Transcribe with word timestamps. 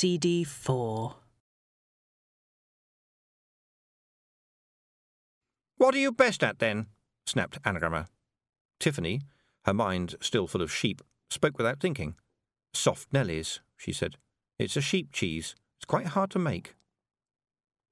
CD 0.00 0.44
4. 0.44 1.14
What 5.76 5.94
are 5.94 5.98
you 5.98 6.10
best 6.10 6.42
at, 6.42 6.58
then? 6.58 6.86
snapped 7.26 7.62
Anagramma. 7.64 8.06
Tiffany, 8.78 9.20
her 9.66 9.74
mind 9.74 10.14
still 10.22 10.46
full 10.46 10.62
of 10.62 10.72
sheep, 10.72 11.02
spoke 11.28 11.58
without 11.58 11.80
thinking. 11.80 12.14
Soft 12.72 13.12
Nellies, 13.12 13.58
she 13.76 13.92
said. 13.92 14.16
It's 14.58 14.74
a 14.74 14.80
sheep 14.80 15.12
cheese. 15.12 15.54
It's 15.76 15.84
quite 15.84 16.06
hard 16.06 16.30
to 16.30 16.38
make. 16.38 16.76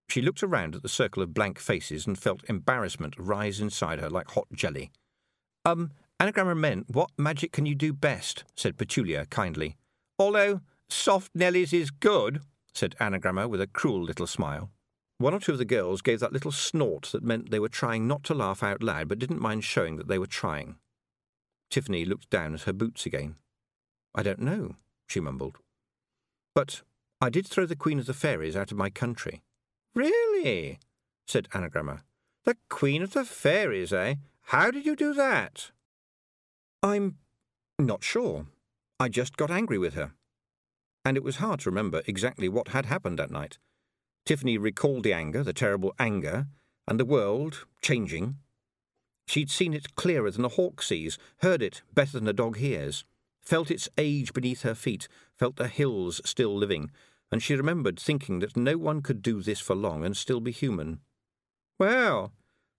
She 0.08 0.22
looked 0.22 0.42
around 0.42 0.74
at 0.74 0.82
the 0.82 0.88
circle 0.88 1.22
of 1.22 1.34
blank 1.34 1.58
faces 1.58 2.06
and 2.06 2.18
felt 2.18 2.40
embarrassment 2.48 3.16
rise 3.18 3.60
inside 3.60 4.00
her 4.00 4.08
like 4.08 4.30
hot 4.30 4.46
jelly. 4.54 4.92
Um, 5.66 5.90
Anagramma 6.18 6.56
meant, 6.56 6.86
what 6.88 7.10
magic 7.18 7.52
can 7.52 7.66
you 7.66 7.74
do 7.74 7.92
best? 7.92 8.44
said 8.54 8.78
Petulia 8.78 9.28
kindly. 9.28 9.76
Although 10.18 10.62
soft 10.88 11.32
Nellies 11.34 11.72
is 11.72 11.90
good, 11.90 12.40
said 12.72 12.96
Anagramma 13.00 13.48
with 13.48 13.60
a 13.60 13.66
cruel 13.66 14.02
little 14.02 14.26
smile. 14.26 14.70
One 15.18 15.34
or 15.34 15.40
two 15.40 15.52
of 15.52 15.58
the 15.58 15.64
girls 15.64 16.00
gave 16.00 16.20
that 16.20 16.32
little 16.32 16.52
snort 16.52 17.08
that 17.12 17.24
meant 17.24 17.50
they 17.50 17.58
were 17.58 17.68
trying 17.68 18.06
not 18.06 18.22
to 18.24 18.34
laugh 18.34 18.62
out 18.62 18.82
loud 18.82 19.08
but 19.08 19.18
didn't 19.18 19.40
mind 19.40 19.64
showing 19.64 19.96
that 19.96 20.06
they 20.06 20.18
were 20.18 20.26
trying. 20.26 20.76
Tiffany 21.70 22.04
looked 22.04 22.30
down 22.30 22.54
at 22.54 22.62
her 22.62 22.72
boots 22.72 23.04
again. 23.04 23.34
I 24.14 24.22
don't 24.22 24.40
know, 24.40 24.76
she 25.08 25.20
mumbled. 25.20 25.58
But 26.54 26.82
I 27.20 27.30
did 27.30 27.46
throw 27.46 27.66
the 27.66 27.76
Queen 27.76 27.98
of 27.98 28.06
the 28.06 28.14
Fairies 28.14 28.56
out 28.56 28.70
of 28.70 28.78
my 28.78 28.90
country. 28.90 29.42
Really? 29.94 30.78
said 31.26 31.48
Anagramma. 31.50 32.02
The 32.44 32.56
Queen 32.68 33.02
of 33.02 33.12
the 33.12 33.24
Fairies, 33.24 33.92
eh? 33.92 34.14
How 34.42 34.70
did 34.70 34.86
you 34.86 34.96
do 34.96 35.12
that? 35.14 35.72
I'm 36.82 37.18
not 37.78 38.04
sure. 38.04 38.46
I 39.00 39.08
just 39.08 39.36
got 39.36 39.50
angry 39.50 39.78
with 39.78 39.94
her. 39.94 40.12
And 41.04 41.16
it 41.16 41.22
was 41.24 41.36
hard 41.36 41.60
to 41.60 41.70
remember 41.70 42.02
exactly 42.06 42.48
what 42.48 42.68
had 42.68 42.86
happened 42.86 43.18
that 43.18 43.30
night. 43.30 43.58
Tiffany 44.26 44.58
recalled 44.58 45.04
the 45.04 45.12
anger, 45.12 45.42
the 45.42 45.52
terrible 45.52 45.94
anger, 45.98 46.46
and 46.86 47.00
the 47.00 47.04
world 47.04 47.66
changing. 47.80 48.36
She'd 49.26 49.50
seen 49.50 49.74
it 49.74 49.94
clearer 49.94 50.30
than 50.30 50.44
a 50.44 50.48
hawk 50.48 50.82
sees, 50.82 51.18
heard 51.38 51.62
it 51.62 51.82
better 51.94 52.12
than 52.12 52.28
a 52.28 52.32
dog 52.32 52.56
hears, 52.56 53.04
felt 53.40 53.70
its 53.70 53.88
age 53.96 54.32
beneath 54.32 54.62
her 54.62 54.74
feet, 54.74 55.08
felt 55.34 55.56
the 55.56 55.68
hills 55.68 56.20
still 56.24 56.56
living, 56.56 56.90
and 57.30 57.42
she 57.42 57.54
remembered 57.54 57.98
thinking 57.98 58.38
that 58.40 58.56
no 58.56 58.76
one 58.76 59.02
could 59.02 59.22
do 59.22 59.42
this 59.42 59.60
for 59.60 59.74
long 59.74 60.04
and 60.04 60.16
still 60.16 60.40
be 60.40 60.50
human. 60.50 61.00
Well, 61.78 62.32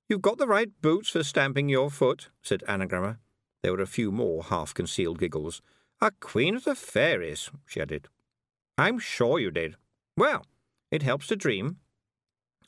you've 0.07 0.21
got 0.21 0.37
the 0.37 0.47
right 0.47 0.69
boots 0.81 1.09
for 1.09 1.23
stamping 1.23 1.69
your 1.69 1.89
foot, 1.89 2.29
said 2.41 2.63
Anagramma. 2.67 3.17
There 3.61 3.71
were 3.71 3.81
a 3.81 3.87
few 3.87 4.11
more 4.11 4.43
half-concealed 4.43 5.19
giggles. 5.19 5.61
A 6.01 6.11
queen 6.11 6.55
of 6.55 6.63
the 6.63 6.75
fairies, 6.75 7.49
she 7.65 7.81
added. 7.81 8.07
I'm 8.77 8.99
sure 8.99 9.37
you 9.37 9.51
did. 9.51 9.75
Well, 10.15 10.45
it 10.91 11.01
helps 11.01 11.27
to 11.27 11.35
dream. 11.35 11.77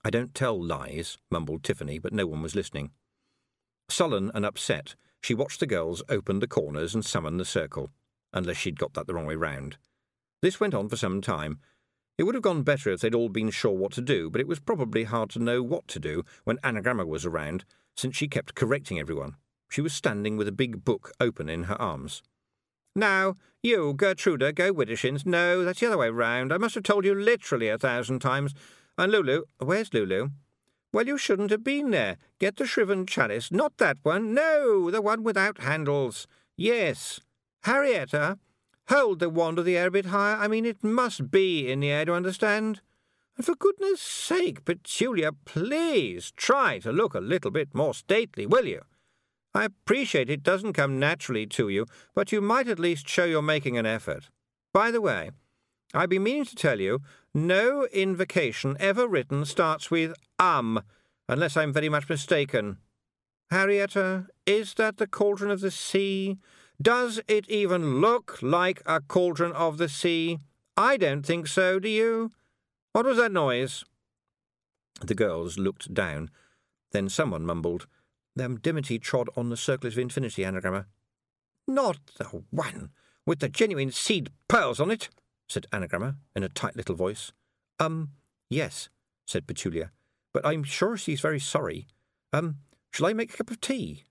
I 0.04 0.10
don't 0.10 0.36
tell 0.36 0.62
lies, 0.62 1.18
mumbled 1.30 1.64
Tiffany, 1.64 1.98
but 1.98 2.12
no 2.12 2.28
one 2.28 2.42
was 2.42 2.56
listening. 2.56 2.92
Sullen 3.90 4.32
and 4.34 4.46
upset, 4.46 4.96
she 5.22 5.34
watched 5.34 5.62
the 5.62 5.68
girls 5.68 6.04
open 6.10 6.40
the 6.40 6.48
corners 6.48 6.94
and 6.94 7.06
summon 7.06 7.38
the 7.38 7.46
circle, 7.46 7.90
unless 8.34 8.58
she'd 8.58 8.80
got 8.80 8.94
that 8.96 9.08
the 9.08 9.14
wrong 9.14 9.28
way 9.28 9.36
round. 9.36 9.78
This 10.42 10.60
went 10.60 10.74
on 10.74 10.90
for 10.90 10.98
some 10.98 11.22
time, 11.22 11.60
it 12.18 12.24
would 12.24 12.36
have 12.36 12.44
gone 12.44 12.64
better 12.64 12.92
if 12.92 13.02
they'd 13.02 13.16
all 13.16 13.30
been 13.30 13.50
sure 13.50 13.72
what 13.72 13.94
to 13.94 14.02
do, 14.02 14.30
but 14.30 14.42
it 14.42 14.48
was 14.48 14.60
probably 14.60 15.06
hard 15.06 15.30
to 15.32 15.40
know 15.40 15.64
what 15.64 15.88
to 15.88 16.00
do 16.00 16.24
when 16.44 16.58
Anagramma 16.58 17.08
was 17.08 17.26
around, 17.26 17.66
since 17.96 18.16
she 18.16 18.28
kept 18.28 18.56
correcting 18.56 19.00
everyone. 19.00 19.38
She 19.70 19.82
was 19.82 19.94
standing 19.94 20.38
with 20.38 20.48
a 20.48 20.52
big 20.52 20.84
book 20.84 21.14
open 21.20 21.50
in 21.50 21.64
her 21.64 21.82
arms. 21.82 22.22
Now, 22.96 23.36
you, 23.64 23.94
Gertruda, 23.94 24.54
go 24.54 24.74
Widdershins. 24.74 25.26
No, 25.26 25.64
that's 25.64 25.80
the 25.80 25.88
other 25.88 25.98
way 25.98 26.10
round. 26.10 26.52
I 26.52 26.58
must 26.58 26.76
have 26.76 26.84
told 26.84 27.06
you 27.06 27.16
literally 27.16 27.70
a 27.70 27.78
thousand 27.78 28.20
times. 28.20 28.54
And 28.98 29.12
Lulu, 29.12 29.44
where's 29.60 29.94
Lulu? 29.94 30.30
Well, 30.94 31.08
you 31.08 31.18
shouldn't 31.18 31.52
have 31.52 31.64
been 31.64 31.92
there. 31.92 32.18
Get 32.40 32.58
the 32.58 32.66
shriven 32.66 33.06
chalice. 33.06 33.52
Not 33.52 33.78
that 33.78 33.98
one. 34.04 34.34
No, 34.34 34.92
the 34.92 35.02
one 35.02 35.24
without 35.24 35.60
handles. 35.60 36.28
Yes. 36.58 37.22
Harrietta, 37.66 38.38
Hold 38.92 39.20
the 39.20 39.30
wand 39.30 39.58
of 39.58 39.64
the 39.64 39.78
air 39.78 39.88
a 39.88 39.92
bit 39.92 40.08
higher. 40.08 40.36
I 40.36 40.50
mean, 40.50 40.66
it 40.66 40.84
must 40.84 41.32
be 41.32 41.72
in 41.72 41.80
the 41.80 41.90
air 41.90 42.04
to 42.04 42.14
understand. 42.14 42.82
And 43.38 43.46
for 43.46 43.56
goodness 43.56 44.02
sake, 44.02 44.66
Petulia, 44.66 45.32
please 45.46 46.34
try 46.36 46.80
to 46.80 46.92
look 46.92 47.14
a 47.14 47.22
little 47.22 47.52
bit 47.52 47.74
more 47.74 47.94
stately, 47.94 48.46
will 48.46 48.66
you? 48.66 48.82
I 49.54 49.66
appreciate 49.66 50.30
it 50.30 50.44
doesn't 50.44 50.74
come 50.74 51.00
naturally 51.00 51.46
to 51.48 51.68
you, 51.70 51.86
but 52.16 52.32
you 52.32 52.42
might 52.42 52.68
at 52.68 52.80
least 52.80 53.08
show 53.08 53.26
you're 53.26 53.42
making 53.42 53.78
an 53.78 53.86
effort. 53.86 54.30
By 54.74 54.92
the 54.92 55.02
way, 55.02 55.32
I've 55.94 56.10
been 56.10 56.24
meaning 56.24 56.46
to 56.46 56.56
tell 56.56 56.80
you, 56.80 57.02
no 57.34 57.86
invocation 57.88 58.78
ever 58.80 59.08
written 59.08 59.44
starts 59.44 59.92
with 59.92 60.14
um, 60.40 60.82
unless 61.28 61.58
I'm 61.58 61.74
very 61.74 61.90
much 61.90 62.08
mistaken. 62.08 62.78
Harrietta, 63.52 64.28
is 64.46 64.74
that 64.76 64.98
the 64.98 65.08
cauldron 65.08 65.52
of 65.52 65.60
the 65.60 65.72
sea? 65.72 66.38
Does 66.82 67.20
it 67.28 67.50
even 67.50 68.00
look 68.00 68.40
like 68.42 68.82
a 68.86 69.02
cauldron 69.02 69.52
of 69.52 69.78
the 69.78 69.90
sea? 69.90 70.40
I 70.78 70.96
don't 70.96 71.26
think 71.26 71.48
so, 71.48 71.78
do 71.78 71.90
you? 71.90 72.32
What 72.94 73.06
was 73.06 73.18
that 73.18 73.32
noise? 73.32 73.84
The 75.02 75.16
girls 75.16 75.58
looked 75.58 75.94
down. 75.94 76.30
Then 76.92 77.10
someone 77.10 77.46
mumbled, 77.46 77.88
Them 78.36 78.58
Dimity 78.58 79.00
trod 79.00 79.30
on 79.36 79.50
the 79.50 79.58
circlet 79.58 79.94
of 79.94 80.00
infinity 80.00 80.44
anagramma. 80.44 80.86
Not 81.68 82.00
the 82.18 82.44
one 82.50 82.92
with 83.26 83.40
the 83.40 83.50
genuine 83.50 83.92
seed 83.92 84.30
pearls 84.48 84.80
on 84.80 84.92
it, 84.92 85.10
said 85.48 85.68
Anagramma 85.72 86.16
in 86.36 86.44
a 86.44 86.50
tight 86.50 86.76
little 86.76 86.96
voice. 86.96 87.32
Um, 87.80 88.12
yes, 88.50 88.90
said 89.26 89.48
Petulia, 89.48 89.90
but 90.34 90.46
I'm 90.46 90.64
sure 90.64 90.98
she's 90.98 91.22
very 91.22 91.40
sorry. 91.40 91.88
Um, 92.34 92.58
shall 92.92 93.08
I 93.08 93.14
make 93.14 93.34
a 93.34 93.38
cup 93.38 93.52
of 93.52 93.62
tea? 93.62 94.06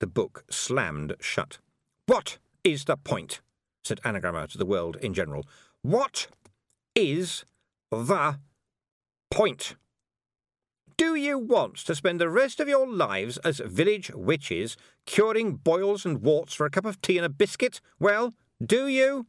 The 0.00 0.06
book 0.06 0.44
slammed 0.50 1.14
shut. 1.20 1.58
What 2.06 2.38
is 2.62 2.84
the 2.84 2.96
point? 2.96 3.40
said 3.84 4.00
Anagramma 4.02 4.48
to 4.48 4.58
the 4.58 4.66
world 4.66 4.96
in 4.96 5.12
general. 5.14 5.46
What 5.82 6.28
is 6.94 7.44
the 7.90 8.38
point? 9.30 9.76
Do 10.96 11.16
you 11.16 11.38
want 11.38 11.76
to 11.76 11.94
spend 11.94 12.20
the 12.20 12.28
rest 12.28 12.60
of 12.60 12.68
your 12.68 12.86
lives 12.86 13.38
as 13.38 13.58
village 13.58 14.12
witches, 14.14 14.76
curing 15.06 15.54
boils 15.56 16.06
and 16.06 16.22
warts 16.22 16.54
for 16.54 16.66
a 16.66 16.70
cup 16.70 16.84
of 16.84 17.00
tea 17.02 17.16
and 17.16 17.26
a 17.26 17.30
biscuit? 17.30 17.80
Well, 17.98 18.32
do 18.64 18.86
you? 18.86 19.26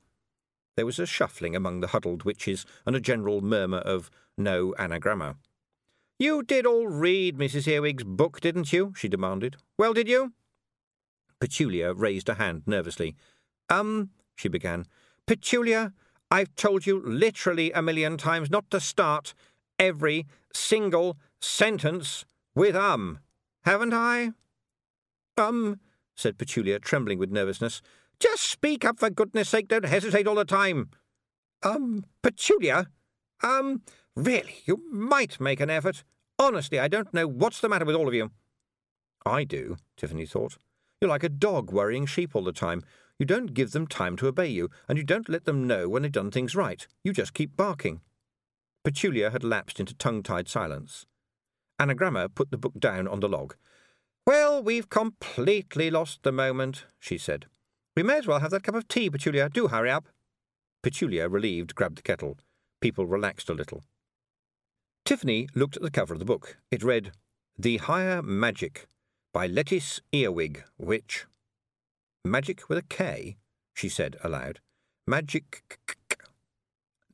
There 0.76 0.86
was 0.86 1.00
a 1.00 1.08
shuffling 1.08 1.56
among 1.56 1.80
the 1.80 1.88
huddled 1.88 2.24
witches 2.24 2.66
and 2.86 2.96
a 2.96 3.00
general 3.00 3.42
murmur 3.42 3.80
of 3.80 4.12
no 4.38 4.76
anagramma. 4.78 5.38
You 6.20 6.44
did 6.44 6.66
all 6.66 6.88
read 6.88 7.38
Mrs. 7.38 7.68
Earwig's 7.68 8.03
book, 8.03 8.42
didn't 8.42 8.72
you? 8.72 8.94
she 8.96 9.08
demanded. 9.08 9.56
Well, 9.78 9.94
did 9.94 10.08
you? 10.08 10.34
Petulia 11.40 11.94
raised 11.94 12.30
a 12.30 12.36
hand 12.36 12.64
nervously. 12.66 13.16
Um, 13.70 14.12
she 14.36 14.50
began. 14.50 14.86
Petulia, 15.26 15.94
I've 16.30 16.53
told 16.56 16.86
you 16.86 17.02
literally 17.03 17.72
a 17.72 17.82
million 17.82 18.18
times 18.18 18.52
not 18.52 18.70
to 18.72 18.80
start 18.80 19.34
every 19.80 20.26
single 20.56 21.18
sentence 21.40 22.26
with 22.56 22.76
um, 22.76 23.20
haven't 23.64 23.94
I? 23.94 24.32
Um, 25.38 25.80
said 26.16 26.38
Petulia, 26.38 26.80
trembling 26.80 27.20
with 27.20 27.32
nervousness. 27.32 27.82
Just 28.20 28.44
speak 28.44 28.86
up 28.86 29.00
for 29.00 29.10
goodness 29.10 29.50
sake, 29.50 29.68
don't 29.68 29.86
hesitate 29.86 30.28
all 30.28 30.36
the 30.36 30.46
time. 30.46 30.90
Um, 31.64 32.06
Petulia? 32.24 32.88
Um, 33.44 33.82
really, 34.16 34.62
you 34.66 34.82
might 34.92 35.40
make 35.40 35.60
an 35.60 35.70
effort. 35.70 36.04
Honestly, 36.40 36.80
I 36.80 36.88
don't 36.88 37.14
know 37.14 37.28
what's 37.28 37.60
the 37.60 37.70
matter 37.70 37.86
with 37.86 37.96
all 37.96 38.08
of 38.08 38.14
you. 38.14 38.32
I 39.26 39.44
do, 39.44 39.78
Tiffany 39.98 40.26
thought. 40.26 40.58
You're 41.02 41.10
like 41.10 41.24
a 41.24 41.30
dog 41.30 41.72
worrying 41.72 42.06
sheep 42.06 42.36
all 42.36 42.44
the 42.44 42.54
time. 42.54 42.84
You 43.20 43.26
don't 43.26 43.54
give 43.54 43.72
them 43.72 43.88
time 43.88 44.16
to 44.18 44.28
obey 44.28 44.48
you, 44.48 44.70
and 44.88 44.98
you 44.98 45.04
don't 45.04 45.30
let 45.30 45.46
them 45.46 45.68
know 45.68 45.90
when 45.90 46.04
they've 46.04 46.12
done 46.12 46.32
things 46.32 46.56
right. 46.56 46.86
You 47.04 47.14
just 47.14 47.34
keep 47.34 47.58
barking. 47.58 48.02
Petulia 48.85 49.32
had 49.32 49.43
lapsed 49.43 49.79
into 49.79 49.96
tongue-tied 49.96 50.47
silence. 50.47 51.08
Anagramma 51.82 52.34
put 52.34 52.52
the 52.52 52.58
book 52.58 52.79
down 52.79 53.08
on 53.08 53.20
the 53.20 53.28
log. 53.28 53.55
Well, 54.28 54.61
we've 54.61 54.90
completely 54.90 55.90
lost 55.90 56.23
the 56.23 56.32
moment, 56.32 56.85
she 56.99 57.17
said. 57.17 57.47
We 57.97 58.03
may 58.03 58.17
as 58.17 58.28
well 58.28 58.40
have 58.40 58.52
that 58.52 58.64
cup 58.64 58.76
of 58.76 58.87
tea, 58.87 59.09
Petulia. 59.09 59.52
Do 59.52 59.67
hurry 59.67 59.90
up. 59.90 60.08
Petulia, 60.84 61.28
relieved, 61.29 61.73
grabbed 61.73 61.97
the 61.97 62.03
kettle. 62.03 62.37
People 62.79 63.08
relaxed 63.08 63.49
a 63.49 63.53
little. 63.53 63.84
Tiffany 65.03 65.47
looked 65.55 65.76
at 65.76 65.81
the 65.81 65.91
cover 65.91 66.14
of 66.14 66.20
the 66.20 66.26
book. 66.26 66.58
It 66.72 66.84
read, 66.84 67.11
The 67.58 67.78
Higher 67.78 68.22
Magick 68.22 68.85
by 69.34 69.47
Letice 69.47 69.99
Earwig, 70.11 70.64
Witch. 70.78 71.26
Magick 72.26 72.70
with 72.70 72.78
a 72.78 72.84
K, 72.84 73.38
she 73.73 73.90
said 73.90 74.16
aloud. 74.23 74.59
Magick. 75.09 75.61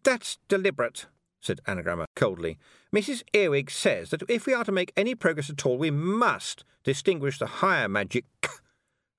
That's 0.04 0.38
deliberate, 0.48 1.06
said 1.42 1.60
Anagramma 1.68 2.06
coldly. 2.16 2.58
Mrs. 2.96 3.24
Earwig 3.34 3.70
says 3.70 4.12
that 4.12 4.24
if 4.30 4.46
we 4.46 4.54
are 4.54 4.64
to 4.64 4.72
make 4.72 4.94
any 4.96 5.16
progress 5.16 5.50
at 5.50 5.66
all, 5.66 5.78
we 5.78 5.92
must 5.92 6.64
distinguish 6.84 7.40
the 7.40 7.48
higher 7.48 7.90
magic 7.90 8.26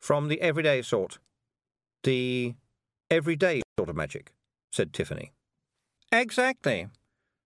from 0.00 0.28
the 0.28 0.40
everyday 0.40 0.82
sort. 0.82 1.18
The 2.04 2.54
everyday 3.10 3.62
sort 3.78 3.88
of 3.88 3.96
magic, 3.96 4.32
said 4.70 4.92
Tiffany. 4.92 5.32
Exactly. 6.10 6.88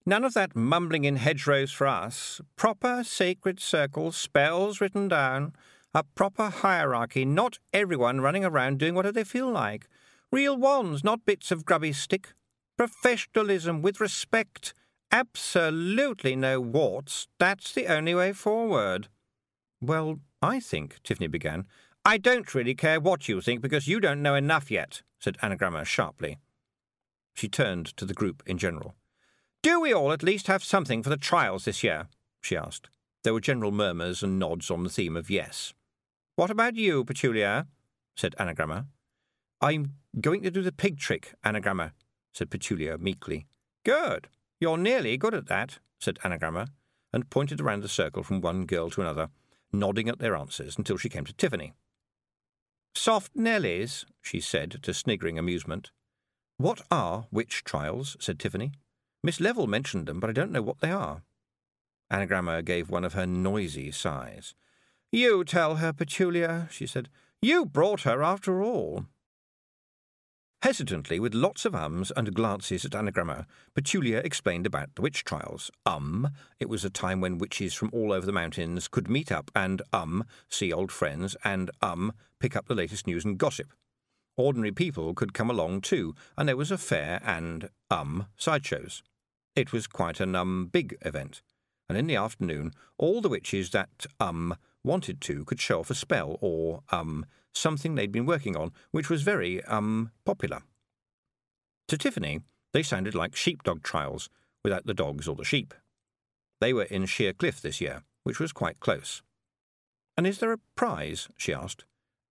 None 0.04 0.24
of 0.24 0.34
that 0.34 0.54
mumbling 0.54 1.04
in 1.04 1.16
hedgerows 1.16 1.72
for 1.72 1.86
us. 1.86 2.40
Proper 2.54 3.02
sacred 3.02 3.58
circles, 3.58 4.16
spells 4.16 4.80
written 4.80 5.08
down, 5.08 5.52
a 5.92 6.04
proper 6.04 6.50
hierarchy, 6.50 7.24
not 7.24 7.58
everyone 7.72 8.20
running 8.20 8.44
around 8.44 8.78
doing 8.78 8.94
whatever 8.94 9.12
they 9.12 9.24
feel 9.24 9.50
like. 9.50 9.88
Real 10.30 10.56
wands, 10.56 11.02
not 11.02 11.24
bits 11.24 11.50
of 11.50 11.64
grubby 11.64 11.92
stick. 11.92 12.34
Professionalism 12.76 13.80
with 13.80 14.00
respect. 14.00 14.74
Absolutely 15.10 16.36
no 16.36 16.60
warts. 16.60 17.26
That's 17.38 17.72
the 17.72 17.86
only 17.86 18.14
way 18.14 18.32
forward. 18.32 19.08
Well, 19.80 20.20
I 20.42 20.60
think, 20.60 21.02
Tiffany 21.02 21.26
began. 21.26 21.66
I 22.04 22.18
don't 22.18 22.54
really 22.54 22.74
care 22.74 23.00
what 23.00 23.28
you 23.28 23.40
think 23.40 23.62
because 23.62 23.88
you 23.88 23.98
don't 23.98 24.22
know 24.22 24.34
enough 24.34 24.70
yet, 24.70 25.02
said 25.18 25.38
Anagramma 25.38 25.84
sharply. 25.84 26.38
She 27.34 27.48
turned 27.48 27.96
to 27.96 28.04
the 28.04 28.14
group 28.14 28.42
in 28.46 28.58
general. 28.58 28.94
Do 29.62 29.80
we 29.80 29.92
all 29.92 30.12
at 30.12 30.22
least 30.22 30.46
have 30.46 30.62
something 30.62 31.02
for 31.02 31.10
the 31.10 31.16
trials 31.16 31.64
this 31.64 31.82
year? 31.82 32.08
she 32.40 32.56
asked. 32.56 32.88
There 33.24 33.34
were 33.34 33.40
general 33.40 33.72
murmurs 33.72 34.22
and 34.22 34.38
nods 34.38 34.70
on 34.70 34.84
the 34.84 34.90
theme 34.90 35.16
of 35.16 35.30
yes. 35.30 35.74
What 36.36 36.50
about 36.50 36.76
you, 36.76 37.04
Petulia? 37.04 37.66
said 38.14 38.36
Anagramma. 38.38 38.86
I'm 39.60 39.94
going 40.20 40.42
to 40.42 40.50
do 40.50 40.62
the 40.62 40.72
pig 40.72 40.98
trick, 40.98 41.34
Anagramma, 41.44 41.92
said 42.36 42.50
Petulia 42.50 42.98
meekly. 42.98 43.46
Good. 43.82 44.28
You're 44.60 44.76
nearly 44.76 45.16
good 45.16 45.32
at 45.32 45.46
that, 45.46 45.78
said 45.98 46.18
Anagramma, 46.22 46.68
and 47.12 47.30
pointed 47.30 47.62
around 47.62 47.82
the 47.82 47.88
circle 47.88 48.22
from 48.22 48.42
one 48.42 48.66
girl 48.66 48.90
to 48.90 49.00
another, 49.00 49.30
nodding 49.72 50.08
at 50.08 50.18
their 50.18 50.36
answers 50.36 50.76
until 50.76 50.98
she 50.98 51.08
came 51.08 51.24
to 51.24 51.32
Tiffany. 51.32 51.72
Soft 52.94 53.34
Nellies, 53.34 54.04
she 54.20 54.38
said 54.40 54.78
to 54.82 54.92
sniggering 54.92 55.38
amusement. 55.38 55.90
What 56.58 56.82
are 56.90 57.26
witch 57.30 57.64
trials? 57.64 58.16
said 58.20 58.38
Tiffany. 58.38 58.72
Miss 59.22 59.40
Level 59.40 59.66
mentioned 59.66 60.06
them, 60.06 60.20
but 60.20 60.28
I 60.28 60.34
don't 60.34 60.52
know 60.52 60.62
what 60.62 60.80
they 60.80 60.90
are. 60.90 61.22
Anagramma 62.12 62.64
gave 62.64 62.90
one 62.90 63.04
of 63.04 63.14
her 63.14 63.26
noisy 63.26 63.90
sighs. 63.90 64.54
You 65.10 65.42
tell 65.42 65.76
her, 65.76 65.92
Petulia, 65.92 66.70
she 66.70 66.86
said. 66.86 67.08
You 67.40 67.64
brought 67.64 68.02
her 68.02 68.22
after 68.22 68.62
all. 68.62 69.06
Hesitantly, 70.62 71.20
with 71.20 71.34
lots 71.34 71.64
of 71.64 71.74
ums 71.74 72.10
and 72.16 72.34
glances 72.34 72.84
at 72.84 72.92
Anagramma, 72.92 73.44
Petulia 73.74 74.24
explained 74.24 74.66
about 74.66 74.94
the 74.94 75.02
witch 75.02 75.22
trials. 75.22 75.70
Um, 75.84 76.30
it 76.58 76.68
was 76.68 76.84
a 76.84 76.90
time 76.90 77.20
when 77.20 77.38
witches 77.38 77.74
from 77.74 77.90
all 77.92 78.10
over 78.10 78.24
the 78.24 78.32
mountains 78.32 78.88
could 78.88 79.08
meet 79.08 79.30
up 79.30 79.50
and, 79.54 79.82
um, 79.92 80.24
see 80.48 80.72
old 80.72 80.90
friends, 80.90 81.36
and, 81.44 81.70
um, 81.82 82.12
pick 82.40 82.56
up 82.56 82.66
the 82.66 82.74
latest 82.74 83.06
news 83.06 83.24
and 83.24 83.38
gossip. 83.38 83.72
Ordinary 84.38 84.72
people 84.72 85.14
could 85.14 85.34
come 85.34 85.50
along 85.50 85.82
too, 85.82 86.14
and 86.38 86.48
there 86.48 86.56
was 86.56 86.70
a 86.70 86.78
fair 86.78 87.20
and, 87.22 87.68
um, 87.90 88.26
sideshows. 88.36 89.02
It 89.54 89.72
was 89.72 89.86
quite 89.86 90.20
an, 90.20 90.34
um, 90.34 90.66
big 90.66 90.96
event. 91.02 91.42
And 91.88 91.96
in 91.96 92.06
the 92.06 92.16
afternoon, 92.16 92.72
all 92.98 93.20
the 93.20 93.28
witches 93.28 93.70
that, 93.70 94.06
um, 94.18 94.56
wanted 94.82 95.20
to 95.20 95.44
could 95.44 95.60
show 95.60 95.80
off 95.80 95.90
a 95.90 95.94
spell 95.94 96.38
or, 96.40 96.82
um, 96.90 97.26
something 97.56 97.94
they'd 97.94 98.12
been 98.12 98.26
working 98.26 98.56
on, 98.56 98.72
which 98.90 99.08
was 99.10 99.22
very, 99.22 99.62
um, 99.64 100.10
popular. 100.24 100.62
To 101.88 101.98
Tiffany, 101.98 102.40
they 102.72 102.82
sounded 102.82 103.14
like 103.14 103.36
sheepdog 103.36 103.82
trials, 103.82 104.28
without 104.62 104.86
the 104.86 104.94
dogs 104.94 105.28
or 105.28 105.36
the 105.36 105.44
sheep. 105.44 105.74
They 106.60 106.72
were 106.72 106.84
in 106.84 107.06
Sheer 107.06 107.32
Cliff 107.32 107.60
this 107.60 107.80
year, 107.80 108.02
which 108.24 108.40
was 108.40 108.52
quite 108.52 108.80
close. 108.80 109.22
And 110.16 110.26
is 110.26 110.38
there 110.38 110.52
a 110.52 110.58
prize? 110.74 111.28
she 111.36 111.54
asked. 111.54 111.84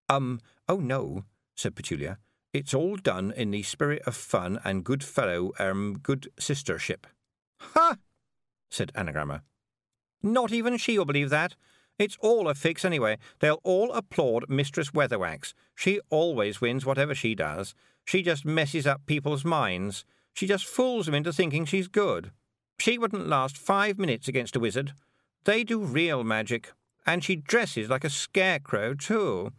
Um, 0.10 0.42
oh 0.68 0.78
no, 0.78 1.24
said 1.56 1.76
Petulia. 1.76 2.18
It's 2.54 2.74
all 2.74 2.96
done 2.96 3.32
in 3.36 3.52
the 3.52 3.64
spirit 3.64 4.02
of 4.06 4.16
fun 4.16 4.60
and 4.64 4.84
good 4.84 5.04
fellow, 5.04 5.52
um, 5.60 6.00
good 6.02 6.30
sistership. 6.40 7.06
Ha! 7.60 7.98
said 8.70 8.92
Anagramma. 8.96 9.42
Not 10.22 10.52
even 10.52 10.78
she 10.78 10.98
will 10.98 11.06
believe 11.06 11.30
that. 11.30 11.56
It's 11.98 12.18
all 12.20 12.50
a 12.50 12.56
fix 12.56 12.84
anyway. 12.84 13.18
They'll 13.40 13.62
all 13.64 13.94
applaud 13.94 14.50
Mistress 14.50 14.92
Weatherwax. 14.92 15.54
She 15.74 16.02
always 16.10 16.60
wins 16.60 16.86
whatever 16.86 17.16
she 17.16 17.36
does. 17.36 17.74
She 18.04 18.22
just 18.22 18.46
messes 18.46 18.86
up 18.86 19.06
people's 19.06 19.46
minds. 19.46 20.04
She 20.34 20.46
just 20.46 20.66
fools 20.66 21.06
them 21.06 21.16
into 21.16 21.32
thinking 21.32 21.66
she's 21.66 21.88
good. 21.88 22.32
She 22.80 22.98
wouldn't 22.98 23.28
last 23.28 23.58
five 23.58 23.98
minutes 23.98 24.28
against 24.28 24.56
a 24.56 24.60
wizard. 24.60 24.94
They 25.46 25.64
do 25.64 25.80
real 25.80 26.24
magic. 26.24 26.74
And 27.06 27.24
she 27.24 27.36
dresses 27.38 27.90
like 27.90 28.04
a 28.04 28.10
scarecrow, 28.10 28.94
too. 28.94 29.52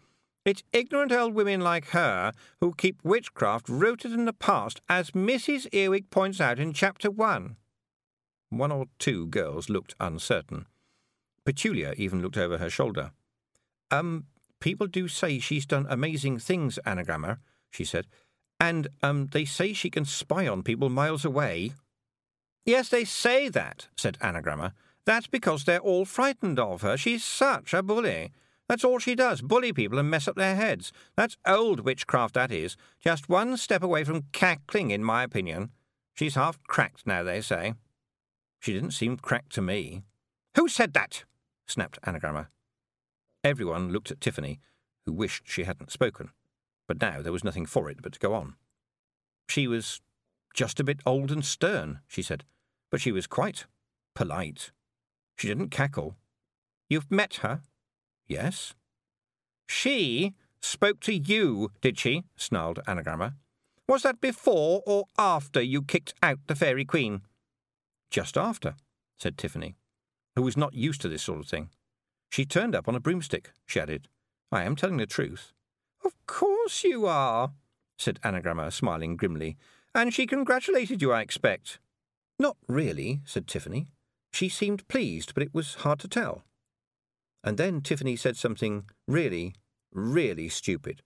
It's 0.44 0.62
ignorant 0.72 1.12
old 1.12 1.34
women 1.34 1.60
like 1.60 1.88
her 1.88 2.32
who 2.60 2.74
keep 2.74 3.02
witchcraft 3.02 3.68
rooted 3.68 4.12
in 4.12 4.26
the 4.26 4.32
past, 4.32 4.80
as 4.88 5.12
Mrs. 5.12 5.66
Earwig 5.72 6.10
points 6.10 6.40
out 6.40 6.58
in 6.58 6.72
Chapter 6.72 7.10
1. 7.10 7.56
One 8.50 8.72
or 8.72 8.86
two 8.98 9.26
girls 9.26 9.68
looked 9.68 9.94
uncertain. 9.98 10.66
Petulia 11.46 11.94
even 11.94 12.20
looked 12.20 12.37
over 12.37 12.58
her 12.58 12.69
shoulder. 12.69 13.12
Um, 13.90 14.26
people 14.60 14.88
do 14.88 15.08
say 15.08 15.38
she's 15.38 15.64
done 15.64 15.87
amazing 15.88 16.40
things, 16.40 16.78
Anagramma, 16.84 17.38
she 17.70 17.84
said. 17.84 18.06
And, 18.58 18.88
um, 19.02 19.28
they 19.32 19.44
say 19.44 19.72
she 19.72 19.90
can 19.90 20.04
spy 20.04 20.48
on 20.48 20.62
people 20.62 20.88
miles 20.88 21.25
away. 21.25 21.72
Yes, 22.64 22.88
they 22.88 23.04
say 23.04 23.48
that, 23.48 23.87
said 23.96 24.19
Anagramma. 24.20 24.72
That's 25.04 25.28
because 25.28 25.64
they're 25.64 25.78
all 25.78 26.04
frightened 26.04 26.58
of 26.58 26.82
her. 26.82 26.96
She's 26.96 27.25
such 27.25 27.72
a 27.72 27.82
bully. 27.82 28.32
That's 28.69 28.82
all 28.82 28.98
she 28.98 29.14
does, 29.14 29.40
bully 29.40 29.72
people 29.72 30.00
and 30.00 30.10
mess 30.10 30.26
up 30.26 30.34
their 30.34 30.56
heads. 30.56 30.93
That's 31.16 31.37
old 31.46 31.81
witchcraft, 31.81 32.34
that 32.34 32.50
is. 32.50 32.76
Just 32.98 33.28
one 33.28 33.56
step 33.56 33.84
away 33.84 34.02
from 34.02 34.25
cackling, 34.32 34.90
in 34.90 35.04
my 35.04 35.22
opinion. 35.22 35.70
She's 36.14 36.34
half 36.34 36.60
cracked 36.64 37.06
now, 37.06 37.22
they 37.22 37.40
say. 37.40 37.75
She 38.58 38.72
didn't 38.72 38.90
seem 38.93 39.16
cracked 39.19 39.52
to 39.52 39.62
me. 39.62 40.02
Who 40.56 40.66
said 40.66 40.93
that? 40.94 41.25
Snapped 41.66 42.00
Anagramma. 42.02 42.46
Everyone 43.44 43.90
looked 43.90 44.10
at 44.10 44.20
Tiffany, 44.20 44.60
who 45.04 45.12
wished 45.12 45.44
she 45.46 45.64
hadn't 45.64 45.92
spoken, 45.92 46.30
but 46.86 47.00
now 47.00 47.20
there 47.20 47.32
was 47.32 47.44
nothing 47.44 47.66
for 47.66 47.90
it 47.90 48.02
but 48.02 48.12
to 48.12 48.18
go 48.18 48.34
on. 48.34 48.54
She 49.48 49.66
was 49.66 50.00
just 50.54 50.80
a 50.80 50.84
bit 50.84 51.00
old 51.06 51.30
and 51.30 51.44
stern, 51.44 52.00
she 52.06 52.22
said, 52.22 52.44
but 52.90 53.00
she 53.00 53.12
was 53.12 53.26
quite 53.26 53.66
polite. 54.14 54.72
She 55.36 55.48
didn't 55.48 55.70
cackle. 55.70 56.16
You've 56.88 57.10
met 57.10 57.36
her? 57.36 57.60
Yes. 58.26 58.74
She 59.69 60.34
spoke 60.60 61.00
to 61.00 61.12
you, 61.12 61.70
did 61.80 61.98
she? 61.98 62.24
snarled 62.36 62.80
Anagramma. 62.86 63.34
Was 63.88 64.02
that 64.02 64.20
before 64.20 64.82
or 64.86 65.04
after 65.16 65.60
you 65.62 65.82
kicked 65.82 66.14
out 66.22 66.38
the 66.46 66.56
Fairy 66.56 66.84
Queen? 66.84 67.22
Just 68.10 68.36
after, 68.36 68.74
said 69.17 69.38
Tiffany 69.38 69.76
who 70.36 70.43
was 70.43 70.56
not 70.56 70.74
used 70.74 71.00
to 71.00 71.08
this 71.08 71.22
sort 71.22 71.40
of 71.40 71.48
thing. 71.48 71.70
She 72.31 72.44
turned 72.44 72.74
up 72.74 72.86
on 72.86 72.94
a 72.94 73.00
broomstick, 73.00 73.50
she 73.64 73.81
added. 73.81 74.08
I 74.52 74.62
am 74.62 74.76
telling 74.76 74.98
the 74.98 75.06
truth. 75.06 75.52
Of 76.05 76.14
course 76.26 76.84
you 76.84 77.06
are, 77.06 77.52
said 77.98 78.20
Anagramma, 78.22 78.72
smiling 78.72 79.16
grimly. 79.16 79.56
And 79.94 80.12
she 80.12 80.26
congratulated 80.26 81.00
you, 81.00 81.12
I 81.12 81.22
expect. 81.22 81.78
Not 82.38 82.56
really, 82.69 83.22
said 83.24 83.46
Tiffany. 83.46 83.88
She 84.32 84.50
seemed 84.50 84.86
pleased, 84.88 85.32
but 85.32 85.43
it 85.43 85.55
was 85.55 85.76
hard 85.76 85.98
to 86.00 86.08
tell. 86.08 86.44
And 87.43 87.56
then 87.56 87.81
Tiffany 87.81 88.16
said 88.16 88.36
something 88.36 88.84
really, 89.08 89.55
really 89.93 90.50
stupid. 90.50 91.00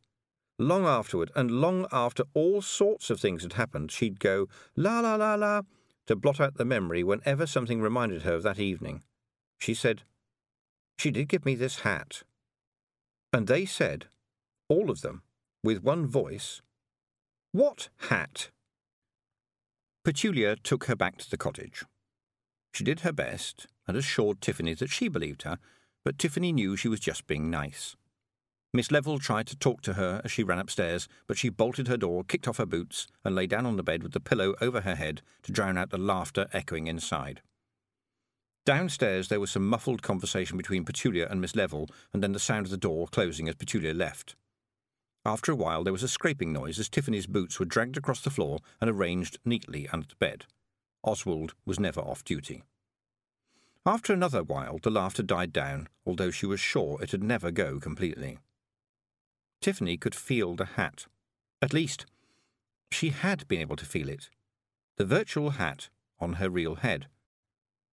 Long 0.58 0.84
afterward, 0.84 1.30
and 1.36 1.50
long 1.50 1.86
after 1.92 2.24
all 2.34 2.60
sorts 2.60 3.08
of 3.08 3.20
things 3.20 3.42
had 3.42 3.52
happened, 3.52 3.92
she'd 3.92 4.18
go 4.18 4.48
la 4.76 5.00
la 5.00 5.14
la 5.14 5.36
la 5.36 5.62
to 6.06 6.16
blot 6.16 6.40
out 6.40 6.56
the 6.56 6.64
memory 6.64 7.04
whenever 7.04 7.46
something 7.46 7.80
reminded 7.80 8.22
her 8.22 8.34
of 8.34 8.42
that 8.42 8.58
evening. 8.58 9.02
She 9.60 9.74
said, 9.74 10.02
She 10.98 11.10
did 11.10 11.28
give 11.28 11.44
me 11.44 11.54
this 11.54 11.80
hat. 11.80 12.22
And 13.32 13.46
they 13.46 13.64
said, 13.64 14.06
all 14.70 14.88
of 14.88 15.00
them, 15.00 15.22
with 15.64 15.82
one 15.82 16.06
voice, 16.06 16.62
What 17.52 17.88
hat? 18.08 18.50
Petulia 20.04 20.56
took 20.62 20.84
her 20.84 20.94
back 20.96 21.18
to 21.18 21.28
the 21.28 21.36
cottage. 21.36 21.84
She 22.72 22.84
did 22.84 23.00
her 23.00 23.12
best 23.12 23.66
and 23.88 23.96
assured 23.96 24.40
Tiffany 24.40 24.74
that 24.74 24.90
she 24.90 25.08
believed 25.08 25.42
her, 25.42 25.58
but 26.04 26.18
Tiffany 26.18 26.52
knew 26.52 26.76
she 26.76 26.88
was 26.88 27.00
just 27.00 27.26
being 27.26 27.50
nice. 27.50 27.96
Miss 28.72 28.92
Level 28.92 29.18
tried 29.18 29.48
to 29.48 29.56
talk 29.56 29.82
to 29.82 29.94
her 29.94 30.20
as 30.24 30.30
she 30.30 30.44
ran 30.44 30.60
upstairs, 30.60 31.08
but 31.26 31.36
she 31.36 31.48
bolted 31.48 31.88
her 31.88 31.96
door, 31.96 32.22
kicked 32.22 32.46
off 32.46 32.58
her 32.58 32.66
boots, 32.66 33.08
and 33.24 33.34
lay 33.34 33.48
down 33.48 33.66
on 33.66 33.76
the 33.76 33.82
bed 33.82 34.04
with 34.04 34.12
the 34.12 34.20
pillow 34.20 34.54
over 34.60 34.82
her 34.82 34.94
head 34.94 35.20
to 35.42 35.50
drown 35.50 35.76
out 35.76 35.90
the 35.90 35.98
laughter 35.98 36.48
echoing 36.52 36.86
inside. 36.86 37.42
Downstairs 38.66 39.28
there 39.28 39.40
was 39.40 39.50
some 39.50 39.66
muffled 39.66 40.02
conversation 40.02 40.56
between 40.56 40.84
Petulia 40.84 41.30
and 41.30 41.40
Miss 41.40 41.56
Level, 41.56 41.88
and 42.12 42.22
then 42.22 42.32
the 42.32 42.38
sound 42.38 42.66
of 42.66 42.70
the 42.70 42.76
door 42.76 43.08
closing 43.08 43.48
as 43.48 43.54
Petulia 43.54 43.94
left. 43.94 44.36
After 45.24 45.52
a 45.52 45.56
while 45.56 45.84
there 45.84 45.92
was 45.92 46.02
a 46.02 46.08
scraping 46.08 46.52
noise 46.52 46.78
as 46.78 46.88
Tiffany's 46.88 47.26
boots 47.26 47.58
were 47.58 47.66
dragged 47.66 47.96
across 47.96 48.20
the 48.20 48.30
floor 48.30 48.60
and 48.80 48.88
arranged 48.88 49.38
neatly 49.44 49.88
under 49.88 50.06
the 50.06 50.16
bed. 50.16 50.46
Oswald 51.02 51.54
was 51.64 51.80
never 51.80 52.00
off 52.00 52.24
duty. 52.24 52.62
After 53.86 54.12
another 54.12 54.42
while 54.42 54.78
the 54.82 54.90
laughter 54.90 55.22
died 55.22 55.52
down, 55.52 55.88
although 56.06 56.30
she 56.30 56.46
was 56.46 56.60
sure 56.60 57.02
it'd 57.02 57.22
never 57.22 57.50
go 57.50 57.80
completely. 57.80 58.38
Tiffany 59.60 59.96
could 59.96 60.14
feel 60.14 60.54
the 60.54 60.64
hat. 60.76 61.06
At 61.62 61.72
least, 61.72 62.06
she 62.90 63.10
had 63.10 63.46
been 63.48 63.60
able 63.60 63.76
to 63.76 63.86
feel 63.86 64.08
it. 64.08 64.30
The 64.96 65.04
virtual 65.04 65.50
hat 65.50 65.88
on 66.18 66.34
her 66.34 66.50
real 66.50 66.76
head. 66.76 67.06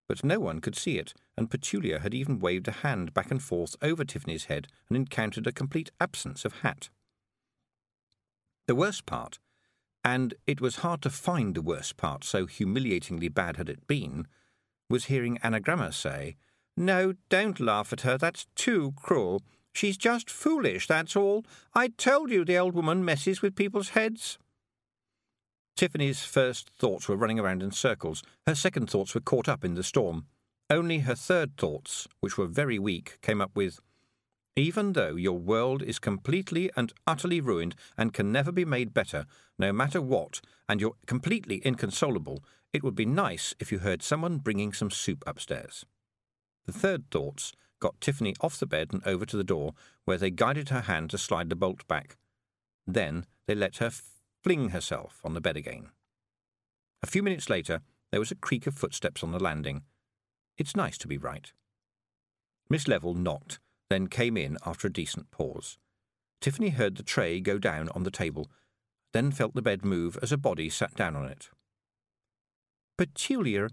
But 0.07 0.23
no 0.23 0.39
one 0.39 0.61
could 0.61 0.75
see 0.75 0.97
it, 0.97 1.13
and 1.35 1.49
Petulia 1.49 1.99
had 1.99 2.13
even 2.13 2.39
waved 2.39 2.67
a 2.67 2.71
hand 2.83 3.13
back 3.13 3.29
and 3.29 3.43
forth 3.43 3.75
over 3.81 4.05
Tiffany's 4.05 4.45
head 4.45 4.67
and 4.87 4.95
encountered 4.95 5.47
a 5.47 5.51
complete 5.51 5.91
absence 5.99 6.45
of 6.45 6.61
hat. 6.61 6.89
The 8.67 8.75
worst 8.75 9.05
part, 9.05 9.39
and 10.03 10.33
it 10.45 10.61
was 10.61 10.77
hard 10.77 11.01
to 11.01 11.09
find 11.09 11.55
the 11.55 11.61
worst 11.61 11.97
part, 11.97 12.23
so 12.23 12.45
humiliatingly 12.45 13.27
bad 13.27 13.57
had 13.57 13.69
it 13.69 13.87
been, 13.87 14.27
was 14.89 15.05
hearing 15.05 15.37
Anagramma 15.39 15.93
say, 15.93 16.37
No, 16.77 17.13
don't 17.29 17.59
laugh 17.59 17.91
at 17.91 18.01
her, 18.01 18.17
that's 18.17 18.47
too 18.55 18.93
cruel. 18.95 19.41
She's 19.73 19.97
just 19.97 20.29
foolish, 20.29 20.87
that's 20.87 21.15
all. 21.15 21.45
I 21.73 21.89
told 21.89 22.31
you 22.31 22.45
the 22.45 22.57
old 22.57 22.73
woman 22.73 23.03
messes 23.03 23.41
with 23.41 23.55
people's 23.55 23.89
heads. 23.89 24.37
Tiffany's 25.77 26.23
first 26.23 26.71
thoughts 26.71 27.07
were 27.07 27.15
running 27.15 27.37
around 27.37 27.61
in 27.61 27.69
circles. 27.69 28.23
Her 28.47 28.55
second 28.55 28.89
thoughts 28.89 29.13
were 29.13 29.21
caught 29.21 29.47
up 29.47 29.63
in 29.63 29.75
the 29.75 29.83
storm. 29.83 30.25
Only 30.71 30.99
her 30.99 31.13
third 31.13 31.55
thoughts, 31.55 32.07
which 32.19 32.35
were 32.35 32.47
very 32.47 32.79
weak, 32.79 33.19
came 33.21 33.39
up 33.39 33.51
with 33.55 33.79
Even 34.55 34.93
though 34.93 35.15
your 35.15 35.37
world 35.37 35.83
is 35.83 35.99
completely 35.99 36.71
and 36.75 36.91
utterly 37.05 37.39
ruined 37.39 37.75
and 37.95 38.11
can 38.11 38.31
never 38.31 38.51
be 38.51 38.65
made 38.65 38.91
better, 38.91 39.27
no 39.59 39.71
matter 39.71 40.01
what, 40.01 40.41
and 40.67 40.81
you're 40.81 40.95
completely 41.05 41.61
inconsolable, 41.63 42.43
it 42.73 42.83
would 42.83 42.95
be 42.95 43.05
nice 43.05 43.53
if 43.59 43.71
you 43.71 43.77
heard 43.77 44.01
someone 44.01 44.39
bringing 44.39 44.73
some 44.73 44.89
soup 44.89 45.23
upstairs. 45.27 45.85
The 46.65 46.71
third 46.71 47.11
thoughts 47.11 47.53
got 47.79 48.01
Tiffany 48.01 48.33
off 48.41 48.59
the 48.59 48.65
bed 48.65 48.93
and 48.93 49.05
over 49.05 49.27
to 49.27 49.37
the 49.37 49.43
door, 49.43 49.73
where 50.05 50.17
they 50.17 50.31
guided 50.31 50.69
her 50.69 50.81
hand 50.81 51.11
to 51.11 51.19
slide 51.19 51.51
the 51.51 51.55
bolt 51.55 51.87
back. 51.87 52.17
Then 52.87 53.27
they 53.45 53.53
let 53.53 53.77
her 53.77 53.91
fling 54.47 54.69
herself 54.69 55.19
on 55.25 55.33
the 55.33 55.41
bed 55.41 55.57
again. 55.57 55.89
A 57.03 57.05
few 57.05 57.21
minutes 57.21 57.49
later, 57.49 57.81
there 58.11 58.19
was 58.21 58.31
a 58.31 58.35
creak 58.35 58.65
of 58.65 58.75
footsteps 58.75 59.21
on 59.21 59.33
the 59.33 59.43
landing. 59.43 59.81
It's 60.57 60.73
nice 60.73 60.97
to 60.99 61.07
be 61.09 61.17
right. 61.17 61.51
Miss 62.69 62.87
Level 62.87 63.13
knocked, 63.13 63.59
then 63.89 64.07
came 64.07 64.37
in 64.37 64.57
after 64.65 64.87
a 64.87 64.93
decent 64.93 65.31
pause. 65.31 65.77
Tiffany 66.39 66.69
heard 66.69 66.95
the 66.95 67.03
tray 67.03 67.41
go 67.41 67.57
down 67.57 67.89
on 67.89 68.03
the 68.03 68.09
table, 68.09 68.49
then 69.11 69.31
felt 69.31 69.53
the 69.53 69.61
bed 69.61 69.83
move 69.83 70.17
as 70.21 70.31
a 70.31 70.37
body 70.37 70.69
sat 70.69 70.95
down 70.95 71.17
on 71.17 71.25
it. 71.25 71.49
Petulia 72.97 73.69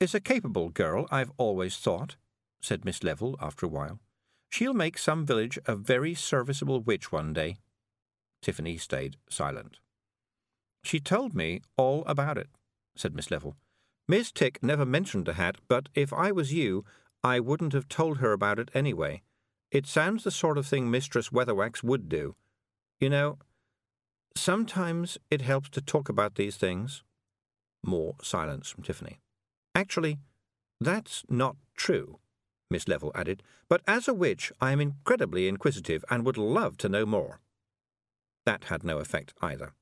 is 0.00 0.12
a 0.12 0.18
capable 0.18 0.70
girl, 0.70 1.06
I've 1.12 1.30
always 1.36 1.76
thought, 1.76 2.16
said 2.60 2.84
Miss 2.84 3.04
Level 3.04 3.36
after 3.40 3.64
a 3.64 3.68
while. 3.68 4.00
She'll 4.48 4.74
make 4.74 4.98
some 4.98 5.24
village 5.24 5.56
a 5.66 5.76
very 5.76 6.14
serviceable 6.14 6.80
witch 6.80 7.12
one 7.12 7.32
day. 7.32 7.58
Tiffany 8.42 8.76
stayed 8.76 9.16
silent. 9.28 9.78
She 10.82 11.00
told 11.00 11.34
me 11.34 11.60
all 11.76 12.04
about 12.06 12.38
it, 12.38 12.48
said 12.96 13.14
Miss 13.14 13.30
Level. 13.30 13.56
Miss 14.08 14.32
Tick 14.32 14.62
never 14.62 14.84
mentioned 14.84 15.26
the 15.26 15.34
hat, 15.34 15.58
but 15.68 15.88
if 15.94 16.12
I 16.12 16.32
was 16.32 16.52
you, 16.52 16.84
I 17.22 17.38
wouldn't 17.38 17.74
have 17.74 17.88
told 17.88 18.18
her 18.18 18.32
about 18.32 18.58
it 18.58 18.70
anyway. 18.74 19.22
It 19.70 19.86
sounds 19.86 20.24
the 20.24 20.30
sort 20.30 20.58
of 20.58 20.66
thing 20.66 20.90
Mistress 20.90 21.28
Weatherwax 21.28 21.82
would 21.82 22.08
do. 22.08 22.34
You 22.98 23.10
know, 23.10 23.38
sometimes 24.36 25.16
it 25.30 25.42
helps 25.42 25.68
to 25.70 25.80
talk 25.80 26.08
about 26.08 26.34
these 26.34 26.56
things. 26.56 27.04
More 27.84 28.16
silence 28.22 28.68
from 28.68 28.82
Tiffany. 28.82 29.20
Actually, 29.74 30.18
that's 30.80 31.24
not 31.28 31.56
true, 31.76 32.18
Miss 32.70 32.88
Level 32.88 33.12
added, 33.14 33.42
but 33.68 33.82
as 33.86 34.08
a 34.08 34.14
witch 34.14 34.50
I 34.60 34.72
am 34.72 34.80
incredibly 34.80 35.46
inquisitive 35.46 36.04
and 36.10 36.24
would 36.24 36.38
love 36.38 36.76
to 36.78 36.88
know 36.88 37.06
more. 37.06 37.40
That 38.44 38.64
had 38.64 38.82
no 38.82 38.98
effect 38.98 39.34
either. 39.40 39.74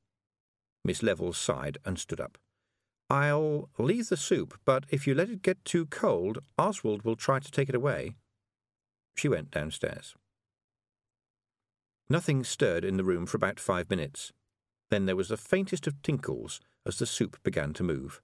Miss 0.88 1.02
Level 1.02 1.34
sighed 1.34 1.76
and 1.84 1.98
stood 1.98 2.18
up. 2.18 2.38
I'll 3.10 3.68
leave 3.76 4.08
the 4.08 4.16
soup, 4.16 4.58
but 4.64 4.84
if 4.88 5.06
you 5.06 5.14
let 5.14 5.28
it 5.28 5.42
get 5.42 5.62
too 5.62 5.84
cold, 5.84 6.38
Oswald 6.56 7.02
will 7.02 7.14
try 7.14 7.40
to 7.40 7.50
take 7.50 7.68
it 7.68 7.74
away. 7.74 8.14
She 9.14 9.28
went 9.28 9.50
downstairs. 9.50 10.14
Nothing 12.08 12.42
stirred 12.42 12.86
in 12.86 12.96
the 12.96 13.04
room 13.04 13.26
for 13.26 13.36
about 13.36 13.60
five 13.60 13.90
minutes. 13.90 14.32
Then 14.88 15.04
there 15.04 15.14
was 15.14 15.28
the 15.28 15.36
faintest 15.36 15.86
of 15.86 16.00
tinkles 16.00 16.58
as 16.86 16.98
the 16.98 17.04
soup 17.04 17.36
began 17.42 17.74
to 17.74 17.82
move. 17.82 18.22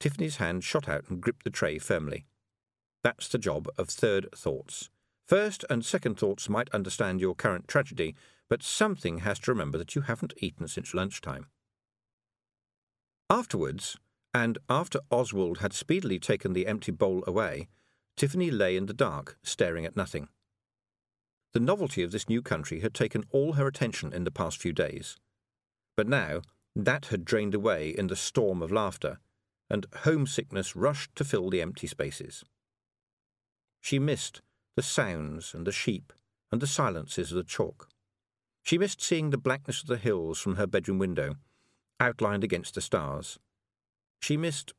Tiffany's 0.00 0.36
hand 0.36 0.62
shot 0.62 0.86
out 0.86 1.08
and 1.08 1.22
gripped 1.22 1.44
the 1.44 1.50
tray 1.50 1.78
firmly. 1.78 2.26
That's 3.02 3.26
the 3.26 3.38
job 3.38 3.68
of 3.78 3.88
third 3.88 4.28
thoughts. 4.36 4.90
First 5.26 5.64
and 5.70 5.82
second 5.82 6.18
thoughts 6.18 6.50
might 6.50 6.68
understand 6.74 7.22
your 7.22 7.34
current 7.34 7.68
tragedy, 7.68 8.14
but 8.50 8.62
something 8.62 9.20
has 9.20 9.38
to 9.38 9.50
remember 9.50 9.78
that 9.78 9.94
you 9.94 10.02
haven't 10.02 10.34
eaten 10.42 10.68
since 10.68 10.92
lunchtime. 10.92 11.46
Afterwards, 13.30 13.96
and 14.34 14.58
after 14.68 14.98
Oswald 15.08 15.58
had 15.58 15.72
speedily 15.72 16.18
taken 16.18 16.52
the 16.52 16.66
empty 16.66 16.90
bowl 16.90 17.22
away, 17.28 17.68
Tiffany 18.16 18.50
lay 18.50 18.76
in 18.76 18.86
the 18.86 18.92
dark, 18.92 19.38
staring 19.44 19.86
at 19.86 19.96
nothing. 19.96 20.28
The 21.52 21.60
novelty 21.60 22.02
of 22.02 22.10
this 22.10 22.28
new 22.28 22.42
country 22.42 22.80
had 22.80 22.92
taken 22.92 23.22
all 23.30 23.52
her 23.52 23.68
attention 23.68 24.12
in 24.12 24.24
the 24.24 24.32
past 24.32 24.58
few 24.58 24.72
days. 24.72 25.16
But 25.96 26.08
now 26.08 26.42
that 26.74 27.06
had 27.06 27.24
drained 27.24 27.54
away 27.54 27.90
in 27.90 28.08
the 28.08 28.16
storm 28.16 28.62
of 28.62 28.72
laughter, 28.72 29.20
and 29.68 29.86
homesickness 29.98 30.74
rushed 30.74 31.14
to 31.14 31.24
fill 31.24 31.50
the 31.50 31.62
empty 31.62 31.86
spaces. 31.86 32.44
She 33.80 34.00
missed 34.00 34.42
the 34.74 34.82
sounds 34.82 35.54
and 35.54 35.64
the 35.66 35.72
sheep 35.72 36.12
and 36.50 36.60
the 36.60 36.66
silences 36.66 37.30
of 37.30 37.36
the 37.36 37.44
chalk. 37.44 37.88
She 38.64 38.76
missed 38.76 39.00
seeing 39.00 39.30
the 39.30 39.38
blackness 39.38 39.82
of 39.82 39.86
the 39.86 39.98
hills 39.98 40.40
from 40.40 40.56
her 40.56 40.66
bedroom 40.66 40.98
window 40.98 41.36
outlined 42.00 42.42
against 42.42 42.74
the 42.74 42.80
stars. 42.80 43.38
She 44.20 44.36
missed 44.36 44.72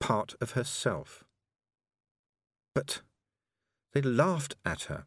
part 0.00 0.34
of 0.40 0.52
herself. 0.52 1.24
But 2.74 3.00
they'd 3.92 4.04
laughed 4.04 4.56
at 4.64 4.82
her. 4.82 5.06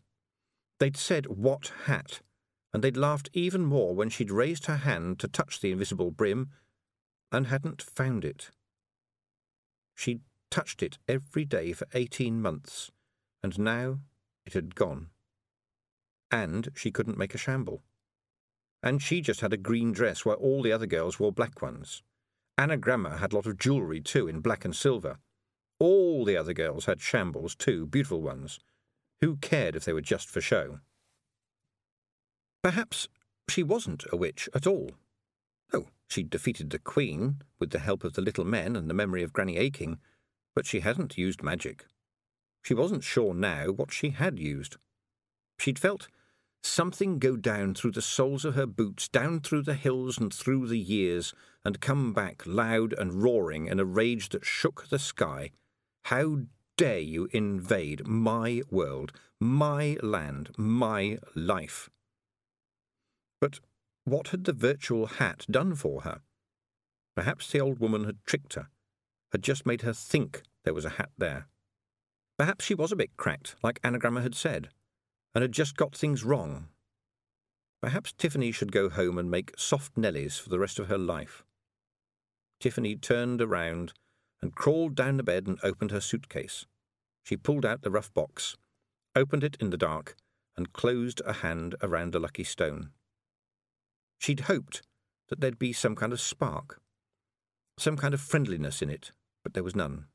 They'd 0.80 0.98
said, 0.98 1.28
What 1.28 1.72
hat? 1.86 2.22
And 2.74 2.84
they'd 2.84 2.98
laughed 2.98 3.30
even 3.34 3.66
more 3.66 3.96
when 3.96 4.10
she'd 4.10 4.32
raised 4.32 4.68
her 4.68 4.78
hand 4.78 5.20
to 5.20 5.28
touch 5.28 5.60
the 5.60 5.72
invisible 5.72 6.12
brim 6.12 6.50
and 7.32 7.48
hadn't 7.48 7.82
found 7.82 8.24
it. 8.24 8.50
She'd 9.96 10.22
touched 10.50 10.82
it 10.82 10.98
every 11.08 11.46
day 11.46 11.74
for 11.74 11.88
eighteen 11.94 12.42
months, 12.42 12.92
and 13.44 13.60
now 13.60 14.00
it 14.46 14.54
had 14.54 14.76
gone. 14.76 15.10
And 16.32 16.70
she 16.76 16.92
couldn't 16.92 17.18
make 17.18 17.36
a 17.36 17.40
shamble 17.40 17.84
and 18.82 19.02
she 19.02 19.22
just 19.22 19.42
had 19.42 19.54
a 19.54 19.58
green 19.58 19.92
dress 19.92 20.26
while 20.26 20.36
all 20.36 20.62
the 20.62 20.72
other 20.72 20.86
girls 20.86 21.20
wore 21.20 21.32
black 21.32 21.62
ones. 21.62 22.02
Anagramma 22.58 23.20
had 23.20 23.32
a 23.32 23.36
lot 23.36 23.46
of 23.46 23.58
jewellery 23.58 24.02
too, 24.02 24.28
in 24.28 24.42
black 24.42 24.66
and 24.66 24.76
silver. 24.76 25.18
All 25.80 26.26
the 26.26 26.36
other 26.36 26.54
girls 26.54 26.86
had 26.86 27.02
shambles 27.02 27.56
too, 27.56 27.86
beautiful 27.86 28.22
ones. 28.22 28.60
Who 29.22 29.38
cared 29.38 29.76
if 29.76 29.86
they 29.86 29.94
were 29.94 30.02
just 30.02 30.30
for 30.30 30.42
show? 30.42 30.80
Perhaps 32.62 33.08
she 33.50 33.64
wasn't 33.64 34.06
a 34.12 34.18
witch 34.18 34.50
at 34.54 34.68
all. 34.68 34.92
Oh, 35.74 35.88
she'd 36.10 36.30
defeated 36.30 36.70
the 36.70 36.80
Queen 36.80 37.42
with 37.60 37.72
the 37.72 37.80
help 37.80 38.04
of 38.04 38.14
the 38.14 38.22
little 38.22 38.46
men 38.46 38.76
and 38.76 38.90
the 38.90 38.94
memory 38.94 39.24
of 39.24 39.34
Granny 39.34 39.58
Aching, 39.58 40.00
but 40.56 40.66
she 40.66 40.82
hadn't 40.82 41.18
used 41.18 41.44
magic. 41.44 41.86
She 42.62 42.74
wasn't 42.74 43.04
sure 43.04 43.34
now 43.34 43.68
what 43.68 43.94
she 43.94 44.10
had 44.10 44.38
used. 44.38 44.78
She'd 45.58 45.80
felt 45.80 46.10
something 46.64 47.20
go 47.20 47.36
down 47.36 47.74
through 47.74 47.92
the 47.92 48.02
soles 48.02 48.46
of 48.46 48.56
her 48.56 48.66
boots, 48.66 49.08
down 49.08 49.40
through 49.40 49.64
the 49.64 49.74
hills 49.74 50.18
and 50.18 50.34
through 50.34 50.68
the 50.68 50.80
years, 50.80 51.34
and 51.64 51.82
come 51.82 52.14
back 52.14 52.44
loud 52.46 52.94
and 52.94 53.22
roaring 53.22 53.68
in 53.68 53.80
a 53.80 53.86
rage 53.86 54.30
that 54.30 54.46
shook 54.46 54.88
the 54.90 55.00
sky. 55.00 55.52
How 56.06 56.42
dare 56.78 57.00
you 57.00 57.28
invade 57.32 58.08
my 58.08 58.62
world, 58.70 59.12
my 59.40 59.98
land, 60.02 60.52
my 60.58 61.18
life? 61.36 61.90
But 63.42 63.60
what 64.06 64.30
had 64.30 64.46
the 64.46 64.54
virtual 64.54 65.08
hat 65.08 65.46
done 65.50 65.76
for 65.76 66.02
her? 66.02 66.22
Perhaps 67.16 67.52
the 67.52 67.60
old 67.60 67.80
woman 67.80 68.06
had 68.06 68.24
tricked 68.26 68.54
her, 68.56 68.70
had 69.32 69.44
just 69.44 69.66
made 69.66 69.82
her 69.82 69.94
think 69.94 70.44
there 70.64 70.74
was 70.74 70.86
a 70.86 70.92
hat 70.92 71.10
there. 71.18 71.48
Perhaps 72.38 72.66
she 72.66 72.74
was 72.74 72.92
a 72.92 72.96
bit 72.96 73.18
cracked, 73.18 73.56
like 73.62 73.82
Anagramma 73.82 74.22
had 74.22 74.36
said 74.36 74.70
and 75.34 75.42
had 75.42 75.52
just 75.52 75.76
got 75.76 75.96
things 75.96 76.24
wrong. 76.24 76.68
Perhaps 77.82 78.14
Tiffany 78.14 78.52
should 78.52 78.72
go 78.72 78.90
home 78.90 79.18
and 79.18 79.32
make 79.32 79.58
soft 79.58 79.96
Nellies 79.96 80.40
for 80.40 80.50
the 80.50 80.60
rest 80.60 80.80
of 80.80 80.88
her 80.88 80.98
life. 80.98 81.44
Tiffany 82.60 82.96
turned 82.96 83.42
around 83.42 83.94
and 84.42 84.56
crawled 84.56 84.96
down 84.96 85.18
the 85.18 85.24
bed 85.24 85.48
and 85.48 85.60
opened 85.64 85.92
her 85.92 86.02
suitcase. 86.02 86.66
She 87.24 87.38
pulled 87.38 87.66
out 87.66 87.82
the 87.82 87.92
rough 87.92 88.14
box, 88.14 88.58
opened 89.16 89.44
it 89.44 89.58
in 89.60 89.70
the 89.70 89.78
dark, 89.78 90.16
and 90.58 90.74
closed 90.74 91.22
a 91.26 91.34
hand 91.34 91.76
around 91.82 92.12
the 92.12 92.20
lucky 92.20 92.44
stone. 92.44 92.92
She'd 94.18 94.42
hoped 94.42 94.82
that 95.30 95.40
there'd 95.40 95.60
be 95.60 95.72
some 95.72 95.96
kind 95.96 96.12
of 96.12 96.20
spark, 96.20 96.82
some 97.78 97.96
kind 97.96 98.14
of 98.14 98.20
friendliness 98.20 98.82
in 98.82 98.90
it, 98.90 99.12
but 99.44 99.54
there 99.54 99.64
was 99.64 99.76
none. 99.76 100.08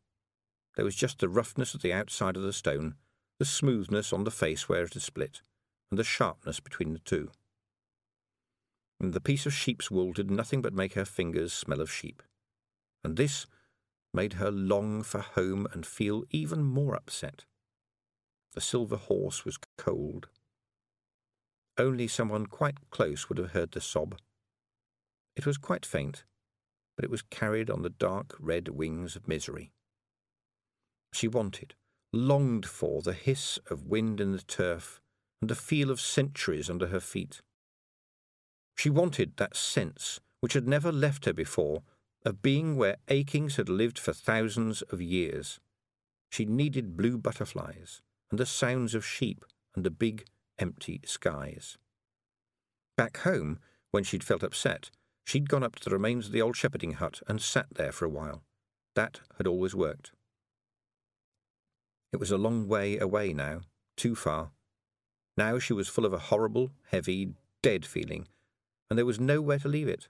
There 0.77 0.85
was 0.85 0.97
just 0.97 1.19
the 1.19 1.29
roughness 1.29 1.73
of 1.73 1.81
the 1.81 1.93
outside 1.93 2.37
of 2.37 2.43
the 2.43 2.53
stone 2.53 2.97
the 3.45 3.51
smoothness 3.51 4.11
on 4.11 4.25
the 4.25 4.31
face 4.31 4.71
where 4.71 4.85
it 4.85 4.97
is 4.97 5.05
split, 5.05 5.43
and 5.91 5.99
the 5.99 6.03
sharpness 6.03 6.61
between 6.61 6.95
the 6.95 6.99
two. 6.99 7.31
And 8.99 9.13
the 9.13 9.21
piece 9.21 9.45
of 9.45 9.53
sheep's 9.53 9.91
wool 9.91 10.15
did 10.15 10.31
nothing 10.31 10.63
but 10.63 10.73
make 10.73 10.95
her 10.95 11.05
fingers 11.05 11.53
smell 11.53 11.83
of 11.83 11.93
sheep. 11.93 12.23
and 13.05 13.19
this 13.19 13.45
made 14.15 14.35
her 14.35 14.51
long 14.51 15.03
for 15.03 15.21
home 15.21 15.67
and 15.73 15.85
feel 15.85 16.25
even 16.31 16.65
more 16.65 16.97
upset. 16.97 17.45
The 18.55 18.63
silver 18.63 18.97
horse 18.97 19.45
was 19.45 19.59
cold. 19.77 20.29
Only 21.77 22.09
someone 22.09 22.47
quite 22.47 22.89
close 22.89 23.29
would 23.29 23.37
have 23.37 23.51
heard 23.51 23.73
the 23.73 23.83
sob. 23.83 24.17
It 25.37 25.45
was 25.45 25.59
quite 25.59 25.85
faint, 25.85 26.25
but 26.97 27.05
it 27.05 27.11
was 27.11 27.21
carried 27.21 27.69
on 27.69 27.83
the 27.83 27.91
dark 27.91 28.35
red 28.41 28.69
wings 28.69 29.17
of 29.17 29.29
misery. 29.29 29.71
She 31.13 31.29
wanted, 31.29 31.75
longed 32.15 32.67
for 32.67 33.03
the 33.03 33.13
hiss 33.13 33.59
of 33.69 33.87
wind 33.87 34.21
in 34.21 34.33
the 34.33 34.43
turf 34.43 35.01
and 35.41 35.51
the 35.51 35.55
feel 35.55 35.91
of 35.91 36.01
centuries 36.01 36.71
under 36.71 36.87
her 36.87 37.01
feet. 37.01 37.43
She 38.77 38.91
wanted 38.91 39.37
that 39.37 39.57
sense, 39.57 40.21
which 40.41 40.55
had 40.55 40.67
never 40.67 40.91
left 40.91 41.27
her 41.27 41.33
before, 41.33 41.83
of 42.25 42.43
being 42.43 42.77
where 42.77 42.97
achings 43.09 43.57
had 43.57 43.69
lived 43.69 43.99
for 43.99 44.13
thousands 44.13 44.83
of 44.83 45.03
years. 45.03 45.61
She 46.31 46.45
needed 46.45 46.97
blue 46.97 47.19
butterflies 47.19 48.01
and 48.31 48.41
the 48.41 48.47
sounds 48.47 48.95
of 48.95 49.05
sheep 49.05 49.45
and 49.75 49.85
the 49.85 49.91
big, 49.91 50.25
empty 50.59 51.01
skies. 51.05 51.77
Back 52.97 53.19
home, 53.19 53.59
when 53.91 54.05
she'd 54.05 54.25
felt 54.25 54.43
upset, 54.43 54.91
she'd 55.25 55.49
gone 55.49 55.63
up 55.63 55.77
to 55.77 55.89
the 55.89 55.95
remains 55.95 56.27
of 56.27 56.33
the 56.33 56.43
old 56.43 56.57
shepherding 56.57 56.95
hut 56.95 57.21
and 57.29 57.41
sat 57.41 57.67
there 57.75 57.93
for 57.93 58.05
a 58.05 58.11
while. 58.11 58.43
That 58.95 59.21
had 59.37 59.47
always 59.47 59.75
worked. 59.75 60.13
It 62.15 62.21
was 62.21 62.31
a 62.31 62.39
long 62.39 62.69
way 62.69 62.97
away 62.97 63.33
now, 63.33 63.63
too 63.97 64.15
far. 64.15 64.53
Now 65.37 65.59
she 65.59 65.73
was 65.73 65.89
full 65.89 66.07
of 66.07 66.13
a 66.13 66.19
horrible, 66.31 66.71
heavy, 66.93 67.31
dead 67.61 67.85
feeling, 67.85 68.29
and 68.89 68.97
there 68.97 69.05
was 69.05 69.19
nowhere 69.19 69.59
to 69.59 69.67
leave 69.67 69.89
it. 69.89 70.07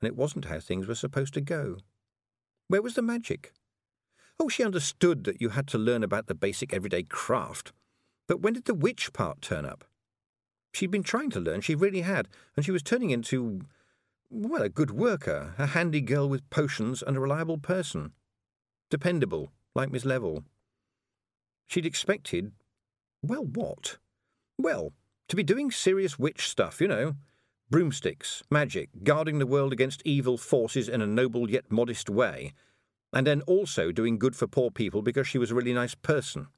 And 0.00 0.08
it 0.08 0.16
wasn't 0.16 0.46
how 0.46 0.58
things 0.58 0.86
were 0.86 0.94
supposed 0.94 1.34
to 1.34 1.42
go. 1.42 1.76
Where 2.68 2.80
was 2.80 2.94
the 2.94 3.02
magic? 3.02 3.52
Oh, 4.40 4.48
she 4.48 4.64
understood 4.64 5.24
that 5.24 5.38
you 5.38 5.50
had 5.50 5.66
to 5.66 5.76
learn 5.76 6.02
about 6.02 6.28
the 6.28 6.34
basic 6.34 6.72
everyday 6.72 7.02
craft. 7.02 7.72
But 8.26 8.40
when 8.40 8.54
did 8.54 8.64
the 8.64 8.72
witch 8.72 9.12
part 9.12 9.42
turn 9.42 9.66
up? 9.66 9.84
She'd 10.72 10.90
been 10.90 11.02
trying 11.02 11.28
to 11.32 11.40
learn, 11.40 11.60
she 11.60 11.74
really 11.74 12.00
had, 12.00 12.26
and 12.56 12.64
she 12.64 12.72
was 12.72 12.82
turning 12.82 13.10
into, 13.10 13.66
well, 14.30 14.62
a 14.62 14.70
good 14.70 14.92
worker, 14.92 15.54
a 15.58 15.66
handy 15.66 16.00
girl 16.00 16.26
with 16.26 16.48
potions, 16.48 17.02
and 17.02 17.18
a 17.18 17.20
reliable 17.20 17.58
person. 17.58 18.12
Dependable, 18.88 19.52
like 19.74 19.92
Miss 19.92 20.06
Level. 20.06 20.44
She'd 21.72 21.86
expected, 21.86 22.52
well, 23.22 23.46
what? 23.46 23.96
Well, 24.58 24.92
to 25.30 25.36
be 25.36 25.42
doing 25.42 25.70
serious 25.70 26.18
witch 26.18 26.46
stuff, 26.46 26.82
you 26.82 26.86
know. 26.86 27.14
Broomsticks, 27.70 28.42
magic, 28.50 28.90
guarding 29.02 29.38
the 29.38 29.46
world 29.46 29.72
against 29.72 30.02
evil 30.04 30.36
forces 30.36 30.86
in 30.86 31.00
a 31.00 31.06
noble 31.06 31.48
yet 31.48 31.72
modest 31.72 32.10
way, 32.10 32.52
and 33.10 33.26
then 33.26 33.40
also 33.46 33.90
doing 33.90 34.18
good 34.18 34.36
for 34.36 34.46
poor 34.46 34.70
people 34.70 35.00
because 35.00 35.26
she 35.26 35.38
was 35.38 35.50
a 35.50 35.54
really 35.54 35.72
nice 35.72 35.94
person. 35.94 36.48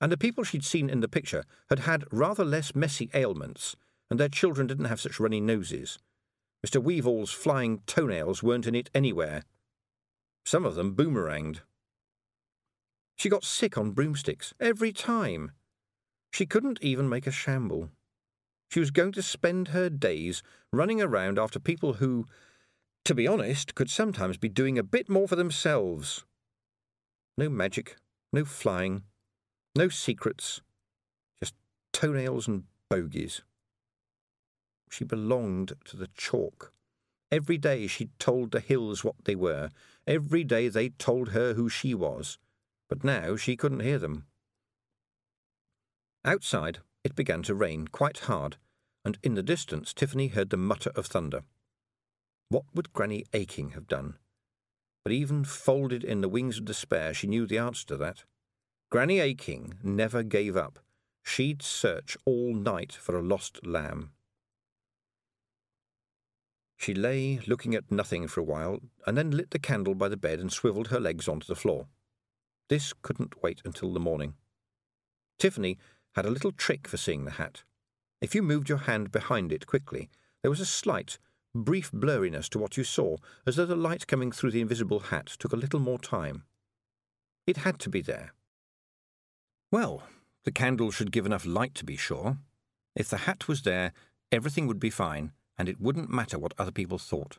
And 0.00 0.10
the 0.10 0.18
people 0.18 0.42
she'd 0.42 0.64
seen 0.64 0.90
in 0.90 0.98
the 0.98 1.06
picture 1.06 1.44
had 1.68 1.78
had 1.78 2.02
rather 2.10 2.44
less 2.44 2.74
messy 2.74 3.10
ailments, 3.14 3.76
and 4.10 4.18
their 4.18 4.28
children 4.28 4.66
didn't 4.66 4.86
have 4.86 5.00
such 5.00 5.20
runny 5.20 5.40
noses. 5.40 6.00
Mr. 6.66 6.82
Weevil's 6.82 7.30
flying 7.30 7.82
toenails 7.86 8.42
weren't 8.42 8.66
in 8.66 8.74
it 8.74 8.90
anywhere. 8.92 9.44
Some 10.44 10.64
of 10.64 10.74
them 10.74 10.96
boomeranged. 10.96 11.60
She 13.20 13.28
got 13.28 13.44
sick 13.44 13.76
on 13.76 13.90
broomsticks 13.90 14.54
every 14.58 14.94
time. 14.94 15.52
She 16.32 16.46
couldn't 16.46 16.78
even 16.80 17.06
make 17.06 17.26
a 17.26 17.30
shamble. 17.30 17.90
She 18.70 18.80
was 18.80 18.90
going 18.90 19.12
to 19.12 19.20
spend 19.20 19.68
her 19.68 19.90
days 19.90 20.42
running 20.72 21.02
around 21.02 21.38
after 21.38 21.60
people 21.60 21.92
who, 21.92 22.24
to 23.04 23.14
be 23.14 23.28
honest, 23.28 23.74
could 23.74 23.90
sometimes 23.90 24.38
be 24.38 24.48
doing 24.48 24.78
a 24.78 24.82
bit 24.82 25.10
more 25.10 25.28
for 25.28 25.36
themselves. 25.36 26.24
No 27.36 27.50
magic, 27.50 27.96
no 28.32 28.46
flying, 28.46 29.02
no 29.76 29.90
secrets, 29.90 30.62
just 31.42 31.52
toenails 31.92 32.48
and 32.48 32.64
bogies. 32.88 33.42
She 34.88 35.04
belonged 35.04 35.74
to 35.84 35.98
the 35.98 36.08
chalk. 36.16 36.72
Every 37.30 37.58
day 37.58 37.86
she 37.86 38.08
told 38.18 38.52
the 38.52 38.60
hills 38.60 39.04
what 39.04 39.26
they 39.26 39.34
were. 39.34 39.68
Every 40.06 40.42
day 40.42 40.68
they 40.68 40.88
told 40.88 41.32
her 41.32 41.52
who 41.52 41.68
she 41.68 41.94
was 41.94 42.38
but 42.90 43.04
now 43.04 43.36
she 43.36 43.56
couldn't 43.56 43.80
hear 43.80 43.98
them. 43.98 44.26
Outside, 46.24 46.80
it 47.02 47.14
began 47.14 47.42
to 47.44 47.54
rain 47.54 47.88
quite 47.88 48.18
hard, 48.18 48.58
and 49.04 49.16
in 49.22 49.34
the 49.34 49.42
distance 49.42 49.94
Tiffany 49.94 50.28
heard 50.28 50.50
the 50.50 50.58
mutter 50.58 50.90
of 50.94 51.06
thunder. 51.06 51.44
What 52.50 52.64
would 52.74 52.92
Granny 52.92 53.24
Aching 53.32 53.70
have 53.70 53.86
done? 53.86 54.18
But 55.04 55.12
even 55.12 55.44
folded 55.44 56.04
in 56.04 56.20
the 56.20 56.28
wings 56.28 56.58
of 56.58 56.66
despair, 56.66 57.14
she 57.14 57.26
knew 57.26 57.46
the 57.46 57.56
answer 57.56 57.86
to 57.86 57.96
that. 57.98 58.24
Granny 58.90 59.20
Aching 59.20 59.78
never 59.82 60.22
gave 60.22 60.56
up. 60.56 60.80
She'd 61.22 61.62
search 61.62 62.16
all 62.26 62.52
night 62.54 62.92
for 62.92 63.16
a 63.16 63.22
lost 63.22 63.64
lamb. 63.64 64.10
She 66.76 66.92
lay 66.92 67.38
looking 67.46 67.74
at 67.74 67.92
nothing 67.92 68.26
for 68.26 68.40
a 68.40 68.44
while, 68.44 68.80
and 69.06 69.16
then 69.16 69.30
lit 69.30 69.52
the 69.52 69.58
candle 69.58 69.94
by 69.94 70.08
the 70.08 70.16
bed 70.16 70.40
and 70.40 70.52
swivelled 70.52 70.88
her 70.88 70.98
legs 70.98 71.28
onto 71.28 71.46
the 71.46 71.54
floor. 71.54 71.86
This 72.70 72.94
couldn't 73.02 73.42
wait 73.42 73.60
until 73.64 73.92
the 73.92 73.98
morning. 73.98 74.34
Tiffany 75.40 75.76
had 76.14 76.24
a 76.24 76.30
little 76.30 76.52
trick 76.52 76.86
for 76.86 76.96
seeing 76.96 77.24
the 77.24 77.32
hat. 77.32 77.64
If 78.20 78.32
you 78.32 78.44
moved 78.44 78.68
your 78.68 78.78
hand 78.78 79.10
behind 79.10 79.50
it 79.50 79.66
quickly, 79.66 80.08
there 80.40 80.52
was 80.52 80.60
a 80.60 80.66
slight, 80.66 81.18
brief 81.52 81.90
blurriness 81.90 82.48
to 82.50 82.60
what 82.60 82.76
you 82.76 82.84
saw, 82.84 83.16
as 83.44 83.56
though 83.56 83.66
the 83.66 83.74
light 83.74 84.06
coming 84.06 84.30
through 84.30 84.52
the 84.52 84.60
invisible 84.60 85.00
hat 85.00 85.26
took 85.26 85.52
a 85.52 85.56
little 85.56 85.80
more 85.80 85.98
time. 85.98 86.44
It 87.44 87.56
had 87.58 87.80
to 87.80 87.90
be 87.90 88.02
there. 88.02 88.34
Well, 89.72 90.04
the 90.44 90.52
candle 90.52 90.92
should 90.92 91.10
give 91.10 91.26
enough 91.26 91.44
light 91.44 91.74
to 91.74 91.84
be 91.84 91.96
sure. 91.96 92.38
If 92.94 93.08
the 93.08 93.24
hat 93.26 93.48
was 93.48 93.62
there, 93.62 93.92
everything 94.30 94.68
would 94.68 94.80
be 94.80 94.90
fine, 94.90 95.32
and 95.58 95.68
it 95.68 95.80
wouldn't 95.80 96.08
matter 96.08 96.38
what 96.38 96.54
other 96.56 96.70
people 96.70 96.98
thought. 96.98 97.38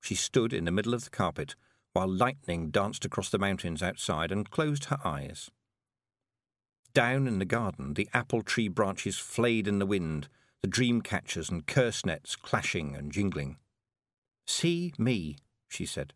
She 0.00 0.14
stood 0.14 0.54
in 0.54 0.64
the 0.64 0.72
middle 0.72 0.94
of 0.94 1.04
the 1.04 1.10
carpet, 1.10 1.54
while 1.94 2.08
lightning 2.08 2.70
danced 2.70 3.04
across 3.04 3.30
the 3.30 3.38
mountains 3.38 3.82
outside 3.82 4.30
and 4.30 4.50
closed 4.50 4.86
her 4.86 4.98
eyes. 5.04 5.50
Down 6.92 7.26
in 7.26 7.38
the 7.38 7.44
garden, 7.44 7.94
the 7.94 8.08
apple 8.12 8.42
tree 8.42 8.68
branches 8.68 9.16
flayed 9.16 9.66
in 9.66 9.78
the 9.78 9.86
wind, 9.86 10.28
the 10.60 10.68
dream 10.68 11.00
catchers 11.00 11.50
and 11.50 11.66
curse 11.66 12.04
nets 12.04 12.36
clashing 12.36 12.94
and 12.94 13.10
jingling. 13.10 13.56
See 14.46 14.92
me, 14.98 15.36
she 15.68 15.86
said. 15.86 16.12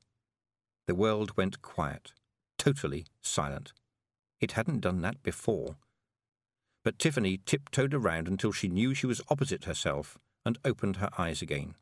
The 0.86 0.94
world 0.94 1.36
went 1.36 1.62
quiet, 1.62 2.12
totally 2.58 3.06
silent. 3.22 3.72
It 4.40 4.52
hadn't 4.52 4.80
done 4.80 5.00
that 5.02 5.22
before. 5.22 5.76
But 6.84 6.98
Tiffany 6.98 7.40
tiptoed 7.44 7.94
around 7.94 8.28
until 8.28 8.52
she 8.52 8.68
knew 8.68 8.94
she 8.94 9.06
was 9.06 9.20
opposite 9.28 9.64
herself 9.64 10.18
and 10.44 10.58
opened 10.64 10.96
her 10.96 11.10
eyes 11.18 11.42
again. 11.42 11.74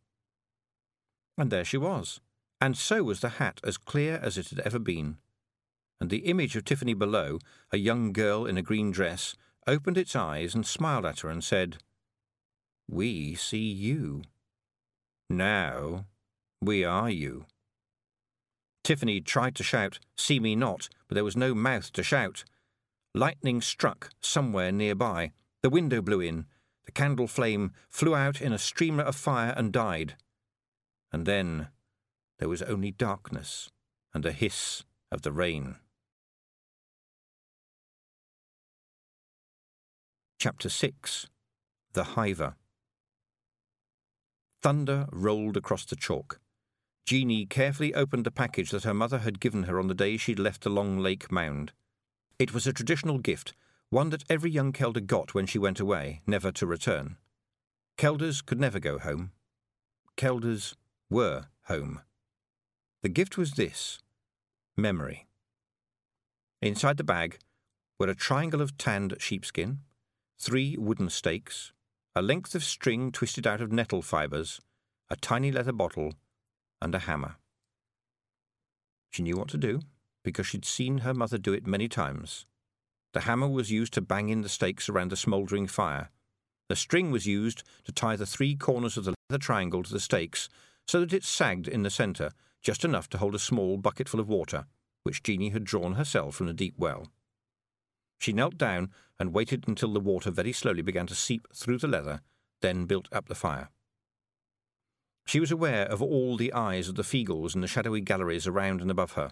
And 1.38 1.50
there 1.50 1.64
she 1.64 1.76
was, 1.76 2.20
and 2.60 2.76
so 2.76 3.02
was 3.02 3.20
the 3.20 3.28
hat 3.40 3.60
as 3.64 3.76
clear 3.76 4.18
as 4.22 4.38
it 4.38 4.50
had 4.50 4.60
ever 4.60 4.78
been. 4.78 5.18
And 6.00 6.10
the 6.10 6.26
image 6.26 6.56
of 6.56 6.64
Tiffany 6.64 6.94
below, 6.94 7.38
a 7.72 7.78
young 7.78 8.12
girl 8.12 8.46
in 8.46 8.58
a 8.58 8.62
green 8.62 8.90
dress, 8.90 9.34
opened 9.66 9.98
its 9.98 10.14
eyes 10.14 10.54
and 10.54 10.66
smiled 10.66 11.06
at 11.06 11.20
her 11.20 11.28
and 11.28 11.42
said, 11.42 11.78
We 12.88 13.34
see 13.34 13.58
you. 13.58 14.22
Now 15.28 16.06
we 16.60 16.84
are 16.84 17.10
you. 17.10 17.46
Tiffany 18.84 19.20
tried 19.20 19.54
to 19.56 19.64
shout, 19.64 19.98
See 20.16 20.38
me 20.38 20.54
not, 20.54 20.88
but 21.08 21.14
there 21.16 21.24
was 21.24 21.36
no 21.36 21.54
mouth 21.54 21.92
to 21.92 22.02
shout. 22.02 22.44
Lightning 23.14 23.60
struck 23.60 24.10
somewhere 24.20 24.70
nearby. 24.70 25.32
The 25.62 25.70
window 25.70 26.00
blew 26.00 26.20
in. 26.20 26.46
The 26.84 26.92
candle 26.92 27.26
flame 27.26 27.72
flew 27.88 28.14
out 28.14 28.40
in 28.40 28.52
a 28.52 28.58
streamer 28.58 29.02
of 29.02 29.16
fire 29.16 29.54
and 29.56 29.72
died. 29.72 30.14
And 31.10 31.26
then 31.26 31.68
there 32.38 32.49
was 32.49 32.62
only 32.62 32.90
darkness 32.90 33.70
and 34.12 34.25
the 34.25 34.33
hiss 34.33 34.85
of 35.11 35.22
the 35.22 35.33
rain. 35.33 35.77
Chapter 40.38 40.68
6 40.68 41.29
The 41.92 42.05
Hiver 42.05 42.55
Thunder 44.62 45.07
rolled 45.12 45.57
across 45.57 45.85
the 45.85 45.96
chalk. 45.96 46.40
Jeanie 47.07 47.46
carefully 47.46 47.94
opened 47.94 48.27
the 48.27 48.31
package 48.31 48.70
that 48.70 48.85
her 48.85 48.92
mother 48.92 49.18
had 49.18 49.40
given 49.40 49.64
her 49.64 49.79
on 49.79 49.87
the 49.87 49.94
day 49.94 50.16
she'd 50.16 50.38
left 50.38 50.62
the 50.62 50.70
Long 50.70 50.99
Lake 50.99 51.31
Mound. 51.31 51.72
It 52.38 52.53
was 52.53 52.66
a 52.66 52.72
traditional 52.72 53.18
gift, 53.18 53.55
one 53.90 54.11
that 54.11 54.25
every 54.29 54.51
young 54.51 54.72
Kelda 54.72 55.01
got 55.01 55.33
when 55.33 55.46
she 55.46 55.59
went 55.59 55.79
away, 55.79 56.20
never 56.27 56.51
to 56.53 56.66
return. 56.66 57.16
Keldas 57.96 58.44
could 58.44 58.61
never 58.61 58.81
go 58.81 58.99
home. 58.99 59.31
Keldas 60.16 60.75
were 61.09 61.46
home. 61.64 62.01
The 63.06 63.12
gift 63.12 63.38
was 63.38 63.52
this 63.52 64.00
memory. 64.76 65.28
Inside 66.60 66.96
the 66.96 67.04
bag 67.04 67.38
were 68.00 68.08
a 68.08 68.16
triangle 68.16 68.60
of 68.60 68.76
tanned 68.78 69.14
sheepskin, 69.20 69.82
three 70.40 70.76
wooden 70.76 71.08
stakes, 71.10 71.72
a 72.16 72.20
length 72.20 72.56
of 72.56 72.64
string 72.64 73.12
twisted 73.12 73.46
out 73.46 73.60
of 73.60 73.70
nettle 73.70 74.02
fibres, 74.02 74.60
a 75.08 75.14
tiny 75.14 75.52
leather 75.52 75.70
bottle, 75.70 76.14
and 76.82 76.96
a 76.96 76.98
hammer. 76.98 77.36
She 79.12 79.22
knew 79.22 79.36
what 79.36 79.50
to 79.50 79.56
do, 79.56 79.82
because 80.24 80.48
she'd 80.48 80.64
seen 80.64 80.98
her 80.98 81.14
mother 81.14 81.38
do 81.38 81.52
it 81.52 81.64
many 81.64 81.86
times. 81.86 82.44
The 83.12 83.20
hammer 83.20 83.46
was 83.46 83.70
used 83.70 83.92
to 83.92 84.00
bang 84.00 84.30
in 84.30 84.40
the 84.40 84.48
stakes 84.48 84.88
around 84.88 85.12
the 85.12 85.16
smouldering 85.16 85.68
fire. 85.68 86.10
The 86.68 86.74
string 86.74 87.12
was 87.12 87.24
used 87.24 87.62
to 87.84 87.92
tie 87.92 88.16
the 88.16 88.26
three 88.26 88.56
corners 88.56 88.96
of 88.96 89.04
the 89.04 89.14
leather 89.30 89.38
triangle 89.40 89.84
to 89.84 89.92
the 89.92 90.00
stakes 90.00 90.48
so 90.88 90.98
that 90.98 91.12
it 91.12 91.22
sagged 91.22 91.68
in 91.68 91.84
the 91.84 91.90
centre, 91.90 92.32
just 92.66 92.85
enough 92.85 93.09
to 93.09 93.18
hold 93.18 93.33
a 93.33 93.38
small 93.38 93.76
bucketful 93.76 94.18
of 94.18 94.29
water, 94.29 94.66
which 95.05 95.22
Jeanie 95.22 95.50
had 95.50 95.62
drawn 95.62 95.92
herself 95.92 96.35
from 96.35 96.48
the 96.48 96.52
deep 96.52 96.74
well. 96.76 97.07
She 98.18 98.33
knelt 98.33 98.59
down 98.59 98.90
and 99.20 99.33
waited 99.33 99.68
until 99.68 99.92
the 99.92 100.00
water 100.00 100.33
very 100.33 100.52
slowly 100.52 100.83
began 100.83 101.07
to 101.07 101.14
seep 101.14 101.46
through 101.55 101.79
the 101.79 101.87
leather, 101.87 102.22
then 102.62 102.87
built 102.87 103.07
up 103.12 103.29
the 103.29 103.37
fire. 103.37 103.68
She 105.26 105.38
was 105.38 105.52
aware 105.52 105.87
of 105.87 106.02
all 106.02 106.37
the 106.37 106.52
eyes 106.52 106.88
of 106.88 106.96
the 106.96 107.05
Feegles 107.05 107.55
in 107.55 107.61
the 107.61 107.68
shadowy 107.68 108.00
galleries 108.00 108.48
around 108.48 108.81
and 108.81 108.90
above 108.90 109.12
her. 109.12 109.31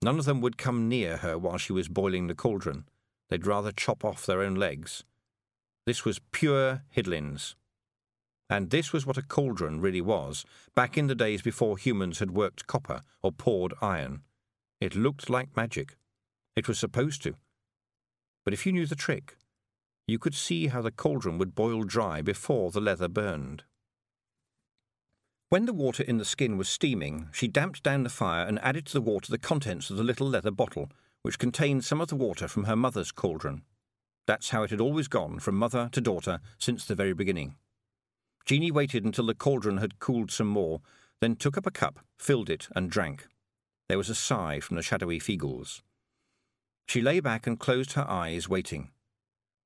None 0.00 0.18
of 0.18 0.24
them 0.24 0.40
would 0.40 0.56
come 0.56 0.88
near 0.88 1.18
her 1.18 1.36
while 1.36 1.58
she 1.58 1.74
was 1.74 1.88
boiling 1.88 2.28
the 2.28 2.34
cauldron. 2.34 2.86
They'd 3.28 3.46
rather 3.46 3.72
chop 3.72 4.06
off 4.06 4.24
their 4.24 4.40
own 4.40 4.54
legs. 4.54 5.04
This 5.84 6.06
was 6.06 6.22
pure 6.32 6.84
Hiddlins. 6.96 7.56
And 8.50 8.70
this 8.70 8.92
was 8.92 9.06
what 9.06 9.16
a 9.16 9.22
cauldron 9.22 9.80
really 9.80 10.00
was, 10.00 10.44
back 10.74 10.98
in 10.98 11.06
the 11.06 11.14
days 11.14 11.40
before 11.40 11.78
humans 11.78 12.18
had 12.18 12.32
worked 12.32 12.66
copper 12.66 13.02
or 13.22 13.30
poured 13.30 13.72
iron. 13.80 14.22
It 14.80 14.96
looked 14.96 15.30
like 15.30 15.56
magic. 15.56 15.96
It 16.56 16.66
was 16.66 16.78
supposed 16.78 17.22
to. 17.22 17.36
But 18.44 18.52
if 18.52 18.66
you 18.66 18.72
knew 18.72 18.86
the 18.86 18.96
trick, 18.96 19.36
you 20.08 20.18
could 20.18 20.34
see 20.34 20.66
how 20.66 20.82
the 20.82 20.90
cauldron 20.90 21.38
would 21.38 21.54
boil 21.54 21.84
dry 21.84 22.22
before 22.22 22.72
the 22.72 22.80
leather 22.80 23.06
burned. 23.06 23.62
When 25.48 25.66
the 25.66 25.72
water 25.72 26.02
in 26.02 26.18
the 26.18 26.24
skin 26.24 26.58
was 26.58 26.68
steaming, 26.68 27.28
she 27.32 27.46
damped 27.46 27.84
down 27.84 28.02
the 28.02 28.08
fire 28.08 28.44
and 28.44 28.58
added 28.60 28.86
to 28.86 28.92
the 28.94 29.00
water 29.00 29.30
the 29.30 29.38
contents 29.38 29.90
of 29.90 29.96
the 29.96 30.04
little 30.04 30.28
leather 30.28 30.50
bottle, 30.50 30.90
which 31.22 31.38
contained 31.38 31.84
some 31.84 32.00
of 32.00 32.08
the 32.08 32.16
water 32.16 32.48
from 32.48 32.64
her 32.64 32.76
mother's 32.76 33.12
cauldron. 33.12 33.62
That's 34.26 34.50
how 34.50 34.64
it 34.64 34.70
had 34.70 34.80
always 34.80 35.06
gone, 35.06 35.38
from 35.38 35.54
mother 35.56 35.88
to 35.92 36.00
daughter, 36.00 36.40
since 36.58 36.84
the 36.84 36.94
very 36.96 37.14
beginning. 37.14 37.54
Jeanie 38.44 38.70
waited 38.70 39.04
until 39.04 39.26
the 39.26 39.34
cauldron 39.34 39.78
had 39.78 39.98
cooled 39.98 40.30
some 40.30 40.48
more, 40.48 40.80
then 41.20 41.36
took 41.36 41.56
up 41.56 41.66
a 41.66 41.70
cup, 41.70 42.00
filled 42.18 42.50
it, 42.50 42.68
and 42.74 42.90
drank. 42.90 43.26
There 43.88 43.98
was 43.98 44.08
a 44.08 44.14
sigh 44.14 44.60
from 44.60 44.76
the 44.76 44.82
shadowy 44.82 45.18
Feegles. 45.18 45.82
She 46.88 47.02
lay 47.02 47.20
back 47.20 47.46
and 47.46 47.58
closed 47.58 47.92
her 47.92 48.08
eyes, 48.08 48.48
waiting. 48.48 48.90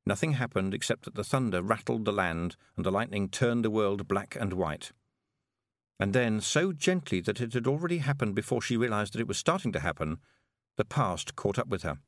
Nothing 0.07 0.33
happened 0.33 0.75
except 0.75 1.05
that 1.05 1.15
the 1.15 1.25
thunder 1.25 1.63
rattled 1.63 2.05
the 2.05 2.13
land 2.13 2.57
and 2.77 2.85
the 2.85 2.93
lightning 2.93 3.29
turned 3.29 3.65
the 3.65 3.71
world 3.71 4.07
black 4.07 4.37
and 4.39 4.53
white. 4.53 4.93
And 5.99 6.13
then, 6.13 6.41
so 6.41 6.73
gently 6.73 7.21
that 7.21 7.41
it 7.41 7.55
had 7.55 7.67
already 7.67 7.99
happened 7.99 8.35
before 8.35 8.61
she 8.61 8.77
realized 8.77 9.15
that 9.15 9.21
it 9.21 9.29
was 9.29 9.39
starting 9.39 9.73
to 9.73 9.81
happen, 9.81 10.19
the 10.77 10.85
past 10.85 11.37
caught 11.37 11.59
up 11.59 11.69
with 11.69 11.83
her. 11.83 11.99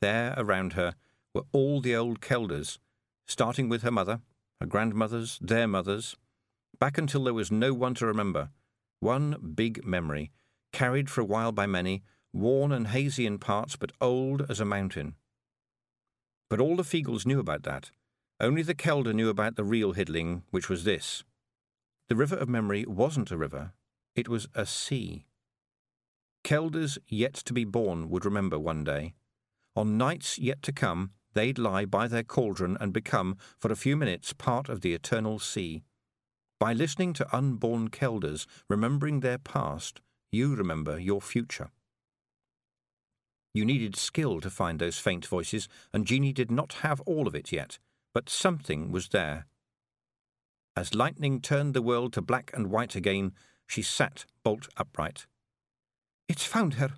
There, 0.00 0.34
around 0.36 0.72
her, 0.72 0.94
were 1.34 1.44
all 1.52 1.80
the 1.80 1.94
old 1.94 2.20
Keldas, 2.20 2.78
starting 3.26 3.68
with 3.68 3.82
her 3.82 3.90
mother, 3.90 4.20
her 4.60 4.66
grandmothers, 4.66 5.38
their 5.40 5.66
mothers, 5.66 6.16
back 6.78 6.98
until 6.98 7.24
there 7.24 7.34
was 7.34 7.50
no 7.50 7.72
one 7.72 7.94
to 7.94 8.06
remember. 8.06 8.50
One 9.00 9.52
big 9.54 9.84
memory, 9.84 10.30
carried 10.72 11.08
for 11.08 11.22
a 11.22 11.24
while 11.24 11.52
by 11.52 11.66
many, 11.66 12.02
worn 12.32 12.70
and 12.70 12.88
hazy 12.88 13.26
in 13.26 13.38
parts, 13.38 13.76
but 13.76 13.92
old 14.00 14.44
as 14.50 14.60
a 14.60 14.64
mountain. 14.64 15.14
But 16.48 16.60
all 16.60 16.76
the 16.76 16.82
Feegles 16.82 17.26
knew 17.26 17.40
about 17.40 17.62
that. 17.62 17.90
Only 18.38 18.62
the 18.62 18.74
Kelda 18.74 19.12
knew 19.12 19.28
about 19.28 19.56
the 19.56 19.64
real 19.64 19.94
Hidling, 19.94 20.42
which 20.50 20.68
was 20.68 20.84
this. 20.84 21.24
The 22.08 22.16
river 22.16 22.36
of 22.36 22.48
memory 22.48 22.84
wasn't 22.86 23.30
a 23.30 23.36
river, 23.36 23.72
it 24.14 24.28
was 24.28 24.48
a 24.54 24.66
sea. 24.66 25.26
Keldas 26.42 26.98
yet 27.08 27.34
to 27.34 27.52
be 27.52 27.64
born 27.64 28.10
would 28.10 28.24
remember 28.24 28.58
one 28.58 28.82
day. 28.82 29.14
On 29.76 29.96
nights 29.96 30.38
yet 30.38 30.62
to 30.62 30.72
come, 30.72 31.12
they'd 31.34 31.58
lie 31.58 31.84
by 31.84 32.08
their 32.08 32.22
cauldron 32.22 32.76
and 32.80 32.92
become, 32.92 33.36
for 33.58 33.70
a 33.70 33.76
few 33.76 33.96
minutes, 33.96 34.32
part 34.32 34.68
of 34.68 34.80
the 34.80 34.94
eternal 34.94 35.38
sea. 35.38 35.82
By 36.58 36.72
listening 36.72 37.12
to 37.14 37.36
unborn 37.36 37.88
Keldas, 37.88 38.46
remembering 38.68 39.20
their 39.20 39.38
past, 39.38 40.00
you 40.30 40.54
remember 40.54 40.98
your 40.98 41.20
future. 41.20 41.70
You 43.52 43.64
needed 43.64 43.96
skill 43.96 44.40
to 44.40 44.50
find 44.50 44.78
those 44.78 44.98
faint 44.98 45.26
voices, 45.26 45.68
and 45.92 46.06
Jeanie 46.06 46.32
did 46.32 46.50
not 46.50 46.74
have 46.84 47.00
all 47.02 47.26
of 47.26 47.34
it 47.34 47.50
yet, 47.50 47.78
but 48.14 48.28
something 48.28 48.92
was 48.92 49.08
there. 49.08 49.46
As 50.76 50.94
lightning 50.94 51.40
turned 51.40 51.74
the 51.74 51.82
world 51.82 52.12
to 52.12 52.22
black 52.22 52.50
and 52.54 52.70
white 52.70 52.94
again, 52.94 53.32
she 53.66 53.82
sat 53.82 54.24
bolt 54.44 54.68
upright. 54.76 55.26
It's 56.28 56.44
found 56.44 56.74
her, 56.74 56.90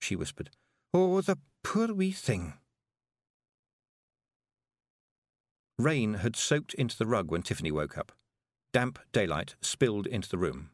she 0.00 0.16
whispered. 0.16 0.50
Oh, 0.92 1.20
the 1.20 1.38
poor 1.62 1.92
wee 1.92 2.10
thing. 2.10 2.54
Rain 5.78 6.14
had 6.14 6.34
soaked 6.34 6.74
into 6.74 6.98
the 6.98 7.06
rug 7.06 7.30
when 7.30 7.42
Tiffany 7.42 7.70
woke 7.70 7.96
up. 7.96 8.12
Damp 8.72 8.98
daylight 9.12 9.54
spilled 9.60 10.06
into 10.06 10.28
the 10.28 10.38
room. 10.38 10.70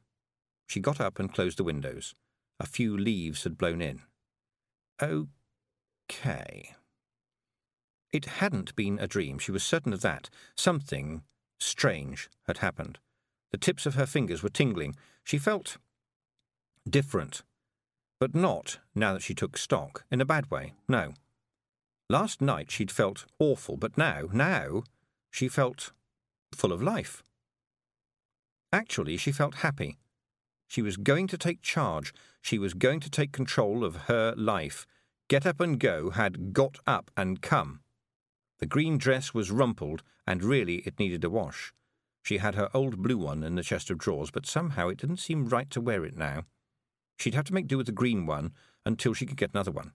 She 0.66 0.80
got 0.80 1.00
up 1.00 1.18
and 1.18 1.32
closed 1.32 1.58
the 1.58 1.64
windows. 1.64 2.14
A 2.58 2.66
few 2.66 2.96
leaves 2.96 3.44
had 3.44 3.58
blown 3.58 3.82
in. 3.82 4.00
Okay. 5.02 6.74
It 8.12 8.24
hadn't 8.24 8.74
been 8.76 8.98
a 8.98 9.06
dream, 9.06 9.38
she 9.38 9.52
was 9.52 9.62
certain 9.62 9.92
of 9.92 10.00
that. 10.02 10.30
Something 10.56 11.22
strange 11.60 12.30
had 12.46 12.58
happened. 12.58 12.98
The 13.50 13.58
tips 13.58 13.86
of 13.86 13.96
her 13.96 14.06
fingers 14.06 14.42
were 14.42 14.48
tingling. 14.48 14.96
She 15.22 15.36
felt 15.36 15.76
different. 16.88 17.42
But 18.20 18.34
not, 18.34 18.78
now 18.94 19.12
that 19.12 19.22
she 19.22 19.34
took 19.34 19.58
stock, 19.58 20.04
in 20.10 20.20
a 20.20 20.24
bad 20.24 20.50
way, 20.50 20.72
no. 20.88 21.12
Last 22.08 22.40
night 22.40 22.70
she'd 22.70 22.90
felt 22.90 23.26
awful, 23.38 23.76
but 23.76 23.98
now, 23.98 24.28
now, 24.32 24.84
she 25.34 25.48
felt 25.48 25.90
full 26.54 26.72
of 26.72 26.80
life. 26.80 27.24
Actually, 28.72 29.16
she 29.16 29.32
felt 29.32 29.56
happy. 29.66 29.98
She 30.68 30.80
was 30.80 30.96
going 30.96 31.26
to 31.26 31.36
take 31.36 31.60
charge. 31.60 32.14
She 32.40 32.56
was 32.56 32.72
going 32.72 33.00
to 33.00 33.10
take 33.10 33.32
control 33.32 33.84
of 33.84 34.02
her 34.06 34.32
life. 34.36 34.86
Get 35.28 35.44
up 35.44 35.58
and 35.58 35.80
go 35.80 36.10
had 36.10 36.52
got 36.52 36.78
up 36.86 37.10
and 37.16 37.42
come. 37.42 37.80
The 38.60 38.66
green 38.66 38.96
dress 38.96 39.34
was 39.34 39.50
rumpled, 39.50 40.04
and 40.24 40.44
really 40.44 40.76
it 40.86 41.00
needed 41.00 41.24
a 41.24 41.30
wash. 41.30 41.72
She 42.22 42.38
had 42.38 42.54
her 42.54 42.68
old 42.72 43.02
blue 43.02 43.18
one 43.18 43.42
in 43.42 43.56
the 43.56 43.64
chest 43.64 43.90
of 43.90 43.98
drawers, 43.98 44.30
but 44.30 44.46
somehow 44.46 44.86
it 44.86 44.98
didn't 44.98 45.16
seem 45.16 45.48
right 45.48 45.68
to 45.70 45.80
wear 45.80 46.04
it 46.04 46.16
now. 46.16 46.44
She'd 47.18 47.34
have 47.34 47.46
to 47.46 47.54
make 47.54 47.66
do 47.66 47.78
with 47.78 47.86
the 47.86 47.92
green 47.92 48.24
one 48.24 48.52
until 48.86 49.14
she 49.14 49.26
could 49.26 49.36
get 49.36 49.50
another 49.52 49.72
one. 49.72 49.94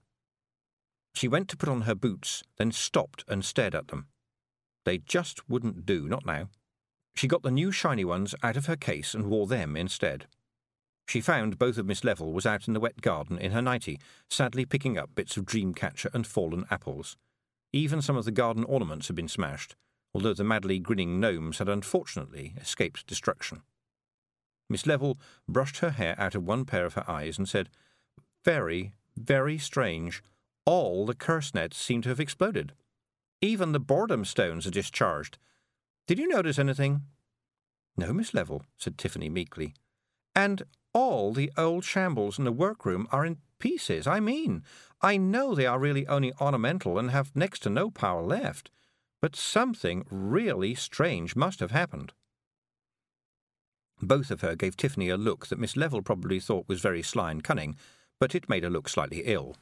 She 1.14 1.28
went 1.28 1.48
to 1.48 1.56
put 1.56 1.70
on 1.70 1.82
her 1.82 1.94
boots, 1.94 2.42
then 2.58 2.72
stopped 2.72 3.24
and 3.26 3.42
stared 3.42 3.74
at 3.74 3.88
them. 3.88 4.08
They 4.84 4.98
just 4.98 5.48
wouldn't 5.48 5.86
do, 5.86 6.08
not 6.08 6.24
now. 6.24 6.48
She 7.14 7.28
got 7.28 7.42
the 7.42 7.50
new 7.50 7.70
shiny 7.70 8.04
ones 8.04 8.34
out 8.42 8.56
of 8.56 8.66
her 8.66 8.76
case 8.76 9.14
and 9.14 9.26
wore 9.26 9.46
them 9.46 9.76
instead. 9.76 10.26
She 11.06 11.20
found 11.20 11.58
both 11.58 11.76
of 11.76 11.86
Miss 11.86 12.04
Level 12.04 12.32
was 12.32 12.46
out 12.46 12.68
in 12.68 12.74
the 12.74 12.80
wet 12.80 13.00
garden 13.00 13.36
in 13.36 13.50
her 13.50 13.60
nightie, 13.60 13.98
sadly 14.28 14.64
picking 14.64 14.96
up 14.96 15.14
bits 15.14 15.36
of 15.36 15.44
dream-catcher 15.44 16.10
and 16.14 16.26
fallen 16.26 16.66
apples. 16.70 17.16
Even 17.72 18.00
some 18.00 18.16
of 18.16 18.24
the 18.24 18.30
garden 18.30 18.64
ornaments 18.64 19.08
had 19.08 19.16
been 19.16 19.28
smashed, 19.28 19.74
although 20.14 20.34
the 20.34 20.44
madly 20.44 20.78
grinning 20.78 21.18
gnomes 21.18 21.58
had 21.58 21.68
unfortunately 21.68 22.54
escaped 22.60 23.06
destruction. 23.06 23.62
Miss 24.68 24.86
Level 24.86 25.18
brushed 25.48 25.78
her 25.78 25.90
hair 25.90 26.14
out 26.16 26.36
of 26.36 26.44
one 26.44 26.64
pair 26.64 26.84
of 26.84 26.94
her 26.94 27.08
eyes 27.10 27.38
and 27.38 27.48
said, 27.48 27.68
Very, 28.44 28.92
very 29.16 29.58
strange. 29.58 30.22
All 30.64 31.04
the 31.06 31.14
curse 31.14 31.52
nets 31.52 31.76
seem 31.76 32.02
to 32.02 32.08
have 32.08 32.20
exploded. 32.20 32.72
Even 33.42 33.72
the 33.72 33.80
boredom 33.80 34.24
stones 34.24 34.66
are 34.66 34.70
discharged. 34.70 35.38
Did 36.06 36.18
you 36.18 36.28
notice 36.28 36.58
anything? 36.58 37.02
No, 37.96 38.12
Miss 38.12 38.34
Level, 38.34 38.64
said 38.76 38.98
Tiffany 38.98 39.28
meekly. 39.28 39.74
And 40.34 40.62
all 40.92 41.32
the 41.32 41.52
old 41.56 41.84
shambles 41.84 42.38
in 42.38 42.44
the 42.44 42.52
workroom 42.52 43.06
are 43.10 43.24
in 43.24 43.38
pieces. 43.58 44.06
I 44.06 44.20
mean, 44.20 44.62
I 45.00 45.16
know 45.16 45.54
they 45.54 45.66
are 45.66 45.78
really 45.78 46.06
only 46.06 46.32
ornamental 46.40 46.98
and 46.98 47.10
have 47.10 47.34
next 47.34 47.60
to 47.60 47.70
no 47.70 47.90
power 47.90 48.22
left, 48.22 48.70
but 49.22 49.36
something 49.36 50.04
really 50.10 50.74
strange 50.74 51.36
must 51.36 51.60
have 51.60 51.70
happened. 51.70 52.12
Both 54.02 54.30
of 54.30 54.40
her 54.40 54.56
gave 54.56 54.76
Tiffany 54.76 55.10
a 55.10 55.16
look 55.16 55.48
that 55.48 55.58
Miss 55.58 55.76
Level 55.76 56.02
probably 56.02 56.40
thought 56.40 56.68
was 56.68 56.80
very 56.80 57.02
sly 57.02 57.30
and 57.30 57.44
cunning, 57.44 57.76
but 58.18 58.34
it 58.34 58.48
made 58.48 58.64
her 58.64 58.70
look 58.70 58.88
slightly 58.88 59.22
ill. 59.26 59.56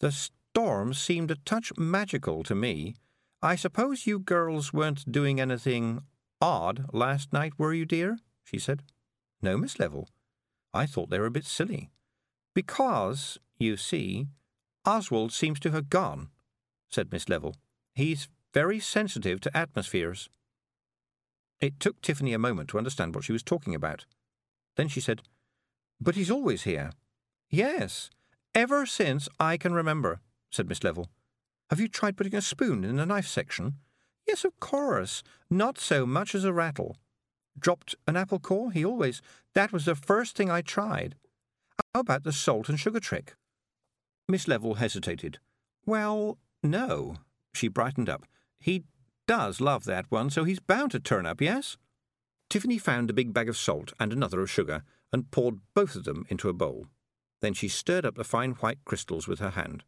The 0.00 0.28
storm 0.52 0.94
seemed 0.94 1.30
a 1.30 1.36
touch 1.44 1.72
magical 1.76 2.42
to 2.42 2.54
me. 2.54 2.94
I 3.40 3.54
suppose 3.54 4.06
you 4.06 4.18
girls 4.18 4.72
weren't 4.72 5.10
doing 5.10 5.40
anything 5.40 6.02
odd 6.40 6.86
last 6.92 7.32
night, 7.32 7.52
were 7.58 7.72
you, 7.72 7.84
dear? 7.84 8.18
she 8.44 8.58
said. 8.58 8.82
No, 9.42 9.56
Miss 9.56 9.78
Level. 9.78 10.08
I 10.74 10.86
thought 10.86 11.10
they 11.10 11.18
were 11.18 11.26
a 11.26 11.30
bit 11.30 11.44
silly. 11.44 11.90
Because, 12.54 13.38
you 13.58 13.76
see, 13.76 14.26
Oswald 14.84 15.32
seems 15.32 15.60
to 15.60 15.70
have 15.70 15.90
gone, 15.90 16.28
said 16.88 17.12
Miss 17.12 17.28
Level. 17.28 17.54
He's 17.94 18.28
very 18.54 18.80
sensitive 18.80 19.40
to 19.42 19.56
atmospheres. 19.56 20.28
It 21.60 21.78
took 21.78 22.00
Tiffany 22.00 22.32
a 22.32 22.38
moment 22.38 22.70
to 22.70 22.78
understand 22.78 23.14
what 23.14 23.24
she 23.24 23.32
was 23.32 23.42
talking 23.42 23.74
about. 23.74 24.06
Then 24.76 24.88
she 24.88 25.00
said, 25.00 25.22
But 26.00 26.14
he's 26.14 26.30
always 26.30 26.62
here. 26.62 26.90
Yes, 27.50 28.10
ever 28.54 28.86
since 28.86 29.28
I 29.38 29.56
can 29.56 29.72
remember, 29.72 30.20
said 30.50 30.68
Miss 30.68 30.84
Level. 30.84 31.08
Have 31.70 31.80
you 31.80 31.88
tried 31.88 32.16
putting 32.16 32.34
a 32.34 32.40
spoon 32.40 32.84
in 32.84 32.96
the 32.96 33.06
knife 33.06 33.26
section? 33.26 33.74
Yes, 34.26 34.44
of 34.44 34.58
course. 34.60 35.22
Not 35.50 35.78
so 35.78 36.06
much 36.06 36.34
as 36.34 36.44
a 36.44 36.52
rattle. 36.52 36.96
Dropped 37.58 37.94
an 38.06 38.16
apple 38.16 38.38
core? 38.38 38.72
He 38.72 38.84
always. 38.84 39.20
That 39.54 39.72
was 39.72 39.84
the 39.84 39.94
first 39.94 40.36
thing 40.36 40.50
I 40.50 40.62
tried. 40.62 41.14
How 41.94 42.00
about 42.00 42.24
the 42.24 42.32
salt 42.32 42.68
and 42.68 42.78
sugar 42.78 43.00
trick? 43.00 43.34
Miss 44.28 44.46
Level 44.46 44.74
hesitated. 44.74 45.38
Well, 45.86 46.38
no. 46.62 47.16
She 47.54 47.68
brightened 47.68 48.08
up. 48.08 48.26
He 48.60 48.84
does 49.26 49.60
love 49.60 49.84
that 49.84 50.10
one, 50.10 50.30
so 50.30 50.44
he's 50.44 50.60
bound 50.60 50.90
to 50.92 51.00
turn 51.00 51.26
up, 51.26 51.40
yes? 51.40 51.76
Tiffany 52.50 52.78
found 52.78 53.10
a 53.10 53.14
big 53.14 53.32
bag 53.32 53.48
of 53.48 53.56
salt 53.56 53.92
and 54.00 54.12
another 54.12 54.40
of 54.40 54.50
sugar 54.50 54.82
and 55.12 55.30
poured 55.30 55.60
both 55.74 55.96
of 55.96 56.04
them 56.04 56.26
into 56.28 56.48
a 56.48 56.54
bowl. 56.54 56.86
Then 57.40 57.54
she 57.54 57.68
stirred 57.68 58.06
up 58.06 58.16
the 58.16 58.24
fine 58.24 58.52
white 58.52 58.78
crystals 58.84 59.28
with 59.28 59.38
her 59.38 59.50
hand. 59.50 59.84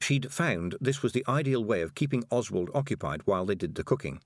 She'd 0.00 0.32
found 0.32 0.76
this 0.80 1.02
was 1.02 1.12
the 1.12 1.24
ideal 1.28 1.64
way 1.64 1.82
of 1.82 1.94
keeping 1.94 2.24
Oswald 2.30 2.70
occupied 2.74 3.22
while 3.26 3.44
they 3.44 3.54
did 3.54 3.74
the 3.74 3.84
cooking. 3.84 4.20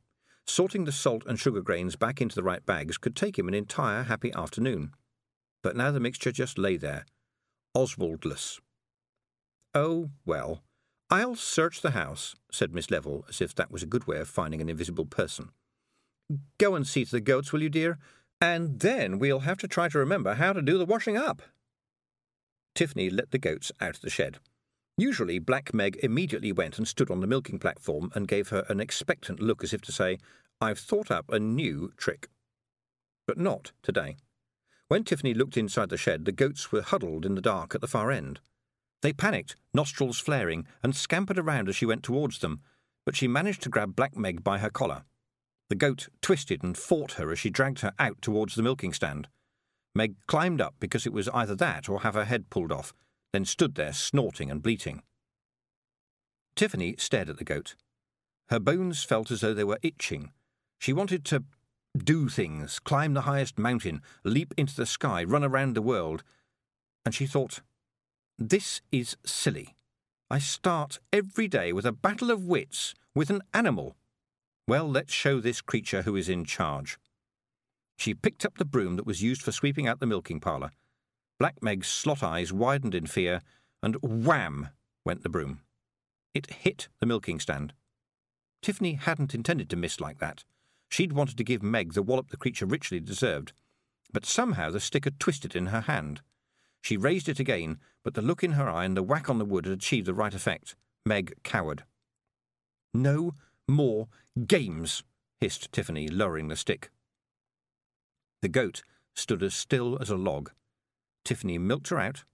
Sorting 0.46 0.84
the 0.84 0.92
salt 0.92 1.24
and 1.26 1.38
sugar 1.38 1.62
grains 1.62 1.96
back 1.96 2.20
into 2.20 2.34
the 2.34 2.42
right 2.42 2.64
bags 2.64 2.98
could 2.98 3.16
take 3.16 3.38
him 3.38 3.48
an 3.48 3.54
entire 3.54 4.04
happy 4.04 4.32
afternoon. 4.32 4.92
But 5.62 5.76
now 5.76 5.90
the 5.90 6.00
mixture 6.00 6.32
just 6.32 6.58
lay 6.58 6.76
there, 6.76 7.06
Oswaldless. 7.74 8.60
Oh, 9.74 10.10
well, 10.24 10.62
I'll 11.10 11.34
search 11.34 11.80
the 11.80 11.92
house, 11.92 12.34
said 12.50 12.72
Miss 12.72 12.90
Level, 12.90 13.24
as 13.28 13.40
if 13.40 13.54
that 13.54 13.70
was 13.70 13.82
a 13.82 13.86
good 13.86 14.06
way 14.06 14.18
of 14.18 14.28
finding 14.28 14.60
an 14.60 14.68
invisible 14.68 15.06
person. 15.06 15.50
Go 16.58 16.74
and 16.74 16.86
see 16.86 17.04
to 17.04 17.10
the 17.10 17.20
goats, 17.20 17.52
will 17.52 17.62
you, 17.62 17.68
dear? 17.68 17.98
And 18.40 18.80
then 18.80 19.18
we'll 19.18 19.40
have 19.40 19.58
to 19.58 19.68
try 19.68 19.88
to 19.88 19.98
remember 19.98 20.34
how 20.34 20.52
to 20.52 20.62
do 20.62 20.78
the 20.78 20.84
washing 20.84 21.16
up. 21.16 21.42
Tiffany 22.74 23.10
let 23.10 23.30
the 23.30 23.38
goats 23.38 23.72
out 23.80 23.96
of 23.96 24.00
the 24.02 24.10
shed. 24.10 24.38
Usually, 24.96 25.40
Black 25.40 25.74
Meg 25.74 25.98
immediately 26.02 26.52
went 26.52 26.78
and 26.78 26.86
stood 26.86 27.10
on 27.10 27.20
the 27.20 27.26
milking 27.26 27.58
platform 27.58 28.12
and 28.14 28.28
gave 28.28 28.50
her 28.50 28.64
an 28.68 28.80
expectant 28.80 29.40
look 29.40 29.64
as 29.64 29.72
if 29.72 29.80
to 29.82 29.92
say, 29.92 30.18
I've 30.60 30.78
thought 30.78 31.10
up 31.10 31.30
a 31.30 31.40
new 31.40 31.92
trick. 31.96 32.28
But 33.26 33.38
not 33.38 33.72
today. 33.82 34.16
When 34.88 35.02
Tiffany 35.02 35.34
looked 35.34 35.56
inside 35.56 35.88
the 35.88 35.96
shed, 35.96 36.24
the 36.24 36.32
goats 36.32 36.70
were 36.70 36.82
huddled 36.82 37.26
in 37.26 37.34
the 37.34 37.40
dark 37.40 37.74
at 37.74 37.80
the 37.80 37.88
far 37.88 38.12
end. 38.12 38.40
They 39.02 39.12
panicked, 39.12 39.56
nostrils 39.72 40.18
flaring, 40.18 40.66
and 40.82 40.94
scampered 40.94 41.38
around 41.38 41.68
as 41.68 41.76
she 41.76 41.86
went 41.86 42.02
towards 42.04 42.38
them, 42.38 42.60
but 43.04 43.16
she 43.16 43.26
managed 43.26 43.62
to 43.62 43.68
grab 43.68 43.96
Black 43.96 44.16
Meg 44.16 44.44
by 44.44 44.58
her 44.58 44.70
collar. 44.70 45.04
The 45.70 45.74
goat 45.74 46.08
twisted 46.22 46.62
and 46.62 46.78
fought 46.78 47.12
her 47.12 47.32
as 47.32 47.38
she 47.38 47.50
dragged 47.50 47.80
her 47.80 47.92
out 47.98 48.22
towards 48.22 48.54
the 48.54 48.62
milking 48.62 48.92
stand. 48.92 49.28
Meg 49.94 50.14
climbed 50.26 50.60
up 50.60 50.74
because 50.78 51.06
it 51.06 51.12
was 51.12 51.28
either 51.30 51.56
that 51.56 51.88
or 51.88 52.00
have 52.00 52.14
her 52.14 52.24
head 52.24 52.50
pulled 52.50 52.70
off, 52.70 52.94
then 53.34 53.44
stood 53.44 53.74
there 53.74 53.92
snorting 53.92 54.50
and 54.50 54.62
bleating. 54.62 55.02
Tiffany 56.54 56.94
stared 56.98 57.28
at 57.28 57.38
the 57.38 57.44
goat. 57.44 57.74
Her 58.48 58.60
bones 58.60 59.02
felt 59.02 59.30
as 59.30 59.40
though 59.40 59.54
they 59.54 59.64
were 59.64 59.80
itching. 59.82 60.30
She 60.78 60.92
wanted 60.92 61.24
to 61.26 61.44
do 61.96 62.28
things, 62.28 62.78
climb 62.78 63.14
the 63.14 63.22
highest 63.22 63.58
mountain, 63.58 64.02
leap 64.22 64.54
into 64.56 64.76
the 64.76 64.86
sky, 64.86 65.24
run 65.24 65.42
around 65.42 65.74
the 65.74 65.82
world. 65.82 66.22
And 67.04 67.14
she 67.14 67.26
thought, 67.26 67.60
this 68.38 68.80
is 68.92 69.16
silly. 69.24 69.74
I 70.30 70.38
start 70.38 70.98
every 71.12 71.48
day 71.48 71.72
with 71.72 71.86
a 71.86 71.92
battle 71.92 72.30
of 72.30 72.44
wits 72.44 72.94
with 73.14 73.30
an 73.30 73.42
animal. 73.52 73.96
Well, 74.66 74.88
let's 74.88 75.12
show 75.12 75.40
this 75.40 75.60
creature 75.60 76.02
who 76.02 76.16
is 76.16 76.28
in 76.28 76.44
charge. 76.44 76.98
She 77.96 78.14
picked 78.14 78.44
up 78.44 78.58
the 78.58 78.64
broom 78.64 78.96
that 78.96 79.06
was 79.06 79.22
used 79.22 79.42
for 79.42 79.52
sweeping 79.52 79.86
out 79.86 80.00
the 80.00 80.06
milking 80.06 80.40
parlour. 80.40 80.70
Black 81.44 81.62
Meg's 81.62 81.88
slot 81.88 82.22
eyes 82.22 82.54
widened 82.54 82.94
in 82.94 83.04
fear, 83.04 83.42
and 83.82 83.96
wham 83.96 84.70
went 85.04 85.22
the 85.22 85.28
broom. 85.28 85.60
It 86.32 86.50
hit 86.50 86.88
the 87.00 87.06
milking 87.06 87.38
stand. 87.38 87.74
Tiffany 88.62 88.94
hadn't 88.94 89.34
intended 89.34 89.68
to 89.68 89.76
miss 89.76 90.00
like 90.00 90.20
that. 90.20 90.44
She'd 90.88 91.12
wanted 91.12 91.36
to 91.36 91.44
give 91.44 91.62
Meg 91.62 91.92
the 91.92 92.02
wallop 92.02 92.30
the 92.30 92.38
creature 92.38 92.64
richly 92.64 92.98
deserved, 92.98 93.52
but 94.10 94.24
somehow 94.24 94.70
the 94.70 94.80
stick 94.80 95.04
had 95.04 95.20
twisted 95.20 95.54
in 95.54 95.66
her 95.66 95.82
hand. 95.82 96.22
She 96.80 96.96
raised 96.96 97.28
it 97.28 97.38
again, 97.38 97.78
but 98.02 98.14
the 98.14 98.22
look 98.22 98.42
in 98.42 98.52
her 98.52 98.70
eye 98.70 98.86
and 98.86 98.96
the 98.96 99.02
whack 99.02 99.28
on 99.28 99.36
the 99.36 99.44
wood 99.44 99.66
had 99.66 99.74
achieved 99.74 100.06
the 100.06 100.14
right 100.14 100.32
effect. 100.32 100.76
Meg 101.04 101.34
cowered. 101.42 101.84
No 102.94 103.34
more 103.68 104.08
games, 104.46 105.02
hissed 105.42 105.70
Tiffany, 105.72 106.08
lowering 106.08 106.48
the 106.48 106.56
stick. 106.56 106.90
The 108.40 108.48
goat 108.48 108.82
stood 109.12 109.42
as 109.42 109.54
still 109.54 109.98
as 110.00 110.08
a 110.08 110.16
log. 110.16 110.50
Tiffany 111.24 111.58
milked 111.58 111.88
her 111.88 111.98
out, 111.98 112.24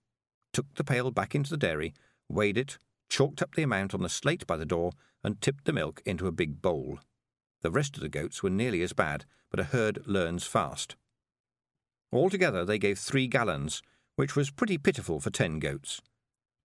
took 0.53 0.75
the 0.75 0.85
pail 0.85 1.11
back 1.11 1.35
into 1.35 1.51
the 1.51 1.57
dairy, 1.57 1.95
weighed 2.29 2.59
it, 2.59 2.79
chalked 3.09 3.43
up 3.43 3.55
the 3.55 3.63
amount 3.63 3.95
on 3.95 4.03
the 4.03 4.09
slate 4.09 4.47
by 4.47 4.57
the 4.57 4.67
door, 4.67 4.93
and 5.23 5.41
tipped 5.41 5.65
the 5.65 5.73
milk 5.73 6.03
into 6.05 6.27
a 6.27 6.33
big 6.33 6.61
bowl. 6.63 6.99
The 7.63 7.71
rest 7.71 7.97
of 7.97 8.03
the 8.03 8.09
goats 8.09 8.43
were 8.43 8.51
nearly 8.51 8.83
as 8.83 8.93
bad, 8.93 9.27
but 9.51 9.61
a 9.61 9.65
herd 9.65 10.07
learns 10.07 10.45
fast. 10.45 10.97
Altogether, 12.13 12.65
they 12.65 12.79
gave 12.79 12.99
three 12.99 13.27
gallons, 13.27 13.83
which 14.17 14.35
was 14.35 14.51
pretty 14.51 14.79
pitiful 14.79 15.21
for 15.21 15.31
ten 15.31 15.59
goats. 15.59 16.01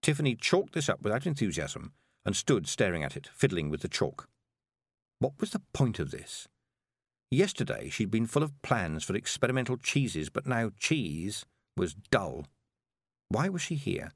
Tiffany 0.02 0.34
chalked 0.34 0.72
this 0.72 0.88
up 0.88 1.02
without 1.02 1.26
enthusiasm 1.26 1.92
and 2.24 2.34
stood 2.34 2.66
staring 2.66 3.04
at 3.04 3.16
it, 3.16 3.28
fiddling 3.34 3.70
with 3.70 3.82
the 3.82 3.88
chalk. 3.88 4.28
What 5.18 5.40
was 5.40 5.50
the 5.50 5.62
point 5.72 5.98
of 5.98 6.10
this? 6.10 6.48
Yesterday 7.30 7.88
she'd 7.88 8.10
been 8.10 8.26
full 8.26 8.42
of 8.42 8.60
plans 8.62 9.04
for 9.04 9.14
experimental 9.14 9.76
cheeses, 9.76 10.28
but 10.28 10.46
now 10.46 10.70
cheese 10.78 11.44
was 11.76 11.94
dull. 12.10 12.46
Why 13.28 13.48
was 13.48 13.62
she 13.62 13.74
here, 13.74 14.12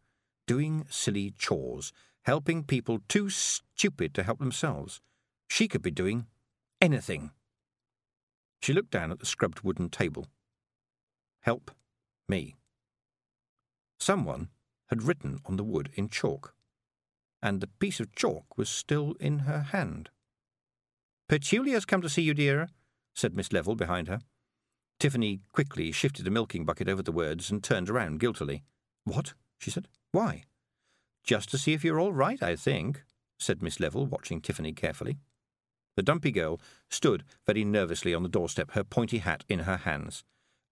doing 0.47 0.87
silly 0.89 1.35
chores, 1.39 1.93
helping 2.25 2.65
people 2.65 3.01
too 3.09 3.31
stupid 3.31 4.15
to 4.15 4.23
help 4.23 4.39
themselves? 4.39 5.01
She 5.49 5.69
could 5.69 5.83
be 5.83 5.91
doing 5.91 6.27
anything. 6.81 7.33
She 8.63 8.73
looked 8.73 8.91
down 8.91 9.11
at 9.11 9.19
the 9.19 9.27
scrubbed 9.27 9.61
wooden 9.63 9.89
table. 9.89 10.27
Help 11.41 11.71
me. 12.29 12.57
Someone 13.99 14.49
had 14.89 15.03
written 15.03 15.39
on 15.47 15.57
the 15.57 15.65
wood 15.65 15.91
in 15.95 16.09
chalk, 16.09 16.55
and 17.43 17.61
the 17.61 17.67
piece 17.67 18.01
of 18.01 18.15
chalk 18.15 18.57
was 18.57 18.69
still 18.69 19.15
in 19.21 19.41
her 19.41 19.63
hand. 19.63 20.11
Petulia's 21.29 21.85
come 21.85 22.03
to 22.03 22.09
see 22.09 22.23
you, 22.23 22.35
dear, 22.35 22.69
said 23.15 23.35
Miss 23.35 23.53
Level 23.53 23.75
behind 23.75 24.09
her. 24.09 24.21
Tiffany 25.01 25.41
quickly 25.53 25.93
shifted 25.93 26.27
the 26.27 26.31
milking 26.31 26.67
bucket 26.67 26.87
over 26.87 27.03
the 27.03 27.11
words 27.11 27.51
and 27.51 27.65
turned 27.65 27.89
around 27.89 28.21
guiltily. 28.21 28.65
What? 29.05 29.33
she 29.59 29.71
said. 29.71 29.89
Why? 30.13 30.45
Just 31.25 31.51
to 31.51 31.59
see 31.59 31.73
if 31.73 31.83
you're 31.83 31.99
all 31.99 32.13
right, 32.13 32.43
I 32.43 32.55
think, 32.55 33.03
said 33.39 33.63
Miss 33.63 33.81
Level, 33.81 34.05
watching 34.05 34.43
Tiffany 34.43 34.73
carefully. 34.73 35.17
The 35.97 36.03
dumpy 36.03 36.31
girl 36.31 36.61
stood 36.91 37.25
very 37.47 37.65
nervously 37.65 38.15
on 38.15 38.23
the 38.23 38.29
doorstep, 38.29 38.73
her 38.73 38.85
pointy 38.85 39.19
hat 39.19 39.43
in 39.49 39.61
her 39.61 39.79
hands. 39.79 40.23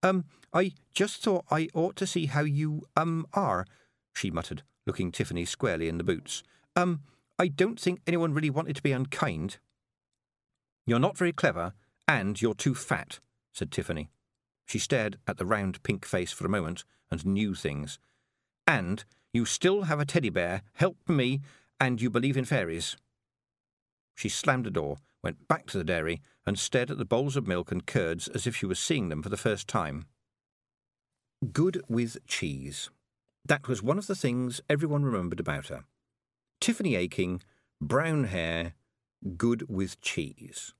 Um, 0.03 0.25
I 0.53 0.73
just 0.93 1.23
thought 1.23 1.45
I 1.49 1.67
ought 1.73 1.95
to 1.97 2.07
see 2.07 2.27
how 2.27 2.41
you, 2.41 2.83
um, 2.95 3.25
are, 3.33 3.65
she 4.13 4.29
muttered, 4.29 4.61
looking 4.85 5.11
Tiffany 5.11 5.43
squarely 5.43 5.89
in 5.89 5.97
the 5.97 6.03
boots. 6.03 6.43
Um, 6.75 7.01
I 7.39 7.47
don't 7.47 7.79
think 7.79 8.01
anyone 8.05 8.33
really 8.33 8.51
wanted 8.51 8.75
to 8.75 8.83
be 8.83 8.91
unkind. 8.91 9.57
You're 10.85 10.99
not 10.99 11.17
very 11.17 11.33
clever, 11.33 11.73
and 12.07 12.39
you're 12.39 12.53
too 12.53 12.75
fat, 12.75 13.19
said 13.53 13.71
Tiffany. 13.71 14.09
She 14.69 14.77
stared 14.77 15.17
at 15.27 15.37
the 15.37 15.45
round 15.45 15.81
pink 15.81 16.05
face 16.05 16.31
for 16.31 16.45
a 16.45 16.49
moment 16.49 16.83
and 17.09 17.25
knew 17.25 17.55
things. 17.55 17.97
And 18.67 19.03
you 19.33 19.45
still 19.45 19.83
have 19.83 19.99
a 19.99 20.05
teddy 20.05 20.29
bear, 20.29 20.61
help 20.73 20.97
me, 21.07 21.41
and 21.79 21.99
you 21.99 22.09
believe 22.11 22.37
in 22.37 22.45
fairies. 22.45 22.95
She 24.15 24.29
slammed 24.29 24.65
the 24.65 24.71
door, 24.71 24.97
went 25.23 25.47
back 25.47 25.65
to 25.67 25.77
the 25.77 25.83
dairy, 25.83 26.21
and 26.45 26.59
stared 26.59 26.91
at 26.91 26.99
the 26.99 27.05
bowls 27.05 27.35
of 27.35 27.47
milk 27.47 27.71
and 27.71 27.85
curds 27.85 28.27
as 28.27 28.45
if 28.45 28.55
she 28.55 28.67
was 28.67 28.79
seeing 28.79 29.09
them 29.09 29.23
for 29.23 29.29
the 29.29 29.37
first 29.37 29.67
time. 29.67 30.05
Good 31.51 31.81
with 31.89 32.17
cheese. 32.27 32.91
That 33.45 33.67
was 33.67 33.81
one 33.81 33.97
of 33.97 34.07
the 34.07 34.15
things 34.15 34.61
everyone 34.69 35.03
remembered 35.03 35.39
about 35.39 35.69
her. 35.69 35.85
Tiffany 36.61 36.95
Aching, 36.95 37.41
brown 37.81 38.25
hair, 38.25 38.73
good 39.37 39.67
with 39.67 39.99
cheese 40.01 40.73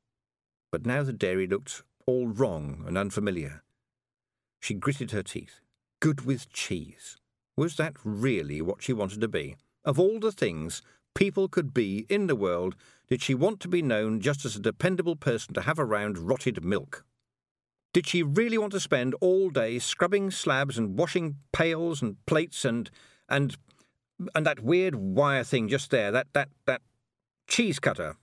but 0.71 0.85
now 0.85 1.03
the 1.03 1.13
dairy 1.13 1.47
looked 1.47 1.83
all 2.05 2.27
wrong 2.27 2.83
and 2.87 2.97
unfamiliar. 2.97 3.63
She 4.59 4.73
gritted 4.73 5.11
her 5.11 5.23
teeth. 5.23 5.61
Good 5.99 6.25
with 6.25 6.51
cheese. 6.51 7.17
Was 7.55 7.75
that 7.75 7.95
really 8.03 8.61
what 8.61 8.81
she 8.81 8.93
wanted 8.93 9.21
to 9.21 9.27
be? 9.27 9.55
Of 9.83 9.99
all 9.99 10.19
the 10.19 10.31
things 10.31 10.81
people 11.15 11.47
could 11.47 11.73
be 11.73 12.05
in 12.09 12.27
the 12.27 12.35
world, 12.35 12.75
did 13.09 13.21
she 13.21 13.33
want 13.33 13.59
to 13.61 13.67
be 13.67 13.81
known 13.81 14.19
just 14.19 14.45
as 14.45 14.55
a 14.55 14.61
dependable 14.61 15.15
person 15.15 15.53
to 15.53 15.61
have 15.61 15.79
around 15.79 16.17
rotted 16.17 16.63
milk? 16.63 17.03
Did 17.91 18.07
she 18.07 18.21
really 18.21 18.57
want 18.57 18.71
to 18.73 18.79
spend 18.79 19.15
all 19.19 19.49
day 19.49 19.79
scrubbing 19.79 20.31
slabs 20.31 20.77
and 20.77 20.97
washing 20.97 21.37
pails 21.51 22.01
and 22.01 22.23
plates 22.25 22.63
and 22.63 22.89
and 23.27 23.57
and 24.35 24.45
that 24.45 24.59
weird 24.59 24.95
wire 24.95 25.43
thing 25.43 25.67
just 25.67 25.89
there, 25.89 26.11
that 26.11 26.27
that 26.33 26.49
that 26.65 26.81
cheese 27.47 27.79
cutter? 27.79 28.15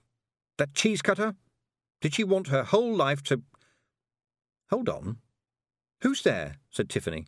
That 0.57 0.73
cheese 0.73 1.01
cutter? 1.01 1.35
Did 2.01 2.13
she 2.13 2.23
want 2.23 2.47
her 2.47 2.63
whole 2.63 2.95
life 2.95 3.21
to. 3.23 3.41
Hold 4.69 4.89
on. 4.89 5.17
Who's 6.01 6.21
there? 6.21 6.57
said 6.69 6.89
Tiffany. 6.89 7.25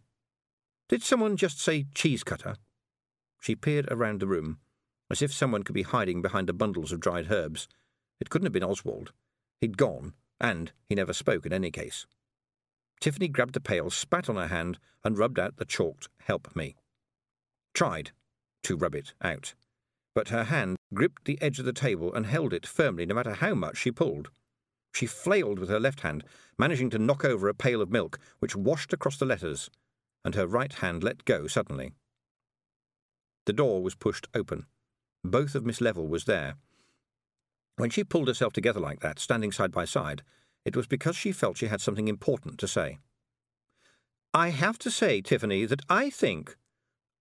Did 0.89 1.03
someone 1.03 1.37
just 1.37 1.59
say 1.59 1.87
cheese 1.93 2.23
cutter? 2.23 2.55
She 3.41 3.55
peered 3.55 3.87
around 3.91 4.19
the 4.19 4.27
room, 4.27 4.59
as 5.09 5.21
if 5.21 5.33
someone 5.33 5.63
could 5.63 5.75
be 5.75 5.83
hiding 5.83 6.21
behind 6.21 6.47
the 6.47 6.53
bundles 6.53 6.91
of 6.91 6.99
dried 6.99 7.31
herbs. 7.31 7.67
It 8.19 8.29
couldn't 8.29 8.45
have 8.45 8.53
been 8.53 8.63
Oswald. 8.63 9.11
He'd 9.61 9.77
gone, 9.77 10.13
and 10.39 10.71
he 10.87 10.95
never 10.95 11.13
spoke 11.13 11.45
in 11.45 11.53
any 11.53 11.71
case. 11.71 12.05
Tiffany 12.99 13.27
grabbed 13.27 13.53
the 13.53 13.61
pail, 13.61 13.89
spat 13.89 14.29
on 14.29 14.35
her 14.35 14.47
hand, 14.47 14.77
and 15.03 15.17
rubbed 15.17 15.39
out 15.39 15.57
the 15.57 15.65
chalked 15.65 16.09
help 16.21 16.55
me. 16.55 16.75
Tried 17.73 18.11
to 18.63 18.75
rub 18.75 18.93
it 18.93 19.13
out, 19.21 19.53
but 20.13 20.29
her 20.29 20.45
hand 20.45 20.77
gripped 20.93 21.25
the 21.25 21.41
edge 21.41 21.59
of 21.59 21.65
the 21.65 21.73
table 21.73 22.13
and 22.13 22.25
held 22.25 22.53
it 22.53 22.65
firmly 22.65 23.05
no 23.05 23.15
matter 23.15 23.35
how 23.35 23.53
much 23.53 23.77
she 23.77 23.91
pulled. 23.91 24.29
She 24.93 25.05
flailed 25.05 25.59
with 25.59 25.69
her 25.69 25.79
left 25.79 26.01
hand, 26.01 26.23
managing 26.57 26.89
to 26.91 26.99
knock 26.99 27.23
over 27.23 27.47
a 27.47 27.53
pail 27.53 27.81
of 27.81 27.91
milk, 27.91 28.19
which 28.39 28.55
washed 28.55 28.93
across 28.93 29.17
the 29.17 29.25
letters, 29.25 29.69
and 30.25 30.35
her 30.35 30.47
right 30.47 30.73
hand 30.73 31.03
let 31.03 31.25
go 31.25 31.47
suddenly. 31.47 31.93
The 33.45 33.53
door 33.53 33.81
was 33.81 33.95
pushed 33.95 34.27
open. 34.33 34.65
Both 35.23 35.55
of 35.55 35.65
Miss 35.65 35.81
Level 35.81 36.07
was 36.07 36.25
there. 36.25 36.55
When 37.77 37.89
she 37.89 38.03
pulled 38.03 38.27
herself 38.27 38.53
together 38.53 38.79
like 38.79 38.99
that, 38.99 39.19
standing 39.19 39.51
side 39.51 39.71
by 39.71 39.85
side, 39.85 40.21
it 40.65 40.75
was 40.75 40.87
because 40.87 41.15
she 41.15 41.31
felt 41.31 41.57
she 41.57 41.67
had 41.67 41.81
something 41.81 42.07
important 42.07 42.57
to 42.59 42.67
say. 42.67 42.99
I 44.33 44.49
have 44.49 44.77
to 44.79 44.91
say, 44.91 45.21
Tiffany, 45.21 45.65
that 45.65 45.81
I 45.89 46.09
think 46.09 46.57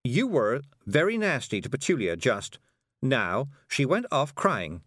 you 0.05 0.27
were 0.27 0.63
very 0.85 1.17
nasty 1.17 1.61
to 1.61 1.71
Petulia 1.71 2.17
just 2.17 2.59
now. 3.01 3.49
She 3.69 3.87
went 3.87 4.07
off 4.11 4.35
crying. 4.35 4.83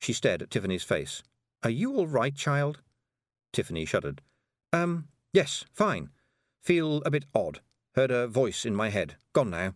She 0.00 0.12
stared 0.12 0.42
at 0.42 0.50
Tiffany's 0.50 0.82
face. 0.84 1.22
Are 1.64 1.70
you 1.70 1.94
all 1.96 2.08
right, 2.08 2.34
child? 2.34 2.80
Tiffany 3.52 3.84
shuddered. 3.84 4.20
Um, 4.72 5.06
yes, 5.32 5.64
fine. 5.72 6.10
Feel 6.60 7.02
a 7.04 7.10
bit 7.10 7.24
odd. 7.34 7.60
Heard 7.94 8.10
a 8.10 8.26
voice 8.26 8.64
in 8.64 8.74
my 8.74 8.88
head. 8.88 9.16
Gone 9.32 9.50
now. 9.50 9.74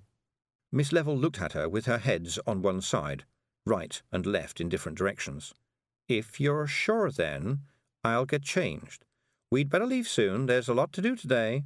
Miss 0.72 0.92
Level 0.92 1.16
looked 1.16 1.40
at 1.40 1.52
her 1.52 1.68
with 1.68 1.86
her 1.86 1.98
heads 1.98 2.40
on 2.46 2.60
one 2.60 2.80
side, 2.80 3.24
right 3.64 4.02
and 4.10 4.26
left 4.26 4.60
in 4.60 4.68
different 4.68 4.98
directions. 4.98 5.54
If 6.08 6.40
you're 6.40 6.66
sure, 6.66 7.10
then, 7.10 7.60
I'll 8.02 8.24
get 8.24 8.42
changed. 8.42 9.04
We'd 9.50 9.70
better 9.70 9.86
leave 9.86 10.08
soon. 10.08 10.46
There's 10.46 10.68
a 10.68 10.74
lot 10.74 10.92
to 10.94 11.02
do 11.02 11.14
today. 11.14 11.62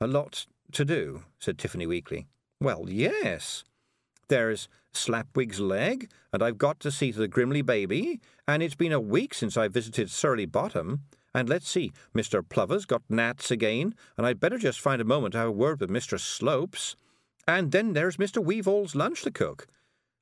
A 0.00 0.06
lot 0.06 0.46
to 0.72 0.84
do, 0.84 1.22
said 1.38 1.58
Tiffany 1.58 1.86
weakly. 1.86 2.26
Well, 2.60 2.86
yes. 2.88 3.64
There's 4.28 4.68
Slapwig's 4.92 5.60
leg, 5.60 6.10
and 6.32 6.42
I've 6.42 6.58
got 6.58 6.80
to 6.80 6.90
see 6.90 7.12
to 7.12 7.18
the 7.18 7.28
Grimley 7.28 7.64
baby, 7.64 8.20
and 8.46 8.62
it's 8.62 8.74
been 8.74 8.92
a 8.92 9.00
week 9.00 9.34
since 9.34 9.56
I 9.56 9.68
visited 9.68 10.10
Surly 10.10 10.46
Bottom. 10.46 11.02
And 11.34 11.48
let's 11.48 11.68
see, 11.68 11.92
Mr. 12.14 12.46
Plover's 12.46 12.86
got 12.86 13.02
gnats 13.08 13.50
again, 13.50 13.94
and 14.16 14.26
I'd 14.26 14.40
better 14.40 14.58
just 14.58 14.80
find 14.80 15.00
a 15.00 15.04
moment 15.04 15.32
to 15.32 15.38
have 15.38 15.48
a 15.48 15.52
word 15.52 15.80
with 15.80 15.90
Mr. 15.90 16.18
Slopes. 16.18 16.96
And 17.46 17.72
then 17.72 17.92
there's 17.92 18.16
Mr. 18.16 18.44
Weevil's 18.44 18.94
lunch 18.94 19.22
to 19.22 19.30
cook. 19.30 19.66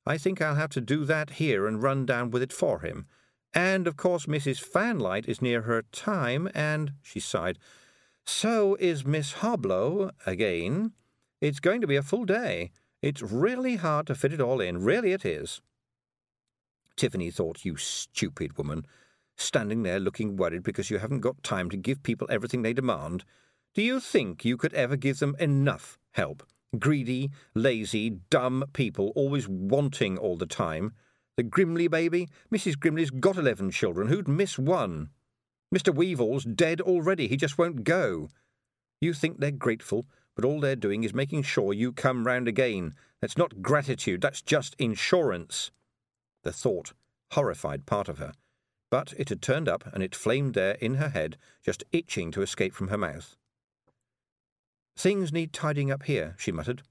I 0.05 0.17
think 0.17 0.41
I'll 0.41 0.55
have 0.55 0.71
to 0.71 0.81
do 0.81 1.05
that 1.05 1.31
here 1.31 1.67
and 1.67 1.81
run 1.81 2.05
down 2.05 2.31
with 2.31 2.41
it 2.41 2.53
for 2.53 2.79
him. 2.79 3.05
And, 3.53 3.87
of 3.87 3.97
course, 3.97 4.27
Mrs. 4.27 4.63
Fanlight 4.63 5.27
is 5.27 5.41
near 5.41 5.63
her 5.63 5.83
time, 5.91 6.49
and, 6.53 6.93
she 7.01 7.19
sighed, 7.19 7.57
so 8.25 8.75
is 8.79 9.05
Miss 9.05 9.33
Hoblo 9.33 10.11
again. 10.25 10.93
It's 11.41 11.59
going 11.59 11.81
to 11.81 11.87
be 11.87 11.95
a 11.95 12.03
full 12.03 12.25
day. 12.25 12.71
It's 13.01 13.21
really 13.21 13.77
hard 13.77 14.07
to 14.07 14.15
fit 14.15 14.33
it 14.33 14.41
all 14.41 14.59
in, 14.59 14.83
really 14.83 15.13
it 15.13 15.25
is. 15.25 15.61
Tiffany 16.97 17.31
thought, 17.31 17.63
you 17.63 17.77
stupid 17.77 18.57
woman, 18.57 18.85
standing 19.37 19.83
there 19.83 20.01
looking 20.01 20.35
worried 20.35 20.63
because 20.63 20.89
you 20.89 20.97
haven't 20.97 21.21
got 21.21 21.41
time 21.43 21.69
to 21.69 21.77
give 21.77 22.03
people 22.03 22.27
everything 22.29 22.61
they 22.61 22.73
demand. 22.73 23.23
Do 23.73 23.81
you 23.81 24.01
think 24.01 24.43
you 24.43 24.57
could 24.57 24.73
ever 24.73 24.97
give 24.97 25.19
them 25.19 25.35
enough 25.39 25.97
help? 26.11 26.43
Greedy, 26.77 27.31
lazy, 27.55 28.09
dumb 28.29 28.65
people, 28.73 29.13
always 29.15 29.47
wanting 29.47 30.17
all 30.17 30.35
the 30.35 30.45
time. 30.45 30.93
The 31.37 31.43
Grimley 31.43 31.89
baby? 31.89 32.27
Mrs. 32.53 32.75
Grimley's 32.75 33.11
got 33.11 33.37
eleven 33.37 33.71
children. 33.71 34.09
Who'd 34.09 34.27
miss 34.27 34.59
one? 34.59 35.09
Mr. 35.73 35.95
Weevil's 35.95 36.43
dead 36.43 36.81
already. 36.81 37.27
He 37.29 37.37
just 37.37 37.57
won't 37.57 37.85
go. 37.85 38.27
You 38.99 39.13
think 39.13 39.39
they're 39.39 39.51
grateful, 39.51 40.05
but 40.35 40.45
all 40.45 40.59
they're 40.59 40.75
doing 40.75 41.03
is 41.03 41.13
making 41.13 41.43
sure 41.43 41.73
you 41.73 41.91
come 41.91 42.25
round 42.25 42.47
again. 42.47 42.93
That's 43.21 43.37
not 43.37 43.61
gratitude, 43.61 44.21
that's 44.21 44.41
just 44.41 44.75
insurance. 44.79 45.71
The 46.43 46.53
thought 46.53 46.93
horrified 47.31 47.85
part 47.85 48.09
of 48.09 48.17
her, 48.17 48.33
but 48.89 49.13
it 49.17 49.29
had 49.29 49.41
turned 49.41 49.67
up 49.67 49.83
and 49.93 50.01
it 50.01 50.15
flamed 50.15 50.53
there 50.53 50.75
in 50.75 50.95
her 50.95 51.09
head, 51.09 51.37
just 51.63 51.83
itching 51.91 52.31
to 52.31 52.41
escape 52.41 52.73
from 52.73 52.87
her 52.87 52.97
mouth. 52.97 53.35
Things 54.97 55.31
need 55.31 55.53
tidying 55.53 55.91
up 55.91 56.03
here, 56.03 56.35
she 56.37 56.51
muttered. 56.51 56.81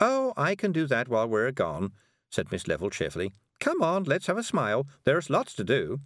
Oh, 0.00 0.32
I 0.36 0.54
can 0.54 0.72
do 0.72 0.86
that 0.86 1.08
while 1.08 1.28
we're 1.28 1.52
gone, 1.52 1.92
said 2.30 2.50
Miss 2.50 2.66
Level 2.66 2.90
cheerfully. 2.90 3.32
Come 3.60 3.82
on, 3.82 4.04
let's 4.04 4.26
have 4.26 4.38
a 4.38 4.42
smile. 4.42 4.86
There's 5.04 5.30
lots 5.30 5.54
to 5.54 5.64
do. 5.64 6.00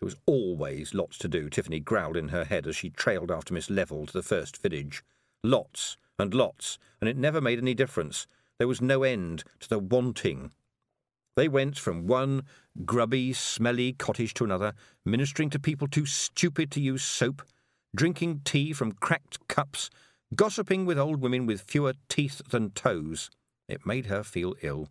There 0.00 0.06
was 0.06 0.16
always 0.26 0.94
lots 0.94 1.18
to 1.18 1.28
do, 1.28 1.50
Tiffany 1.50 1.80
growled 1.80 2.16
in 2.16 2.28
her 2.28 2.44
head 2.44 2.66
as 2.66 2.76
she 2.76 2.90
trailed 2.90 3.30
after 3.30 3.52
Miss 3.52 3.68
Level 3.68 4.06
to 4.06 4.12
the 4.12 4.22
first 4.22 4.62
village. 4.62 5.02
Lots 5.44 5.96
and 6.18 6.34
lots, 6.34 6.78
and 7.00 7.08
it 7.08 7.16
never 7.16 7.40
made 7.40 7.58
any 7.58 7.74
difference. 7.74 8.26
There 8.58 8.68
was 8.68 8.80
no 8.80 9.02
end 9.02 9.44
to 9.60 9.68
the 9.68 9.78
wanting. 9.78 10.52
They 11.36 11.48
went 11.48 11.78
from 11.78 12.08
one 12.08 12.42
grubby, 12.84 13.32
smelly 13.32 13.92
cottage 13.92 14.34
to 14.34 14.44
another, 14.44 14.72
ministering 15.04 15.50
to 15.50 15.60
people 15.60 15.86
too 15.86 16.06
stupid 16.06 16.70
to 16.72 16.80
use 16.80 17.04
soap, 17.04 17.42
drinking 17.94 18.40
tea 18.44 18.72
from 18.72 18.92
cracked 18.92 19.46
cups, 19.46 19.90
gossiping 20.34 20.84
with 20.84 20.98
old 20.98 21.20
women 21.20 21.46
with 21.46 21.60
fewer 21.60 21.94
teeth 22.08 22.42
than 22.50 22.70
toes. 22.70 23.30
It 23.68 23.86
made 23.86 24.06
her 24.06 24.24
feel 24.24 24.56
ill. 24.62 24.88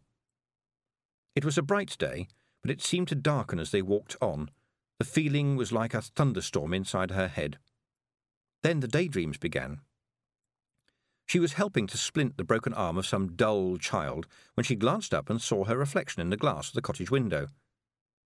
It 1.36 1.44
was 1.44 1.58
a 1.58 1.64
bright 1.64 1.98
day, 2.00 2.28
but 2.62 2.72
it 2.72 2.82
seemed 2.82 3.10
to 3.10 3.16
darken 3.16 3.60
as 3.60 3.72
they 3.72 3.82
walked 3.82 4.16
on. 4.22 4.50
The 5.00 5.06
feeling 5.06 5.56
was 5.56 5.72
like 5.72 5.94
a 5.94 6.02
thunderstorm 6.02 6.74
inside 6.74 7.12
her 7.12 7.28
head. 7.28 7.60
Then 8.64 8.80
the 8.80 8.88
daydreams 8.88 9.38
began. 9.38 9.82
She 11.28 11.40
was 11.40 11.54
helping 11.54 11.88
to 11.88 11.98
splint 11.98 12.38
the 12.38 12.46
broken 12.46 12.74
arm 12.74 12.98
of 12.98 13.06
some 13.06 13.36
dull 13.36 13.78
child 13.78 14.28
when 14.54 14.64
she 14.64 14.76
glanced 14.76 15.14
up 15.14 15.30
and 15.30 15.42
saw 15.42 15.66
her 15.66 15.78
reflection 15.78 16.22
in 16.22 16.30
the 16.30 16.38
glass 16.38 16.70
of 16.70 16.74
the 16.74 16.82
cottage 16.82 17.12
window. 17.12 17.48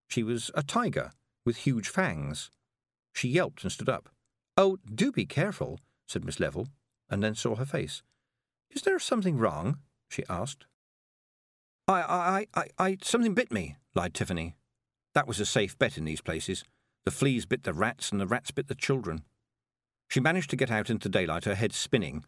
She 0.07 0.21
was 0.21 0.51
a 0.53 0.61
tiger 0.61 1.11
with 1.43 1.57
huge 1.57 1.89
fangs. 1.89 2.51
She 3.13 3.27
yelped 3.27 3.63
and 3.63 3.71
stood 3.71 3.89
up. 3.89 4.09
Oh, 4.55 4.77
do 4.93 5.11
be 5.11 5.25
careful, 5.25 5.79
said 6.07 6.23
Miss 6.23 6.39
Level, 6.39 6.67
and 7.09 7.23
then 7.23 7.33
saw 7.33 7.55
her 7.55 7.65
face. 7.65 8.03
Is 8.69 8.83
there 8.83 8.99
something 8.99 9.37
wrong? 9.37 9.79
she 10.07 10.23
asked. 10.29 10.65
I, 11.87 12.01
I, 12.01 12.47
I, 12.53 12.67
I, 12.77 12.97
something 13.01 13.33
bit 13.33 13.51
me, 13.51 13.77
lied 13.95 14.13
Tiffany. 14.13 14.55
That 15.15 15.27
was 15.27 15.39
a 15.39 15.45
safe 15.45 15.77
bet 15.79 15.97
in 15.97 16.05
these 16.05 16.21
places. 16.21 16.63
The 17.03 17.11
fleas 17.11 17.47
bit 17.47 17.63
the 17.63 17.73
rats, 17.73 18.11
and 18.11 18.21
the 18.21 18.27
rats 18.27 18.51
bit 18.51 18.67
the 18.67 18.75
children. 18.75 19.23
She 20.07 20.19
managed 20.19 20.51
to 20.51 20.55
get 20.55 20.69
out 20.69 20.89
into 20.89 21.09
daylight, 21.09 21.45
her 21.45 21.55
head 21.55 21.73
spinning, 21.73 22.23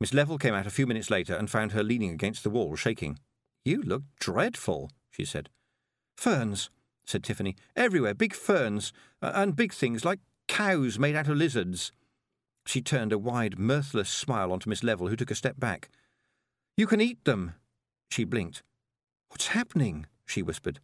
Miss 0.00 0.12
Level 0.12 0.38
came 0.38 0.54
out 0.54 0.66
a 0.66 0.70
few 0.70 0.86
minutes 0.86 1.10
later 1.10 1.34
and 1.34 1.48
found 1.50 1.72
her 1.72 1.82
leaning 1.82 2.10
against 2.10 2.42
the 2.42 2.50
wall, 2.50 2.76
shaking. 2.76 3.18
You 3.64 3.82
look 3.82 4.02
dreadful, 4.20 4.90
she 5.10 5.24
said. 5.24 5.48
Ferns, 6.16 6.70
said 7.06 7.24
Tiffany. 7.24 7.56
Everywhere, 7.74 8.14
big 8.14 8.34
ferns, 8.34 8.92
uh, 9.22 9.32
and 9.34 9.56
big 9.56 9.72
things 9.72 10.04
like 10.04 10.20
cows 10.48 10.98
made 10.98 11.16
out 11.16 11.28
of 11.28 11.36
lizards. 11.36 11.92
She 12.66 12.82
turned 12.82 13.12
a 13.12 13.18
wide, 13.18 13.58
mirthless 13.58 14.10
smile 14.10 14.52
onto 14.52 14.68
Miss 14.68 14.82
Level, 14.82 15.08
who 15.08 15.16
took 15.16 15.30
a 15.30 15.36
step 15.36 15.58
back. 15.58 15.88
You 16.76 16.86
can 16.86 17.00
eat 17.00 17.24
them. 17.24 17.54
She 18.10 18.24
blinked. 18.24 18.62
What's 19.28 19.48
happening? 19.48 20.06
she 20.26 20.42
whispered. 20.42 20.80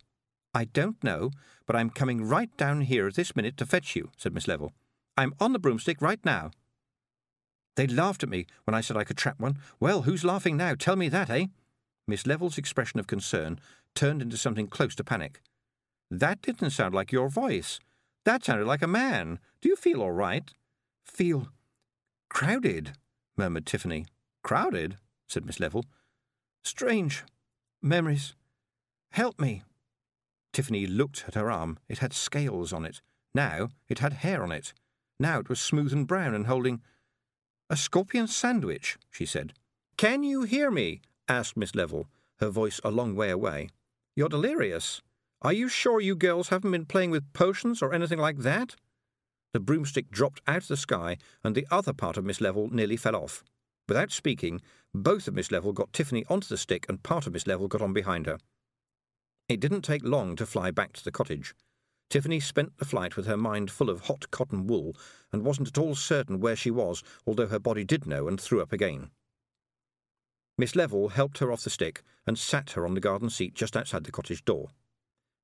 I 0.55 0.65
don't 0.65 1.03
know, 1.03 1.31
but 1.67 1.77
I'm 1.77 1.91
coming 1.91 2.25
right 2.25 2.55
down 2.57 2.83
here 2.83 3.07
at 3.07 3.15
this 3.15 3.35
minute 3.35 3.57
to 3.59 3.67
fetch 3.67 3.97
you, 3.97 4.11
said 4.17 4.35
Miss 4.35 4.49
Level. 4.49 4.73
I'm 5.17 5.35
on 5.41 5.53
the 5.53 5.59
broomstick 5.59 6.01
right 6.01 6.21
now. 6.25 6.51
They 7.77 7.87
laughed 7.87 8.23
at 8.23 8.29
me 8.29 8.47
when 8.65 8.75
I 8.75 8.81
said 8.81 8.97
I 8.97 9.05
could 9.05 9.17
trap 9.17 9.41
one. 9.41 9.59
Well, 9.81 10.03
who's 10.03 10.25
laughing 10.25 10.57
now? 10.57 10.75
Tell 10.75 10.97
me 10.97 11.09
that, 11.09 11.31
eh? 11.31 11.47
Miss 12.07 12.27
Level's 12.27 12.59
expression 12.59 13.01
of 13.01 13.07
concern 13.07 13.59
turned 13.95 14.23
into 14.23 14.37
something 14.37 14.67
close 14.67 14.95
to 14.97 15.05
panic. 15.05 15.41
That 16.11 16.43
didn't 16.43 16.71
sound 16.71 16.95
like 16.95 17.13
your 17.13 17.29
voice. 17.29 17.81
That 18.25 18.45
sounded 18.45 18.67
like 18.67 18.83
a 18.83 18.87
man. 18.87 19.39
Do 19.61 19.69
you 19.69 19.77
feel 19.77 20.03
all 20.03 20.13
right? 20.13 20.51
Feel 21.07 21.49
crowded, 22.29 22.93
murmured 23.37 23.67
Tiffany. 23.67 24.07
Crowded? 24.43 24.99
said 25.29 25.47
Miss 25.47 25.61
Level. 25.61 25.85
Strange. 26.65 27.25
Memories. 27.81 28.35
Help 29.13 29.41
me. 29.41 29.63
Tiffany 30.53 30.87
looked 30.87 31.25
at 31.27 31.35
her 31.35 31.51
arm. 31.51 31.79
It 31.89 31.99
had 31.99 32.13
scales 32.13 32.73
on 32.73 32.85
it. 32.85 33.01
Now 33.35 33.71
it 33.89 34.01
had 34.01 34.13
hair 34.15 34.43
on 34.43 34.53
it. 34.53 34.75
Now 35.19 35.39
it 35.39 35.49
was 35.49 35.61
smooth 35.61 35.93
and 35.93 36.07
brown 36.07 36.35
and 36.35 36.47
holding 36.47 36.83
a 37.73 37.77
scorpion 37.77 38.27
sandwich, 38.27 38.99
she 39.11 39.25
said. 39.25 39.55
Can 39.97 40.23
you 40.23 40.43
hear 40.43 40.71
me? 40.71 41.01
asked 41.27 41.57
Miss 41.57 41.75
Level, 41.75 42.07
her 42.39 42.51
voice 42.51 42.79
a 42.85 42.91
long 42.91 43.17
way 43.17 43.31
away. 43.31 43.71
You're 44.15 44.29
delirious. 44.29 45.01
Are 45.41 45.55
you 45.55 45.69
sure 45.69 45.99
you 45.99 46.15
girls 46.15 46.51
haven't 46.51 46.71
been 46.71 46.85
playing 46.85 47.11
with 47.11 47.33
potions 47.33 47.81
or 47.81 47.95
anything 47.95 48.19
like 48.19 48.41
that? 48.41 48.77
The 49.55 49.61
broomstick 49.61 50.11
dropped 50.11 50.43
out 50.47 50.65
of 50.65 50.69
the 50.69 50.77
sky, 50.77 51.17
and 51.43 51.55
the 51.55 51.67
other 51.71 51.95
part 51.95 52.19
of 52.19 52.27
Miss 52.27 52.43
Level 52.43 52.69
nearly 52.71 52.99
fell 52.99 53.17
off. 53.17 53.43
Without 53.89 54.13
speaking, 54.13 54.61
both 54.93 55.27
of 55.27 55.35
Miss 55.35 55.51
Level 55.51 55.73
got 55.73 55.95
Tiffany 55.95 56.27
onto 56.29 56.49
the 56.49 56.59
stick 56.59 56.85
and 56.91 57.03
part 57.03 57.27
of 57.27 57.33
Miss 57.33 57.47
Level 57.47 57.69
got 57.69 57.81
on 57.81 57.95
behind 57.95 58.27
her. 58.27 58.37
It 59.49 59.61
didn't 59.61 59.81
take 59.81 60.05
long 60.05 60.37
to 60.37 60.45
fly 60.45 60.73
back 60.73 60.93
to 60.93 61.05
the 61.05 61.11
cottage. 61.11 61.55
Tiffany 62.13 62.41
spent 62.41 62.77
the 62.77 62.85
flight 62.85 63.17
with 63.17 63.25
her 63.25 63.39
mind 63.39 63.71
full 63.71 63.89
of 63.89 64.03
hot 64.03 64.31
cotton 64.31 64.67
wool 64.67 64.95
and 65.33 65.47
wasn't 65.47 65.69
at 65.69 65.79
all 65.79 65.95
certain 65.95 66.41
where 66.41 66.55
she 66.55 66.71
was, 66.71 67.03
although 67.27 67.47
her 67.47 67.59
body 67.59 67.85
did 67.85 68.07
know 68.07 68.29
and 68.29 68.39
threw 68.39 68.61
up 68.61 68.71
again. 68.71 69.09
Miss 70.59 70.77
Level 70.77 71.09
helped 71.09 71.39
her 71.39 71.51
off 71.51 71.65
the 71.65 71.71
stick 71.71 72.03
and 72.27 72.39
sat 72.39 72.73
her 72.73 72.85
on 72.85 72.93
the 72.93 73.01
garden 73.01 73.31
seat 73.31 73.55
just 73.55 73.79
outside 73.79 74.05
the 74.05 74.13
cottage 74.13 74.45
door. 74.45 74.69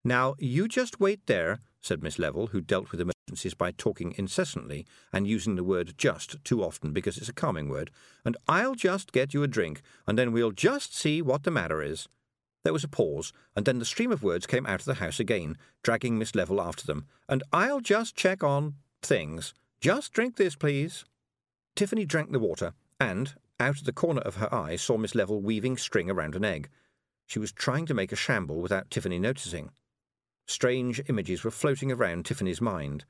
Now, 0.04 0.34
you 0.38 0.68
just 0.68 1.00
wait 1.00 1.24
there, 1.24 1.60
said 1.80 2.02
Miss 2.02 2.18
Level, 2.18 2.48
who 2.48 2.60
dealt 2.60 2.92
with 2.92 3.00
emergencies 3.00 3.54
by 3.54 3.70
talking 3.70 4.14
incessantly 4.18 4.84
and 5.10 5.26
using 5.26 5.54
the 5.54 5.64
word 5.64 5.94
just 5.96 6.36
too 6.44 6.62
often 6.62 6.92
because 6.92 7.16
it's 7.16 7.30
a 7.30 7.32
calming 7.32 7.70
word, 7.70 7.90
and 8.26 8.36
I'll 8.46 8.74
just 8.74 9.12
get 9.12 9.32
you 9.32 9.42
a 9.42 9.48
drink, 9.48 9.80
and 10.06 10.18
then 10.18 10.32
we'll 10.32 10.52
just 10.52 10.94
see 10.94 11.22
what 11.22 11.44
the 11.44 11.50
matter 11.50 11.82
is. 11.82 12.10
There 12.68 12.72
was 12.74 12.84
a 12.84 12.88
pause, 12.88 13.32
and 13.56 13.64
then 13.64 13.78
the 13.78 13.86
stream 13.86 14.12
of 14.12 14.22
words 14.22 14.46
came 14.46 14.66
out 14.66 14.80
of 14.80 14.84
the 14.84 14.96
house 14.96 15.18
again, 15.18 15.56
dragging 15.82 16.18
Miss 16.18 16.34
Level 16.34 16.60
after 16.60 16.84
them. 16.84 17.06
And 17.26 17.42
I'll 17.50 17.80
just 17.80 18.14
check 18.14 18.44
on 18.44 18.74
things. 19.00 19.54
Just 19.80 20.12
drink 20.12 20.36
this, 20.36 20.54
please. 20.54 21.06
Tiffany 21.74 22.04
drank 22.04 22.30
the 22.30 22.38
water, 22.38 22.74
and, 23.00 23.32
out 23.58 23.78
of 23.78 23.84
the 23.84 23.92
corner 23.94 24.20
of 24.20 24.36
her 24.36 24.52
eye, 24.52 24.76
saw 24.76 24.98
Miss 24.98 25.14
Level 25.14 25.40
weaving 25.40 25.78
string 25.78 26.10
around 26.10 26.34
an 26.34 26.44
egg. 26.44 26.68
She 27.26 27.38
was 27.38 27.52
trying 27.52 27.86
to 27.86 27.94
make 27.94 28.12
a 28.12 28.16
shamble 28.16 28.60
without 28.60 28.90
Tiffany 28.90 29.18
noticing. 29.18 29.70
Strange 30.46 31.00
images 31.08 31.44
were 31.44 31.50
floating 31.50 31.90
around 31.90 32.26
Tiffany's 32.26 32.60
mind. 32.60 33.06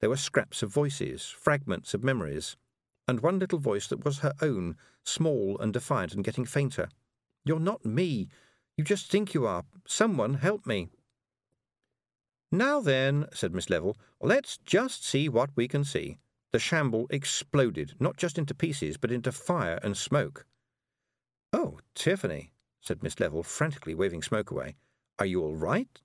There 0.00 0.08
were 0.08 0.16
scraps 0.16 0.62
of 0.62 0.72
voices, 0.72 1.26
fragments 1.38 1.92
of 1.92 2.02
memories, 2.02 2.56
and 3.06 3.20
one 3.20 3.38
little 3.38 3.58
voice 3.58 3.88
that 3.88 4.06
was 4.06 4.20
her 4.20 4.32
own, 4.40 4.74
small 5.04 5.58
and 5.58 5.70
defiant 5.70 6.14
and 6.14 6.24
getting 6.24 6.46
fainter. 6.46 6.88
You're 7.44 7.60
not 7.60 7.84
me. 7.84 8.30
You 8.76 8.84
just 8.84 9.10
think 9.10 9.34
you 9.34 9.46
are. 9.46 9.64
Someone 9.86 10.34
help 10.34 10.66
me. 10.66 10.88
Now 12.50 12.80
then, 12.80 13.26
said 13.32 13.54
Miss 13.54 13.70
Level, 13.70 13.96
let's 14.20 14.58
just 14.58 15.04
see 15.04 15.28
what 15.28 15.50
we 15.56 15.68
can 15.68 15.84
see. 15.84 16.18
The 16.52 16.58
shamble 16.58 17.06
exploded, 17.10 17.94
not 17.98 18.16
just 18.16 18.36
into 18.36 18.54
pieces, 18.54 18.98
but 18.98 19.10
into 19.10 19.32
fire 19.32 19.78
and 19.82 19.96
smoke. 19.96 20.44
Oh, 21.52 21.78
Tiffany, 21.94 22.52
said 22.80 23.02
Miss 23.02 23.18
Level, 23.18 23.42
frantically 23.42 23.94
waving 23.94 24.22
smoke 24.22 24.50
away. 24.50 24.76
Are 25.18 25.26
you 25.26 25.42
all 25.42 25.54
right? 25.54 26.00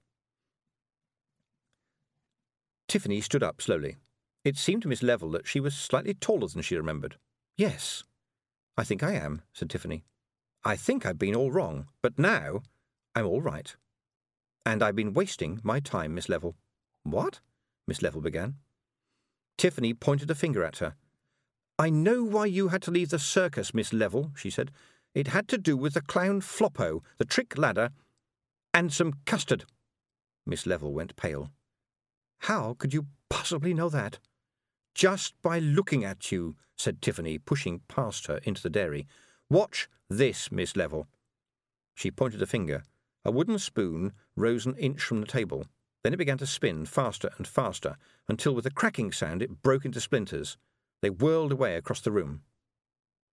Tiffany 2.87 3.19
stood 3.19 3.43
up 3.43 3.61
slowly. 3.61 3.97
It 4.45 4.55
seemed 4.55 4.83
to 4.83 4.87
Miss 4.87 5.03
Level 5.03 5.29
that 5.31 5.47
she 5.47 5.59
was 5.59 5.75
slightly 5.75 6.13
taller 6.13 6.47
than 6.47 6.61
she 6.61 6.77
remembered. 6.77 7.17
Yes, 7.57 8.03
I 8.77 8.85
think 8.85 9.03
I 9.03 9.13
am, 9.13 9.41
said 9.51 9.69
Tiffany. 9.69 10.05
I 10.67 10.75
think 10.75 11.05
I've 11.05 11.17
been 11.17 11.33
all 11.33 11.49
wrong, 11.49 11.87
but 12.01 12.19
now 12.19 12.61
I'm 13.15 13.25
all 13.25 13.39
right. 13.39 13.73
And 14.65 14.83
I've 14.83 14.97
been 14.97 15.13
wasting 15.13 15.61
my 15.63 15.79
time, 15.79 16.13
Miss 16.13 16.27
Level. 16.27 16.57
What? 17.03 17.39
Miss 17.87 18.01
Level 18.01 18.19
began. 18.19 18.55
Tiffany 19.57 19.93
pointed 19.93 20.29
a 20.29 20.35
finger 20.35 20.65
at 20.65 20.79
her. 20.79 20.95
I 21.79 21.89
know 21.89 22.21
why 22.21 22.47
you 22.47 22.67
had 22.67 22.81
to 22.81 22.91
leave 22.91 23.11
the 23.11 23.17
circus, 23.17 23.73
Miss 23.73 23.93
Level, 23.93 24.33
she 24.35 24.49
said. 24.49 24.71
It 25.15 25.29
had 25.29 25.47
to 25.47 25.57
do 25.57 25.77
with 25.77 25.93
the 25.93 26.01
clown 26.01 26.41
Floppo, 26.41 27.01
the 27.17 27.23
trick 27.23 27.57
ladder, 27.57 27.91
and 28.73 28.91
some 28.91 29.13
custard. 29.25 29.63
Miss 30.45 30.65
Level 30.65 30.93
went 30.93 31.15
pale. 31.15 31.49
How 32.39 32.75
could 32.77 32.93
you 32.93 33.05
possibly 33.29 33.73
know 33.73 33.87
that? 33.87 34.19
Just 34.93 35.33
by 35.41 35.59
looking 35.59 36.03
at 36.03 36.29
you, 36.29 36.57
said 36.75 37.01
Tiffany, 37.01 37.37
pushing 37.37 37.79
past 37.87 38.27
her 38.27 38.41
into 38.43 38.61
the 38.61 38.69
dairy. 38.69 39.07
Watch 39.49 39.87
this, 40.09 40.51
Miss 40.51 40.75
Level. 40.75 41.07
She 41.95 42.11
pointed 42.11 42.41
a 42.41 42.45
finger. 42.45 42.83
A 43.23 43.31
wooden 43.31 43.59
spoon 43.59 44.13
rose 44.35 44.65
an 44.65 44.75
inch 44.75 45.01
from 45.01 45.21
the 45.21 45.27
table. 45.27 45.65
Then 46.03 46.13
it 46.13 46.17
began 46.17 46.37
to 46.37 46.45
spin 46.45 46.85
faster 46.85 47.31
and 47.37 47.47
faster, 47.47 47.97
until 48.27 48.53
with 48.53 48.65
a 48.65 48.71
cracking 48.71 49.11
sound 49.11 49.41
it 49.41 49.61
broke 49.61 49.85
into 49.85 49.99
splinters. 49.99 50.57
They 51.01 51.09
whirled 51.09 51.51
away 51.51 51.75
across 51.75 52.01
the 52.01 52.11
room. 52.11 52.41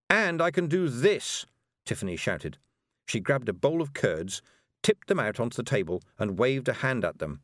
And 0.08 0.40
I 0.40 0.50
can 0.50 0.66
do 0.66 0.88
this, 0.88 1.46
Tiffany 1.84 2.16
shouted. 2.16 2.58
She 3.06 3.20
grabbed 3.20 3.48
a 3.48 3.52
bowl 3.52 3.82
of 3.82 3.92
curds, 3.92 4.40
tipped 4.82 5.08
them 5.08 5.20
out 5.20 5.40
onto 5.40 5.56
the 5.56 5.62
table, 5.62 6.02
and 6.18 6.38
waved 6.38 6.68
a 6.68 6.74
hand 6.74 7.04
at 7.04 7.18
them. 7.18 7.40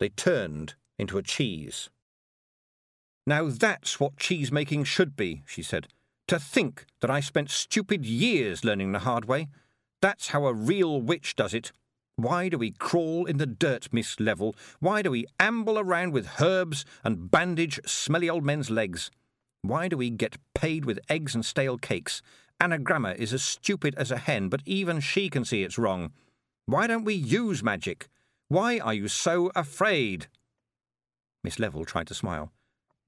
They 0.00 0.08
turned 0.08 0.74
into 0.98 1.18
a 1.18 1.22
cheese. 1.22 1.90
Now 3.26 3.48
that's 3.48 3.98
what 3.98 4.16
cheese 4.16 4.50
making 4.52 4.84
should 4.84 5.16
be, 5.16 5.42
she 5.46 5.62
said. 5.62 5.88
To 6.28 6.38
think 6.38 6.86
that 7.00 7.10
I 7.10 7.20
spent 7.20 7.50
stupid 7.50 8.06
years 8.06 8.64
learning 8.64 8.92
the 8.92 9.00
hard 9.00 9.26
way. 9.26 9.48
That's 10.00 10.28
how 10.28 10.46
a 10.46 10.54
real 10.54 11.00
witch 11.00 11.36
does 11.36 11.52
it. 11.52 11.72
Why 12.16 12.48
do 12.48 12.56
we 12.56 12.70
crawl 12.70 13.26
in 13.26 13.38
the 13.38 13.46
dirt, 13.46 13.88
Miss 13.92 14.18
Level? 14.20 14.54
Why 14.80 15.02
do 15.02 15.10
we 15.10 15.26
amble 15.40 15.78
around 15.78 16.12
with 16.12 16.40
herbs 16.40 16.84
and 17.02 17.30
bandage 17.30 17.80
smelly 17.84 18.30
old 18.30 18.44
men's 18.44 18.70
legs? 18.70 19.10
Why 19.62 19.88
do 19.88 19.96
we 19.96 20.10
get 20.10 20.36
paid 20.54 20.84
with 20.84 21.00
eggs 21.08 21.34
and 21.34 21.44
stale 21.44 21.76
cakes? 21.76 22.22
Anagramma 22.60 23.16
is 23.16 23.32
as 23.32 23.42
stupid 23.42 23.94
as 23.96 24.10
a 24.10 24.18
hen, 24.18 24.48
but 24.48 24.62
even 24.64 25.00
she 25.00 25.28
can 25.28 25.44
see 25.44 25.62
it's 25.62 25.78
wrong. 25.78 26.12
Why 26.66 26.86
don't 26.86 27.04
we 27.04 27.14
use 27.14 27.62
magic? 27.62 28.08
Why 28.48 28.78
are 28.78 28.94
you 28.94 29.08
so 29.08 29.50
afraid? 29.54 30.28
Miss 31.42 31.58
Level 31.58 31.84
tried 31.84 32.06
to 32.06 32.14
smile. 32.14 32.52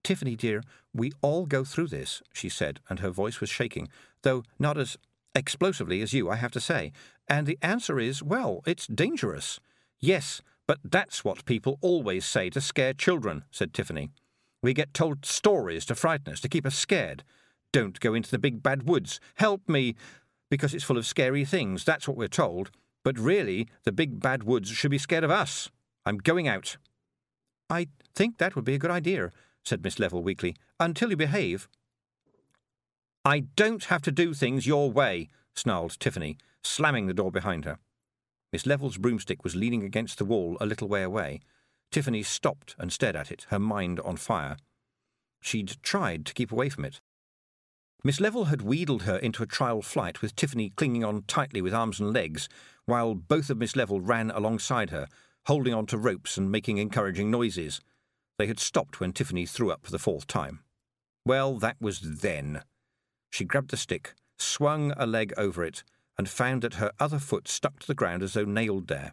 Tiffany, 0.07 0.36
dear, 0.36 0.62
we 0.94 1.11
all 1.20 1.46
go 1.46 1.64
through 1.64 1.88
this, 1.88 2.22
she 2.32 2.48
said, 2.48 2.78
and 2.88 3.00
her 3.00 3.11
voice 3.11 3.40
was 3.40 3.50
shaking, 3.50 3.88
though 4.22 4.44
not 4.57 4.78
as 4.78 4.96
explosively 5.34 6.00
as 6.00 6.12
you, 6.12 6.30
I 6.30 6.36
have 6.36 6.52
to 6.52 6.61
say. 6.61 6.92
And 7.26 7.44
the 7.44 7.59
answer 7.61 7.98
is, 7.98 8.22
well, 8.22 8.62
it's 8.66 8.86
dangerous. 8.86 9.59
Yes, 9.98 10.42
but 10.68 10.78
that's 10.84 11.24
what 11.24 11.44
people 11.44 11.76
always 11.80 12.24
say 12.24 12.50
to 12.50 12.61
scare 12.61 12.92
children, 12.92 13.42
said 13.50 13.74
Tiffany. 13.74 14.11
We 14.62 14.74
get 14.74 14.94
told 14.94 15.26
stories 15.26 15.84
to 15.86 15.96
frighten 15.96 16.32
us, 16.32 16.40
to 16.42 16.48
keep 16.48 16.66
us 16.66 16.76
scared. 16.76 17.24
Don't 17.72 17.98
go 17.98 18.14
into 18.14 18.30
the 18.30 18.38
big 18.38 18.62
bad 18.62 18.88
woods. 18.88 19.18
Help 19.34 19.68
me, 19.68 19.96
because 20.52 20.72
it's 20.72 20.84
full 20.84 20.98
of 20.98 21.04
scary 21.04 21.44
things. 21.44 21.82
That's 21.82 22.07
what 22.07 22.16
we're 22.16 22.28
told. 22.28 22.70
But 23.02 23.18
really, 23.18 23.66
the 23.82 23.90
big 23.90 24.20
bad 24.20 24.44
woods 24.44 24.68
should 24.68 24.92
be 24.92 24.98
scared 24.98 25.24
of 25.24 25.32
us. 25.32 25.68
I'm 26.04 26.18
going 26.18 26.46
out. 26.46 26.76
I 27.68 27.88
think 28.14 28.38
that 28.38 28.54
would 28.54 28.64
be 28.64 28.76
a 28.76 28.78
good 28.78 28.92
idea, 28.92 29.32
said 29.66 29.82
Miss 29.82 29.98
Level 29.98 30.22
weakly, 30.22 30.56
until 30.78 31.10
you 31.10 31.16
behave. 31.16 31.68
I 33.24 33.40
don't 33.40 33.84
have 33.84 34.02
to 34.02 34.12
do 34.12 34.32
things 34.32 34.66
your 34.66 34.90
way, 34.90 35.28
snarled 35.54 35.98
Tiffany, 35.98 36.38
slamming 36.62 37.06
the 37.06 37.14
door 37.14 37.32
behind 37.32 37.64
her. 37.64 37.78
Miss 38.52 38.64
Level's 38.64 38.96
broomstick 38.96 39.42
was 39.42 39.56
leaning 39.56 39.82
against 39.82 40.18
the 40.18 40.24
wall 40.24 40.56
a 40.60 40.66
little 40.66 40.88
way 40.88 41.02
away. 41.02 41.40
Tiffany 41.90 42.22
stopped 42.22 42.76
and 42.78 42.92
stared 42.92 43.16
at 43.16 43.32
it, 43.32 43.46
her 43.50 43.58
mind 43.58 43.98
on 44.00 44.16
fire. 44.16 44.56
She'd 45.40 45.76
tried 45.82 46.24
to 46.26 46.34
keep 46.34 46.52
away 46.52 46.68
from 46.68 46.84
it. 46.84 47.00
Miss 48.04 48.20
Level 48.20 48.44
had 48.44 48.62
wheedled 48.62 49.02
her 49.02 49.16
into 49.16 49.42
a 49.42 49.46
trial 49.46 49.82
flight 49.82 50.22
with 50.22 50.36
Tiffany 50.36 50.70
clinging 50.76 51.04
on 51.04 51.24
tightly 51.26 51.60
with 51.60 51.74
arms 51.74 51.98
and 51.98 52.12
legs, 52.12 52.48
while 52.84 53.14
both 53.14 53.50
of 53.50 53.58
Miss 53.58 53.74
Level 53.74 54.00
ran 54.00 54.30
alongside 54.30 54.90
her, 54.90 55.08
holding 55.46 55.74
on 55.74 55.86
to 55.86 55.98
ropes 55.98 56.36
and 56.36 56.52
making 56.52 56.78
encouraging 56.78 57.32
noises. 57.32 57.80
They 58.39 58.47
had 58.47 58.61
stopped 58.61 59.01
when 59.01 59.12
Tiffany 59.12 59.47
threw 59.47 59.70
up 59.70 59.84
for 59.84 59.91
the 59.91 59.99
fourth 59.99 60.26
time. 60.26 60.61
Well, 61.24 61.59
that 61.59 61.76
was 61.80 62.01
then. 62.01 62.62
She 63.30 63.45
grabbed 63.45 63.70
the 63.70 63.76
stick, 63.76 64.14
swung 64.39 64.93
a 64.97 65.07
leg 65.07 65.32
over 65.37 65.64
it, 65.64 65.82
and 66.18 66.28
found 66.28 66.62
that 66.62 66.74
her 66.74 66.93
other 67.01 67.18
foot 67.18 67.49
stuck 67.49 67.80
to 67.80 67.87
the 67.87 67.95
ground 67.95 68.22
as 68.22 68.34
though 68.34 68.45
nailed 68.45 68.89
there. 68.89 69.12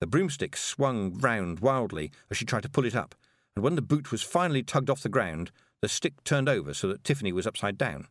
The 0.00 0.06
broomstick 0.06 0.56
swung 0.56 1.18
round 1.18 1.60
wildly 1.60 2.10
as 2.30 2.36
she 2.36 2.44
tried 2.44 2.64
to 2.64 2.68
pull 2.68 2.84
it 2.84 2.96
up, 2.96 3.14
and 3.54 3.62
when 3.62 3.76
the 3.76 3.82
boot 3.82 4.10
was 4.10 4.22
finally 4.22 4.62
tugged 4.62 4.90
off 4.90 5.02
the 5.02 5.08
ground, 5.08 5.50
the 5.80 5.88
stick 5.88 6.24
turned 6.24 6.48
over 6.48 6.74
so 6.74 6.88
that 6.88 7.04
Tiffany 7.04 7.32
was 7.32 7.46
upside 7.46 7.78
down. 7.78 8.08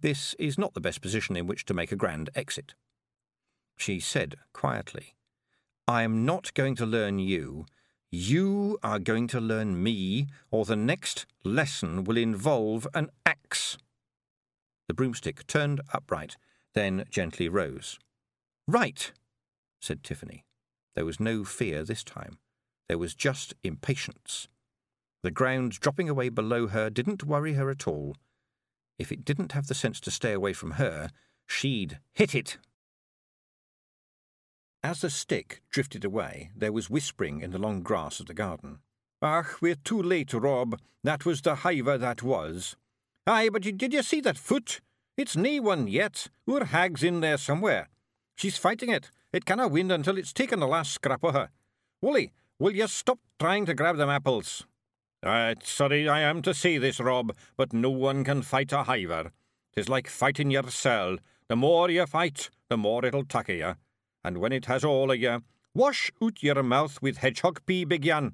This 0.00 0.34
is 0.38 0.58
not 0.58 0.74
the 0.74 0.80
best 0.80 1.02
position 1.02 1.36
in 1.36 1.46
which 1.46 1.64
to 1.66 1.74
make 1.74 1.92
a 1.92 1.96
grand 1.96 2.30
exit. 2.34 2.74
She 3.76 4.00
said 4.00 4.36
quietly, 4.52 5.14
I 5.88 6.02
am 6.02 6.24
not 6.24 6.54
going 6.54 6.76
to 6.76 6.86
learn 6.86 7.18
you. 7.18 7.66
You 8.12 8.78
are 8.82 8.98
going 8.98 9.28
to 9.28 9.40
learn 9.40 9.80
me, 9.80 10.26
or 10.50 10.64
the 10.64 10.74
next 10.74 11.26
lesson 11.44 12.02
will 12.02 12.16
involve 12.16 12.88
an 12.92 13.10
axe. 13.24 13.78
The 14.88 14.94
broomstick 14.94 15.46
turned 15.46 15.80
upright, 15.92 16.36
then 16.74 17.04
gently 17.08 17.48
rose. 17.48 18.00
Right, 18.66 19.12
said 19.80 20.02
Tiffany. 20.02 20.44
There 20.96 21.04
was 21.04 21.20
no 21.20 21.44
fear 21.44 21.84
this 21.84 22.02
time. 22.02 22.38
There 22.88 22.98
was 22.98 23.14
just 23.14 23.54
impatience. 23.62 24.48
The 25.22 25.30
ground 25.30 25.78
dropping 25.78 26.08
away 26.08 26.30
below 26.30 26.66
her 26.66 26.90
didn't 26.90 27.22
worry 27.22 27.52
her 27.52 27.70
at 27.70 27.86
all. 27.86 28.16
If 28.98 29.12
it 29.12 29.24
didn't 29.24 29.52
have 29.52 29.68
the 29.68 29.74
sense 29.74 30.00
to 30.00 30.10
stay 30.10 30.32
away 30.32 30.52
from 30.52 30.72
her, 30.72 31.10
she'd 31.46 32.00
hit 32.12 32.34
it 32.34 32.58
as 34.82 35.00
the 35.00 35.10
stick 35.10 35.60
drifted 35.70 36.04
away, 36.04 36.50
there 36.56 36.72
was 36.72 36.90
whispering 36.90 37.40
in 37.40 37.50
the 37.50 37.58
long 37.58 37.82
grass 37.82 38.20
of 38.20 38.26
the 38.26 38.34
garden. 38.34 38.78
Ach, 39.22 39.60
we're 39.60 39.74
too 39.74 40.02
late, 40.02 40.32
Rob. 40.32 40.78
That 41.04 41.26
was 41.26 41.42
the 41.42 41.56
hiver 41.56 41.98
that 41.98 42.22
was. 42.22 42.76
Aye, 43.26 43.50
but 43.50 43.62
did 43.62 43.92
you 43.92 44.02
see 44.02 44.20
that 44.22 44.38
foot? 44.38 44.80
It's 45.16 45.36
nae 45.36 45.58
one 45.58 45.86
yet. 45.86 46.28
Oor 46.48 46.64
hag's 46.64 47.02
in 47.02 47.20
there 47.20 47.36
somewhere. 47.36 47.88
She's 48.36 48.56
fighting 48.56 48.88
it. 48.88 49.10
It 49.32 49.44
canna 49.44 49.68
win 49.68 49.90
until 49.90 50.16
it's 50.16 50.32
taken 50.32 50.60
the 50.60 50.66
last 50.66 50.92
scrap 50.92 51.22
o' 51.22 51.32
her. 51.32 51.50
Wullie, 52.02 52.32
will 52.58 52.74
you 52.74 52.86
stop 52.86 53.18
trying 53.38 53.66
to 53.66 53.74
grab 53.74 53.98
them 53.98 54.08
apples? 54.08 54.66
Uh, 55.22 55.54
sorry 55.62 56.08
I 56.08 56.20
am 56.20 56.40
to 56.42 56.54
say 56.54 56.78
this, 56.78 56.98
Rob, 56.98 57.36
but 57.56 57.74
no 57.74 57.90
one 57.90 58.24
can 58.24 58.40
fight 58.40 58.72
a 58.72 58.84
hiver. 58.84 59.32
Tis 59.76 59.88
like 59.90 60.08
fighting 60.08 60.50
yoursel. 60.50 61.18
The 61.48 61.56
more 61.56 61.90
you 61.90 62.06
fight, 62.06 62.48
the 62.70 62.78
more 62.78 63.04
it'll 63.04 63.24
tucker 63.24 63.52
you. 63.52 63.74
And 64.24 64.38
when 64.38 64.52
it 64.52 64.66
has 64.66 64.84
all 64.84 65.10
of 65.10 65.18
you, 65.18 65.42
wash 65.74 66.10
out 66.22 66.42
your 66.42 66.62
mouth 66.62 67.00
with 67.00 67.18
hedgehog 67.18 67.60
pee, 67.66 67.84
Big 67.84 68.04
Yan. 68.04 68.32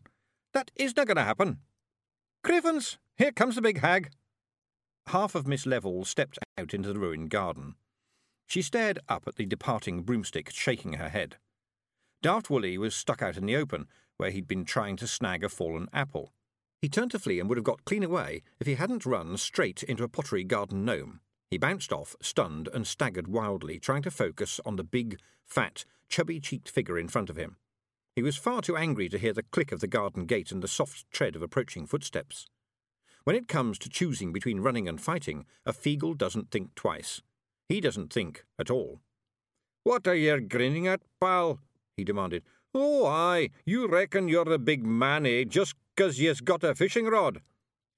That 0.52 0.70
isna 0.76 1.04
going 1.04 1.16
to 1.16 1.24
happen. 1.24 1.58
Crivens, 2.44 2.98
here 3.16 3.32
comes 3.32 3.56
the 3.56 3.62
big 3.62 3.80
hag. 3.80 4.10
Half 5.08 5.34
of 5.34 5.46
Miss 5.46 5.66
Level 5.66 6.04
stepped 6.04 6.38
out 6.58 6.74
into 6.74 6.92
the 6.92 6.98
ruined 6.98 7.30
garden. 7.30 7.74
She 8.46 8.62
stared 8.62 8.98
up 9.08 9.24
at 9.26 9.36
the 9.36 9.46
departing 9.46 10.02
broomstick, 10.02 10.50
shaking 10.50 10.94
her 10.94 11.08
head. 11.08 11.36
Daft 12.22 12.48
Wullie 12.48 12.78
was 12.78 12.94
stuck 12.94 13.22
out 13.22 13.36
in 13.36 13.46
the 13.46 13.56
open, 13.56 13.86
where 14.16 14.30
he'd 14.30 14.48
been 14.48 14.64
trying 14.64 14.96
to 14.96 15.06
snag 15.06 15.44
a 15.44 15.48
fallen 15.48 15.88
apple. 15.92 16.32
He 16.80 16.88
turned 16.88 17.10
to 17.12 17.18
flee 17.18 17.40
and 17.40 17.48
would 17.48 17.58
have 17.58 17.64
got 17.64 17.84
clean 17.84 18.02
away 18.02 18.42
if 18.60 18.66
he 18.66 18.74
hadn't 18.74 19.06
run 19.06 19.36
straight 19.36 19.82
into 19.82 20.04
a 20.04 20.08
pottery 20.08 20.44
garden 20.44 20.84
gnome. 20.84 21.20
He 21.50 21.58
bounced 21.58 21.92
off, 21.92 22.16
stunned, 22.20 22.68
and 22.74 22.86
staggered 22.86 23.28
wildly, 23.28 23.78
trying 23.78 24.02
to 24.02 24.10
focus 24.10 24.60
on 24.66 24.76
the 24.76 24.84
big, 24.84 25.18
fat, 25.46 25.84
chubby 26.08 26.40
cheeked 26.40 26.68
figure 26.68 26.98
in 26.98 27.08
front 27.08 27.30
of 27.30 27.36
him. 27.36 27.56
He 28.16 28.22
was 28.22 28.36
far 28.36 28.62
too 28.62 28.76
angry 28.76 29.08
to 29.10 29.18
hear 29.18 29.32
the 29.32 29.42
click 29.42 29.72
of 29.72 29.80
the 29.80 29.86
garden 29.86 30.26
gate 30.26 30.50
and 30.50 30.62
the 30.62 30.68
soft 30.68 31.04
tread 31.10 31.36
of 31.36 31.42
approaching 31.42 31.86
footsteps. 31.86 32.46
When 33.24 33.36
it 33.36 33.48
comes 33.48 33.78
to 33.80 33.88
choosing 33.88 34.32
between 34.32 34.60
running 34.60 34.88
and 34.88 35.00
fighting, 35.00 35.44
a 35.64 35.72
Feegle 35.72 36.16
doesn't 36.16 36.50
think 36.50 36.74
twice. 36.74 37.22
He 37.68 37.80
doesn't 37.80 38.12
think 38.12 38.44
at 38.58 38.70
all. 38.70 39.00
What 39.82 40.06
are 40.08 40.14
you 40.14 40.40
grinning 40.40 40.86
at, 40.86 41.02
pal? 41.20 41.60
he 41.96 42.04
demanded. 42.04 42.42
Oh, 42.74 43.06
aye, 43.06 43.50
you 43.64 43.88
reckon 43.88 44.28
you're 44.28 44.44
the 44.44 44.58
big 44.58 44.84
man, 44.84 45.26
eh, 45.26 45.44
just 45.44 45.74
'cause 45.96 46.18
you's 46.18 46.40
got 46.40 46.64
a 46.64 46.74
fishing 46.74 47.06
rod. 47.06 47.40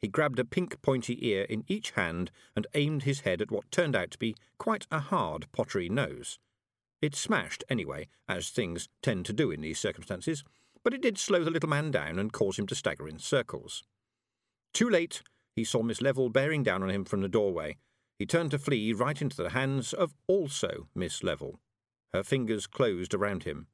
He 0.01 0.09
grabbed 0.09 0.38
a 0.38 0.44
pink 0.44 0.80
pointy 0.80 1.26
ear 1.26 1.42
in 1.42 1.64
each 1.66 1.90
hand 1.92 2.30
and 2.55 2.66
aimed 2.74 3.03
his 3.03 3.20
head 3.20 3.42
at 3.42 3.51
what 3.51 3.70
turned 3.70 3.96
out 3.96 4.12
to 4.12 4.18
be 4.18 4.36
quite 4.59 4.86
a 4.90 5.01
hard 5.01 5.51
pottery 5.53 5.88
nose. 5.88 6.38
It 7.03 7.14
smashed, 7.14 7.64
anyway, 7.68 8.09
as 8.28 8.51
things 8.51 8.88
tend 9.03 9.26
to 9.26 9.32
do 9.32 9.51
in 9.51 9.61
these 9.61 9.78
circumstances, 9.78 10.44
but 10.84 10.94
it 10.94 11.03
did 11.03 11.18
slow 11.18 11.44
the 11.44 11.51
little 11.51 11.68
man 11.68 11.90
down 11.90 12.18
and 12.18 12.32
cause 12.32 12.59
him 12.59 12.66
to 12.68 12.74
stagger 12.74 13.09
in 13.09 13.18
circles. 13.18 13.82
Too 14.72 14.88
late, 14.88 15.22
he 15.55 15.64
saw 15.64 15.82
Miss 15.82 16.01
Level 16.01 16.28
bearing 16.28 16.62
down 16.62 16.82
on 16.82 16.90
him 16.90 17.05
from 17.05 17.20
the 17.20 17.28
doorway. 17.28 17.76
He 18.18 18.26
turned 18.26 18.53
to 18.53 18.59
flee 18.59 18.92
right 18.92 19.20
into 19.20 19.36
the 19.36 19.51
hands 19.51 19.92
of 19.92 20.14
also 20.26 20.88
Miss 20.94 21.22
Level. 21.22 21.61
Her 22.12 22.22
fingers 22.22 22.66
closed 22.66 23.14
around 23.14 23.44
him. 23.44 23.66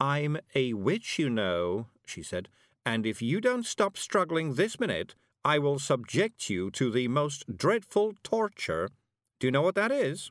I'm 0.00 0.38
a 0.54 0.74
witch, 0.74 1.18
you 1.18 1.28
know, 1.28 1.88
she 2.06 2.22
said, 2.22 2.48
and 2.86 3.04
if 3.04 3.20
you 3.20 3.40
don't 3.40 3.66
stop 3.66 3.96
struggling 3.96 4.54
this 4.54 4.78
minute, 4.80 5.14
I 5.44 5.58
will 5.58 5.78
subject 5.78 6.50
you 6.50 6.70
to 6.72 6.90
the 6.90 7.08
most 7.08 7.56
dreadful 7.56 8.14
torture. 8.22 8.88
Do 9.38 9.46
you 9.46 9.50
know 9.50 9.62
what 9.62 9.76
that 9.76 9.92
is? 9.92 10.30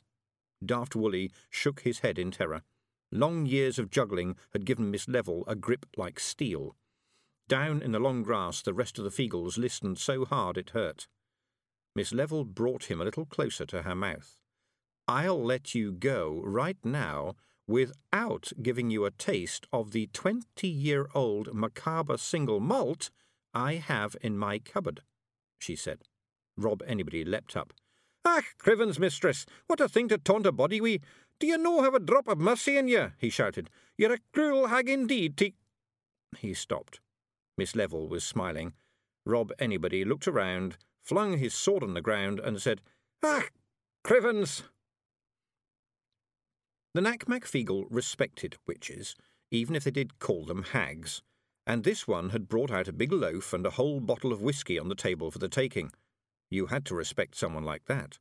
Daft 0.65 0.95
Wullie 0.95 1.31
shook 1.49 1.81
his 1.81 1.99
head 1.99 2.19
in 2.19 2.31
terror. 2.31 2.63
Long 3.11 3.45
years 3.45 3.79
of 3.79 3.89
juggling 3.89 4.35
had 4.51 4.65
given 4.65 4.91
Miss 4.91 5.07
Level 5.07 5.43
a 5.47 5.55
grip 5.55 5.85
like 5.95 6.19
steel. 6.19 6.75
Down 7.47 7.81
in 7.81 7.93
the 7.93 7.99
long 7.99 8.23
grass, 8.23 8.61
the 8.61 8.73
rest 8.73 8.99
of 8.99 9.05
the 9.05 9.09
Feegles 9.09 9.57
listened 9.57 9.97
so 9.97 10.25
hard 10.25 10.57
it 10.57 10.71
hurt. 10.71 11.07
Miss 11.95 12.13
Level 12.13 12.43
brought 12.43 12.91
him 12.91 12.99
a 12.99 13.05
little 13.05 13.25
closer 13.25 13.65
to 13.67 13.83
her 13.83 13.95
mouth. 13.95 14.37
I'll 15.07 15.41
let 15.41 15.73
you 15.73 15.93
go 15.93 16.41
right 16.43 16.77
now 16.83 17.35
without 17.65 18.51
giving 18.61 18.89
you 18.89 19.05
a 19.05 19.11
taste 19.11 19.67
of 19.71 19.91
the 19.91 20.07
twenty 20.07 20.67
year 20.67 21.07
old 21.15 21.53
macabre 21.53 22.17
single 22.17 22.59
malt 22.59 23.09
I 23.57 23.77
have 23.77 24.15
in 24.21 24.37
my 24.37 24.59
cupboard, 24.59 25.01
she 25.57 25.75
said. 25.75 26.03
Rob 26.57 26.83
Anybody 26.85 27.25
leapt 27.25 27.57
up. 27.57 27.73
Ach, 28.23 28.43
Crivens, 28.59 28.99
mistress, 28.99 29.47
what 29.65 29.81
a 29.81 29.89
thing 29.89 30.07
to 30.09 30.19
taunt 30.19 30.45
a 30.45 30.51
body 30.51 30.77
wi'. 30.77 30.99
Do 31.39 31.47
you 31.47 31.57
no 31.57 31.81
have 31.81 31.95
a 31.95 31.99
drop 31.99 32.27
of 32.27 32.37
mercy 32.37 32.77
in 32.77 32.87
you? 32.87 33.13
he 33.17 33.31
shouted. 33.31 33.71
You're 33.97 34.13
a 34.13 34.19
cruel 34.31 34.67
hag 34.67 34.87
indeed, 34.87 35.37
T. 35.37 35.55
He 36.37 36.53
stopped. 36.53 36.99
Miss 37.57 37.75
Level 37.75 38.07
was 38.07 38.23
smiling. 38.23 38.73
Rob 39.25 39.51
Anybody 39.57 40.05
looked 40.05 40.27
around, 40.27 40.77
flung 41.03 41.39
his 41.39 41.55
sword 41.55 41.81
on 41.81 41.95
the 41.95 42.01
ground, 42.01 42.39
and 42.39 42.61
said, 42.61 42.81
Ach, 43.23 43.49
Crivens, 44.03 44.61
the 46.93 47.01
Nac 47.01 47.27
Mac 47.27 47.45
Feegle 47.45 47.87
respected 47.89 48.57
witches, 48.67 49.15
even 49.49 49.75
if 49.75 49.83
they 49.83 49.91
did 49.91 50.19
call 50.19 50.45
them 50.45 50.61
hags, 50.61 51.23
and 51.68 51.84
this 51.84 52.07
one 52.07 52.30
had 52.30 52.47
brought 52.47 52.72
out 52.72 52.88
a 52.88 52.93
big 52.93 53.11
loaf 53.11 53.51
and 53.51 53.65
a 53.65 53.72
whole 53.72 53.99
bottle 53.99 54.32
of 54.32 54.41
whisky 54.41 54.80
on 54.80 54.88
the 54.88 54.95
table 54.95 55.30
for 55.30 55.38
the 55.38 55.49
taking. 55.49 55.91
You 56.49 56.68
had 56.68 56.86
to 56.86 56.95
respect 56.95 57.36
someone 57.36 57.65
like 57.65 57.86
that. 57.86 58.20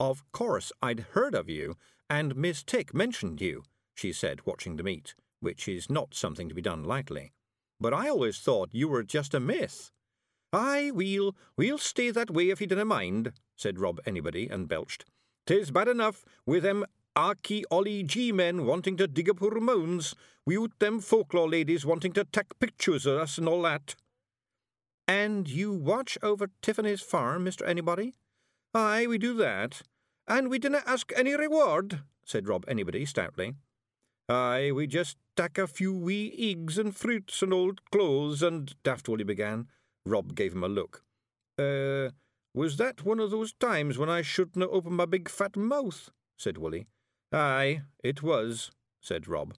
Of 0.00 0.24
course, 0.32 0.72
I'd 0.82 1.06
heard 1.12 1.34
of 1.34 1.50
you, 1.50 1.76
and 2.08 2.34
Miss 2.34 2.62
Tick 2.62 2.94
mentioned 2.94 3.42
you, 3.42 3.64
she 3.94 4.12
said, 4.14 4.46
watching 4.46 4.76
the 4.76 4.82
meat, 4.82 5.14
which 5.40 5.68
is 5.68 5.90
not 5.90 6.14
something 6.14 6.48
to 6.48 6.54
be 6.54 6.62
done 6.62 6.84
lightly. 6.84 7.32
But 7.78 7.92
I 7.92 8.08
always 8.08 8.38
thought 8.38 8.70
you 8.72 8.88
were 8.88 9.02
just 9.02 9.34
a 9.34 9.40
myth. 9.40 9.90
Aye, 10.50 10.90
we'll, 10.94 11.36
we'll 11.58 11.78
stay 11.78 12.10
that 12.12 12.30
way 12.30 12.48
if 12.48 12.62
you 12.62 12.66
dinna 12.66 12.86
mind, 12.86 13.32
said 13.56 13.78
Rob 13.78 14.00
Anybody, 14.06 14.48
and 14.48 14.68
belched. 14.68 15.04
Tis 15.46 15.70
bad 15.70 15.88
enough 15.88 16.24
with 16.46 16.62
them 16.62 16.86
archaeology 17.16 18.32
men 18.32 18.66
wanting 18.66 18.96
to 18.96 19.06
dig 19.06 19.30
up 19.30 19.42
our 19.42 19.60
mounds, 19.60 20.14
wi'oot 20.48 20.72
them 20.78 21.00
folklore 21.00 21.48
ladies 21.48 21.86
wanting 21.86 22.12
to 22.12 22.24
take 22.24 22.58
pictures 22.58 23.06
of 23.06 23.18
us 23.18 23.38
and 23.38 23.48
all 23.48 23.62
that. 23.62 23.94
And 25.06 25.48
you 25.48 25.72
watch 25.72 26.16
over 26.22 26.48
Tiffany's 26.62 27.02
farm, 27.02 27.44
Mr. 27.44 27.66
Anybody? 27.66 28.14
Aye, 28.74 29.06
we 29.06 29.18
do 29.18 29.34
that. 29.34 29.82
And 30.26 30.48
we 30.48 30.58
dinna 30.58 30.82
ask 30.86 31.12
any 31.14 31.34
reward, 31.34 32.00
said 32.24 32.48
Rob 32.48 32.64
Anybody 32.66 33.04
stoutly. 33.04 33.54
Aye, 34.28 34.72
we 34.72 34.86
just 34.86 35.18
tack 35.36 35.58
a 35.58 35.66
few 35.66 35.92
wee 35.92 36.34
eggs 36.38 36.78
and 36.78 36.96
fruits 36.96 37.42
and 37.42 37.52
old 37.52 37.82
clothes 37.90 38.42
and 38.42 38.74
Daft 38.82 39.06
Wullie 39.06 39.24
began. 39.24 39.68
Rob 40.06 40.34
gave 40.34 40.54
him 40.54 40.64
a 40.64 40.68
look. 40.68 41.02
Uh, 41.58 42.10
was 42.54 42.78
that 42.78 43.04
one 43.04 43.20
of 43.20 43.30
those 43.30 43.52
times 43.52 43.98
when 43.98 44.08
I 44.08 44.22
shouldn't 44.22 44.62
have 44.62 44.70
opened 44.70 44.96
my 44.96 45.06
big 45.06 45.28
fat 45.28 45.56
mouth? 45.56 46.10
said 46.38 46.56
Wullie. 46.56 46.86
Aye, 47.34 47.82
it 48.04 48.22
was, 48.22 48.70
said 49.00 49.26
Rob. 49.26 49.54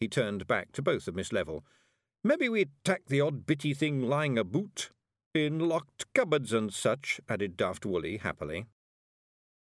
He 0.00 0.08
turned 0.08 0.48
back 0.48 0.72
to 0.72 0.82
both 0.82 1.06
of 1.06 1.14
Miss 1.14 1.32
Level. 1.32 1.64
Maybe 2.24 2.48
we'd 2.48 2.72
tack 2.84 3.02
the 3.06 3.20
odd 3.20 3.46
bitty 3.46 3.72
thing 3.72 4.02
lying 4.02 4.36
aboot. 4.36 4.90
In 5.32 5.60
locked 5.60 6.12
cupboards 6.12 6.52
and 6.52 6.74
such, 6.74 7.20
added 7.28 7.56
Daft 7.56 7.86
Wullie 7.86 8.18
happily. 8.18 8.66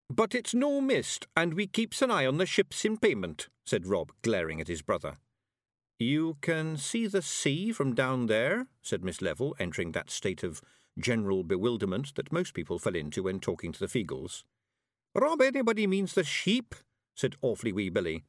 But 0.10 0.34
it's 0.34 0.54
no 0.54 0.80
mist, 0.80 1.28
and 1.36 1.54
we 1.54 1.68
keeps 1.68 2.02
an 2.02 2.12
eye 2.12 2.26
on 2.26 2.38
the 2.38 2.46
ships 2.46 2.86
in 2.86 2.98
payment, 2.98 3.50
said 3.66 3.88
Rob, 3.88 4.14
glaring 4.22 4.62
at 4.62 4.70
his 4.70 4.82
brother. 4.82 5.18
You 6.00 6.38
can 6.42 6.78
see 6.78 7.08
the 7.08 7.22
sea 7.22 7.74
from 7.74 7.94
down 7.94 8.28
there, 8.28 8.68
said 8.82 9.04
Miss 9.04 9.22
Level, 9.22 9.54
entering 9.60 9.92
that 9.92 10.10
state 10.10 10.44
of 10.44 10.62
general 10.98 11.44
bewilderment 11.44 12.16
that 12.16 12.32
most 12.32 12.54
people 12.54 12.80
fell 12.80 12.96
into 12.96 13.24
when 13.24 13.42
talking 13.42 13.74
to 13.74 13.80
the 13.80 13.88
Feegles. 13.88 14.44
Rob 15.14 15.42
anybody 15.42 15.88
means 15.88 16.14
the 16.14 16.24
sheep, 16.24 16.76
said 17.16 17.36
awfully 17.42 17.72
wee 17.72 17.90
Billy. 17.90 18.24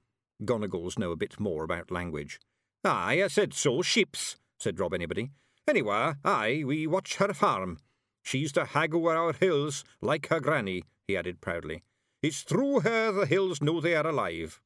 Gonnagles 0.44 0.98
know 0.98 1.12
a 1.12 1.16
bit 1.16 1.38
more 1.38 1.64
about 1.64 1.90
language. 1.90 2.40
Aye, 2.84 3.22
I 3.22 3.28
said 3.28 3.54
so, 3.54 3.82
ships, 3.82 4.36
said 4.58 4.78
Rob 4.78 4.92
Anybody. 4.92 5.30
Anyway, 5.66 6.12
aye, 6.24 6.62
we 6.66 6.86
watch 6.86 7.16
her 7.16 7.32
farm. 7.32 7.78
She's 8.22 8.52
the 8.52 8.66
hag 8.66 8.94
o'er 8.94 9.16
our 9.16 9.32
hills, 9.32 9.84
like 10.02 10.28
her 10.28 10.40
granny, 10.40 10.84
he 11.06 11.16
added 11.16 11.40
proudly. 11.40 11.82
It's 12.22 12.42
through 12.42 12.80
her 12.80 13.12
the 13.12 13.26
hills 13.26 13.62
know 13.62 13.80
they 13.80 13.94
are 13.94 14.06
alive. 14.06 14.60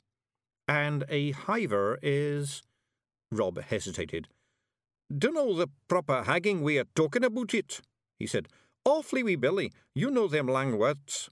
And 0.66 1.04
a 1.08 1.32
hiver 1.32 1.98
is... 2.02 2.62
Rob 3.30 3.60
hesitated. 3.60 4.28
Dunno 5.16 5.54
the 5.54 5.68
proper 5.88 6.24
hagging 6.24 6.62
we 6.62 6.78
are 6.78 6.86
talking 6.94 7.24
about 7.24 7.54
it, 7.54 7.80
he 8.18 8.26
said. 8.26 8.48
Awfully 8.84 9.22
wee 9.22 9.36
Billy, 9.36 9.72
you 9.94 10.10
know 10.10 10.28
them 10.28 10.46
lang 10.46 10.78
words. 10.78 11.30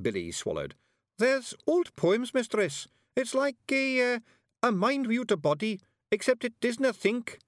Billy 0.00 0.30
swallowed. 0.32 0.74
There's 1.18 1.54
old 1.66 1.94
poems, 1.96 2.34
mistress. 2.34 2.88
It's 3.16 3.34
like 3.34 3.56
a, 3.70 4.14
uh, 4.14 4.18
a 4.62 4.72
mind 4.72 5.06
without 5.06 5.30
a 5.30 5.36
body, 5.36 5.80
except 6.10 6.44
it 6.44 6.58
disna 6.60 6.94
think. 6.94 7.38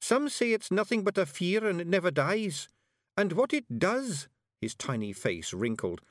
Some 0.00 0.28
say 0.28 0.52
it's 0.52 0.70
nothing 0.70 1.02
but 1.02 1.16
a 1.18 1.24
fear 1.24 1.66
and 1.66 1.80
it 1.80 1.86
never 1.86 2.10
dies. 2.10 2.68
And 3.16 3.32
what 3.32 3.54
it 3.54 3.78
does, 3.78 4.28
his 4.60 4.74
tiny 4.74 5.12
face 5.12 5.54
wrinkled, 5.54 6.02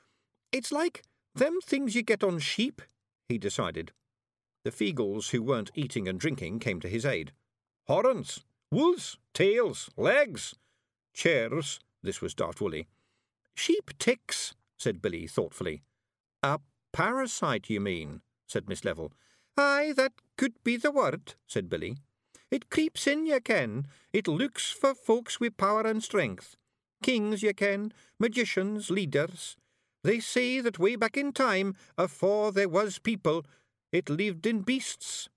it's 0.50 0.72
like 0.72 1.02
them 1.34 1.60
things 1.62 1.94
you 1.94 2.02
get 2.02 2.24
on 2.24 2.38
sheep, 2.40 2.82
he 3.28 3.38
decided. 3.38 3.92
The 4.64 4.72
Feegles 4.72 5.30
who 5.30 5.42
weren't 5.42 5.70
eating 5.74 6.08
and 6.08 6.18
drinking 6.18 6.58
came 6.58 6.80
to 6.80 6.88
his 6.88 7.06
aid. 7.06 7.32
Horns, 7.86 8.44
wools, 8.72 9.18
tails, 9.32 9.88
legs, 9.96 10.56
chairs, 11.14 11.78
this 12.02 12.20
was 12.20 12.34
Daft 12.34 12.60
Wullie. 12.60 12.88
Sheep 13.54 13.92
ticks, 13.98 14.54
said 14.76 15.00
Billy 15.00 15.28
thoughtfully. 15.28 15.82
A 16.42 16.58
parasite, 16.96 17.68
you 17.68 17.78
mean? 17.78 18.22
said 18.46 18.70
Miss 18.70 18.82
Level. 18.82 19.12
Aye, 19.58 19.92
that 19.96 20.14
could 20.38 20.54
be 20.64 20.78
the 20.78 20.90
word, 20.90 21.34
said 21.46 21.68
Billy. 21.68 21.98
It 22.50 22.70
creeps 22.70 23.06
in, 23.06 23.26
ye 23.26 23.38
ken. 23.40 23.86
It 24.14 24.26
looks 24.26 24.70
for 24.70 24.94
folks 24.94 25.38
with 25.38 25.58
power 25.58 25.82
and 25.82 26.02
strength. 26.02 26.56
Kings, 27.02 27.42
ye 27.42 27.52
ken, 27.52 27.92
magicians, 28.18 28.88
leaders. 28.90 29.58
They 30.04 30.20
say 30.20 30.60
that 30.62 30.78
way 30.78 30.96
back 30.96 31.18
in 31.18 31.32
time, 31.34 31.74
afore 31.98 32.50
there 32.50 32.70
was 32.70 32.98
people, 32.98 33.44
it 33.92 34.08
lived 34.08 34.46
in 34.46 34.62
beasts. 34.62 35.28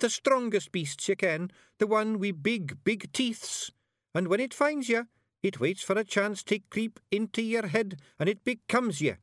The 0.00 0.10
strongest 0.10 0.70
beasts, 0.70 1.08
ye 1.08 1.16
ken, 1.16 1.50
the 1.78 1.86
one 1.86 2.18
wi' 2.18 2.32
big, 2.32 2.84
big 2.84 3.10
teeths. 3.14 3.70
And 4.14 4.28
when 4.28 4.40
it 4.40 4.52
finds 4.52 4.90
ye, 4.90 5.00
it 5.42 5.60
waits 5.60 5.82
for 5.82 5.98
a 5.98 6.04
chance 6.04 6.42
to 6.42 6.58
creep 6.58 7.00
into 7.10 7.40
your 7.40 7.68
head, 7.68 8.02
and 8.18 8.28
it 8.28 8.44
becomes 8.44 9.00
ye. 9.00 9.14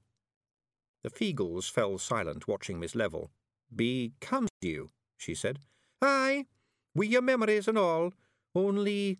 The 1.05 1.11
Feegles 1.11 1.69
fell 1.69 1.99
silent, 1.99 2.47
watching 2.47 2.79
Miss 2.79 2.95
Level. 2.95 3.29
Becomes 3.75 4.49
you, 4.59 4.89
she 5.15 5.35
said. 5.35 5.59
Aye, 6.01 6.45
wi' 6.95 7.05
your 7.05 7.21
memories 7.21 7.67
and 7.67 7.77
all. 7.77 8.11
Only 8.55 9.19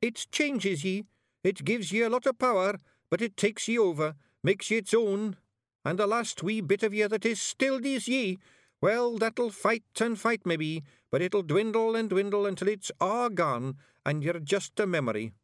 it 0.00 0.26
changes 0.32 0.84
ye. 0.84 1.04
It 1.44 1.66
gives 1.66 1.92
ye 1.92 2.00
a 2.00 2.08
lot 2.08 2.24
of 2.24 2.38
power, 2.38 2.78
but 3.10 3.20
it 3.20 3.36
takes 3.36 3.68
ye 3.68 3.78
over, 3.78 4.14
makes 4.42 4.70
ye 4.70 4.78
its 4.78 4.94
own. 4.94 5.36
And 5.84 5.98
the 5.98 6.06
last 6.06 6.42
wee 6.42 6.62
bit 6.62 6.82
of 6.82 6.94
ye 6.94 7.06
that 7.06 7.26
is 7.26 7.42
still 7.42 7.84
is 7.84 8.08
ye, 8.08 8.38
well, 8.80 9.18
that'll 9.18 9.50
fight 9.50 10.00
and 10.00 10.18
fight 10.18 10.46
maybe, 10.46 10.82
but 11.10 11.20
it'll 11.20 11.42
dwindle 11.42 11.94
and 11.94 12.08
dwindle 12.08 12.46
until 12.46 12.68
it's 12.68 12.90
all 13.02 13.28
gone, 13.28 13.76
and 14.06 14.24
you're 14.24 14.40
just 14.40 14.80
a 14.80 14.86
memory. 14.86 15.34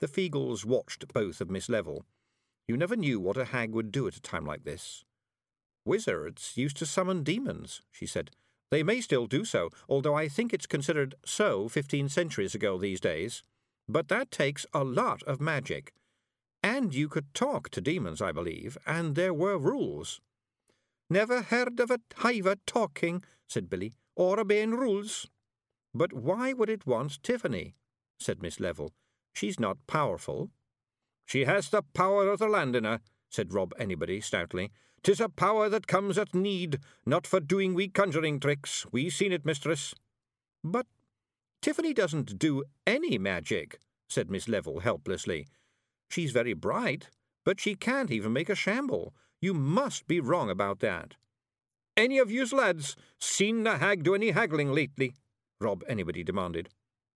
The 0.00 0.08
Feegles 0.08 0.64
watched 0.64 1.12
both 1.14 1.40
of 1.40 1.48
Miss 1.48 1.68
Level. 1.68 2.06
You 2.70 2.76
never 2.76 2.94
knew 2.94 3.18
what 3.18 3.36
a 3.36 3.46
hag 3.46 3.72
would 3.72 3.90
do 3.90 4.06
at 4.06 4.14
a 4.14 4.22
time 4.22 4.46
like 4.46 4.62
this. 4.62 5.04
Wizards 5.84 6.52
used 6.54 6.76
to 6.76 6.86
summon 6.86 7.24
demons, 7.24 7.82
she 7.90 8.06
said. 8.06 8.30
They 8.70 8.84
may 8.84 9.00
still 9.00 9.26
do 9.26 9.44
so, 9.44 9.70
although 9.88 10.14
I 10.14 10.28
think 10.28 10.54
it's 10.54 10.68
considered 10.68 11.16
so 11.24 11.68
fifteen 11.68 12.08
centuries 12.08 12.54
ago 12.54 12.78
these 12.78 13.00
days. 13.00 13.42
But 13.88 14.06
that 14.06 14.30
takes 14.30 14.66
a 14.72 14.84
lot 14.84 15.24
of 15.24 15.40
magic. 15.40 15.92
And 16.62 16.94
you 16.94 17.08
could 17.08 17.34
talk 17.34 17.70
to 17.70 17.80
demons, 17.80 18.22
I 18.22 18.30
believe, 18.30 18.78
and 18.86 19.16
there 19.16 19.34
were 19.34 19.58
rules. 19.58 20.20
Never 21.10 21.42
heard 21.42 21.80
of 21.80 21.90
a 21.90 21.98
hiver 22.18 22.54
talking, 22.66 23.24
said 23.48 23.68
Billy, 23.68 23.94
or 24.14 24.38
obeying 24.38 24.76
rules. 24.76 25.26
But 25.92 26.12
why 26.12 26.52
would 26.52 26.70
it 26.70 26.86
want 26.86 27.20
Tiffany? 27.24 27.74
said 28.20 28.40
Miss 28.40 28.60
Level. 28.60 28.92
She's 29.34 29.58
not 29.58 29.88
powerful. 29.88 30.50
She 31.30 31.44
has 31.44 31.68
the 31.68 31.82
power 31.82 32.28
of 32.28 32.40
the 32.40 32.48
land 32.48 32.74
in 32.74 32.82
her, 32.82 32.98
said 33.30 33.54
Rob 33.54 33.72
Anybody 33.78 34.20
stoutly. 34.20 34.72
"'Tis 35.04 35.20
a 35.20 35.28
power 35.28 35.68
that 35.68 35.86
comes 35.86 36.18
at 36.18 36.34
need, 36.34 36.80
not 37.06 37.24
for 37.24 37.38
doing 37.38 37.72
wee 37.72 37.86
conjuring 37.86 38.40
tricks. 38.40 38.84
We 38.90 39.10
seen 39.10 39.30
it, 39.30 39.44
mistress. 39.44 39.94
But 40.64 40.88
Tiffany 41.62 41.94
doesn't 41.94 42.36
do 42.36 42.64
any 42.84 43.16
magic, 43.16 43.78
said 44.08 44.28
Miss 44.28 44.48
Level 44.48 44.80
helplessly. 44.80 45.46
She's 46.08 46.32
very 46.32 46.52
bright, 46.52 47.10
but 47.44 47.60
she 47.60 47.76
can't 47.76 48.10
even 48.10 48.32
make 48.32 48.48
a 48.48 48.56
shamble. 48.56 49.14
You 49.40 49.54
must 49.54 50.08
be 50.08 50.18
wrong 50.18 50.50
about 50.50 50.80
that. 50.80 51.14
Any 51.96 52.18
of 52.18 52.32
yous 52.32 52.52
lads 52.52 52.96
seen 53.20 53.62
the 53.62 53.78
hag 53.78 54.02
do 54.02 54.16
any 54.16 54.32
haggling 54.32 54.72
lately? 54.72 55.14
Rob 55.60 55.84
anybody 55.86 56.24
demanded. 56.24 56.70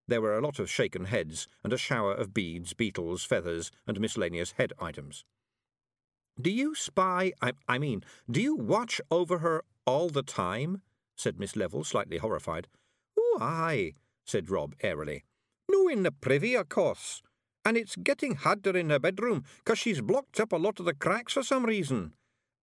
There 0.06 0.20
were 0.20 0.36
a 0.36 0.40
lot 0.40 0.58
of 0.58 0.70
shaken 0.70 1.06
heads 1.06 1.48
and 1.62 1.72
a 1.72 1.78
shower 1.78 2.12
of 2.12 2.34
beads, 2.34 2.74
beetles, 2.74 3.24
feathers, 3.24 3.70
and 3.86 3.98
miscellaneous 4.00 4.52
head 4.52 4.72
items. 4.78 5.24
Do 6.40 6.50
you 6.50 6.74
spy? 6.74 7.32
I, 7.40 7.52
I 7.68 7.78
mean, 7.78 8.04
do 8.30 8.40
you 8.42 8.54
watch 8.54 9.00
over 9.10 9.38
her 9.38 9.62
all 9.86 10.10
the 10.10 10.22
time? 10.22 10.82
said 11.16 11.38
Miss 11.38 11.56
Level, 11.56 11.84
slightly 11.84 12.18
horrified. 12.18 12.68
Oh, 13.18 13.38
aye, 13.40 13.94
said 14.24 14.50
Rob 14.50 14.74
airily. 14.80 15.24
No 15.70 15.88
in 15.88 16.02
the 16.02 16.12
privy, 16.12 16.54
of 16.54 16.68
course. 16.68 17.22
And 17.64 17.76
it's 17.76 17.96
getting 17.96 18.34
harder 18.34 18.76
in 18.76 18.90
her 18.90 18.98
bedroom, 18.98 19.44
'cause 19.64 19.78
she's 19.78 20.00
blocked 20.02 20.38
up 20.38 20.52
a 20.52 20.56
lot 20.56 20.80
of 20.80 20.86
the 20.86 20.94
cracks 20.94 21.32
for 21.32 21.42
some 21.42 21.64
reason. 21.64 22.12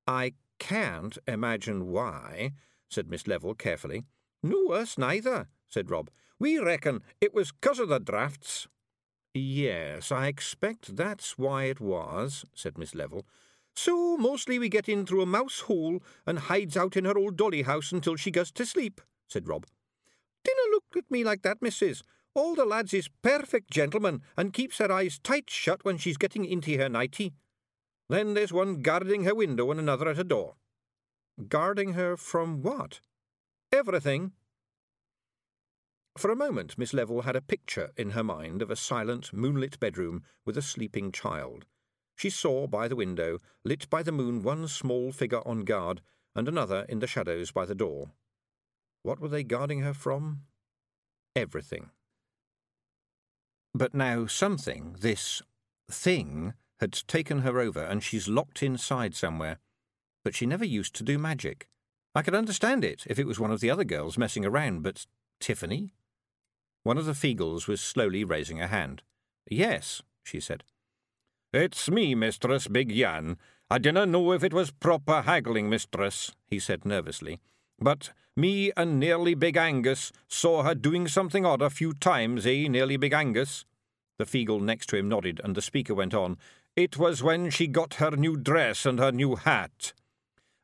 I 0.06 0.34
can't 0.60 1.18
imagine 1.28 1.88
why, 1.88 2.52
said 2.90 3.10
Miss 3.10 3.26
Level 3.26 3.56
carefully. 3.56 4.06
No, 4.44 4.66
worse 4.68 4.98
neither, 4.98 5.48
said 5.70 5.90
Rob. 5.90 6.12
We 6.42 6.58
reckon 6.58 7.04
it 7.22 7.36
was 7.36 7.52
'cause 7.52 7.78
of 7.78 7.90
the 7.90 8.00
drafts. 8.00 8.68
Yes, 9.32 10.12
I 10.12 10.26
expect 10.26 10.96
that's 10.96 11.38
why 11.38 11.66
it 11.66 11.80
was, 11.80 12.46
said 12.56 12.80
Miss 12.80 12.96
Level. 12.96 13.28
So 13.76 14.18
mostly 14.18 14.58
we 14.58 14.68
get 14.68 14.90
in 14.90 15.06
through 15.06 15.22
a 15.22 15.28
mouse 15.28 15.60
hole 15.60 16.02
and 16.26 16.40
hides 16.40 16.76
out 16.76 16.98
in 16.98 17.06
her 17.06 17.16
old 17.16 17.38
dolly 17.38 17.62
house 17.62 17.92
until 17.92 18.16
she 18.16 18.32
goes 18.32 18.52
to 18.54 18.66
sleep, 18.66 19.02
said 19.28 19.48
Rob. 19.48 19.68
Dinna 20.44 20.62
look 20.72 20.86
at 20.98 21.12
me 21.12 21.24
like 21.24 21.44
that, 21.44 21.62
missus. 21.62 22.02
All 22.34 22.56
the 22.56 22.66
lads 22.66 22.92
is 22.92 23.08
perfect 23.22 23.70
gentlemen 23.70 24.24
and 24.36 24.52
keeps 24.52 24.80
her 24.80 24.92
eyes 24.92 25.20
tight 25.20 25.48
shut 25.48 25.86
when 25.86 26.00
she's 26.00 26.18
getting 26.18 26.44
into 26.44 26.76
her 26.76 26.90
nightie. 26.90 27.36
Then 28.10 28.34
there's 28.34 28.52
one 28.52 28.82
guarding 28.82 29.26
her 29.26 29.36
window 29.36 29.70
and 29.70 29.80
another 29.80 30.10
at 30.10 30.18
her 30.18 30.24
door. 30.24 30.56
Guarding 31.48 31.94
her 31.94 32.18
from 32.18 32.64
what? 32.64 33.00
Everything. 33.72 34.34
For 36.18 36.30
a 36.30 36.36
moment, 36.36 36.78
Miss 36.78 36.94
Level 36.94 37.22
had 37.22 37.36
a 37.36 37.42
picture 37.42 37.92
in 37.96 38.12
her 38.12 38.24
mind 38.24 38.62
of 38.62 38.70
a 38.70 38.76
silent, 38.76 39.32
moonlit 39.32 39.80
bedroom 39.80 40.24
with 40.46 40.58
a 40.58 40.62
sleeping 40.62 41.12
child. 41.12 41.66
She 42.16 42.30
saw 42.30 42.68
by 42.68 42.88
the 42.88 42.96
window, 42.96 43.40
lit 43.64 43.90
by 43.90 44.04
the 44.04 44.12
moon, 44.12 44.44
one 44.44 44.68
small 44.68 45.12
figure 45.12 45.42
on 45.48 45.62
guard 45.62 46.02
and 46.36 46.48
another 46.48 46.86
in 46.88 47.00
the 47.00 47.08
shadows 47.08 47.52
by 47.52 47.66
the 47.66 47.76
door. 47.76 48.12
What 49.04 49.20
were 49.20 49.30
they 49.30 49.44
guarding 49.44 49.82
her 49.82 49.94
from? 49.94 50.42
Everything. 51.36 51.90
But 53.74 53.94
now 53.94 54.28
something, 54.28 54.98
this 55.00 55.42
thing, 55.90 56.54
had 56.80 56.94
taken 57.08 57.40
her 57.40 57.60
over 57.60 57.82
and 57.82 58.04
she's 58.04 58.28
locked 58.28 58.62
inside 58.62 59.16
somewhere. 59.16 59.60
But 60.24 60.36
she 60.36 60.46
never 60.46 60.66
used 60.66 60.94
to 60.96 61.04
do 61.04 61.18
magic. 61.18 61.68
I 62.14 62.22
could 62.22 62.36
understand 62.36 62.84
it 62.84 63.04
if 63.08 63.18
it 63.18 63.26
was 63.26 63.40
one 63.40 63.52
of 63.52 63.62
the 63.62 63.72
other 63.72 63.86
girls 63.86 64.18
messing 64.18 64.46
around, 64.46 64.84
but 64.84 65.08
Tiffany? 65.40 65.94
One 66.84 66.98
of 66.98 67.06
the 67.06 67.14
Feegles 67.14 67.68
was 67.68 67.80
slowly 67.80 68.24
raising 68.24 68.62
a 68.62 68.68
hand. 68.68 69.04
Yes, 69.50 70.02
she 70.24 70.40
said. 70.40 70.64
It's 71.54 71.90
me, 71.90 72.16
Mistress 72.16 72.68
Big 72.68 72.92
Yan. 72.92 73.38
I 73.70 73.78
dinna 73.78 74.06
know 74.06 74.32
if 74.32 74.44
it 74.44 74.54
was 74.54 74.72
proper 74.72 75.22
haggling, 75.22 75.70
Mistress, 75.70 76.32
he 76.48 76.60
said 76.60 76.86
nervously. 76.86 77.40
But 77.80 78.12
me 78.36 78.72
and 78.78 79.00
Nearly 79.00 79.34
Big 79.34 79.58
Angus 79.58 80.12
saw 80.28 80.64
her 80.64 80.76
doing 80.76 81.08
something 81.08 81.46
odd 81.46 81.62
a 81.62 81.70
few 81.70 81.94
times, 81.94 82.46
eh, 82.46 82.68
Nearly 82.68 82.98
Big 82.98 83.14
Angus? 83.14 83.66
The 84.18 84.26
Feegle 84.26 84.62
next 84.62 84.88
to 84.90 84.98
him 84.98 85.10
nodded, 85.10 85.42
and 85.44 85.56
the 85.56 85.62
speaker 85.62 85.94
went 85.94 86.14
on. 86.14 86.38
It 86.76 86.98
was 86.98 87.22
when 87.22 87.50
she 87.50 87.68
got 87.68 87.96
her 87.96 88.12
new 88.12 88.38
dress 88.38 88.86
and 88.86 89.00
her 89.00 89.12
new 89.12 89.36
hat. 89.36 89.94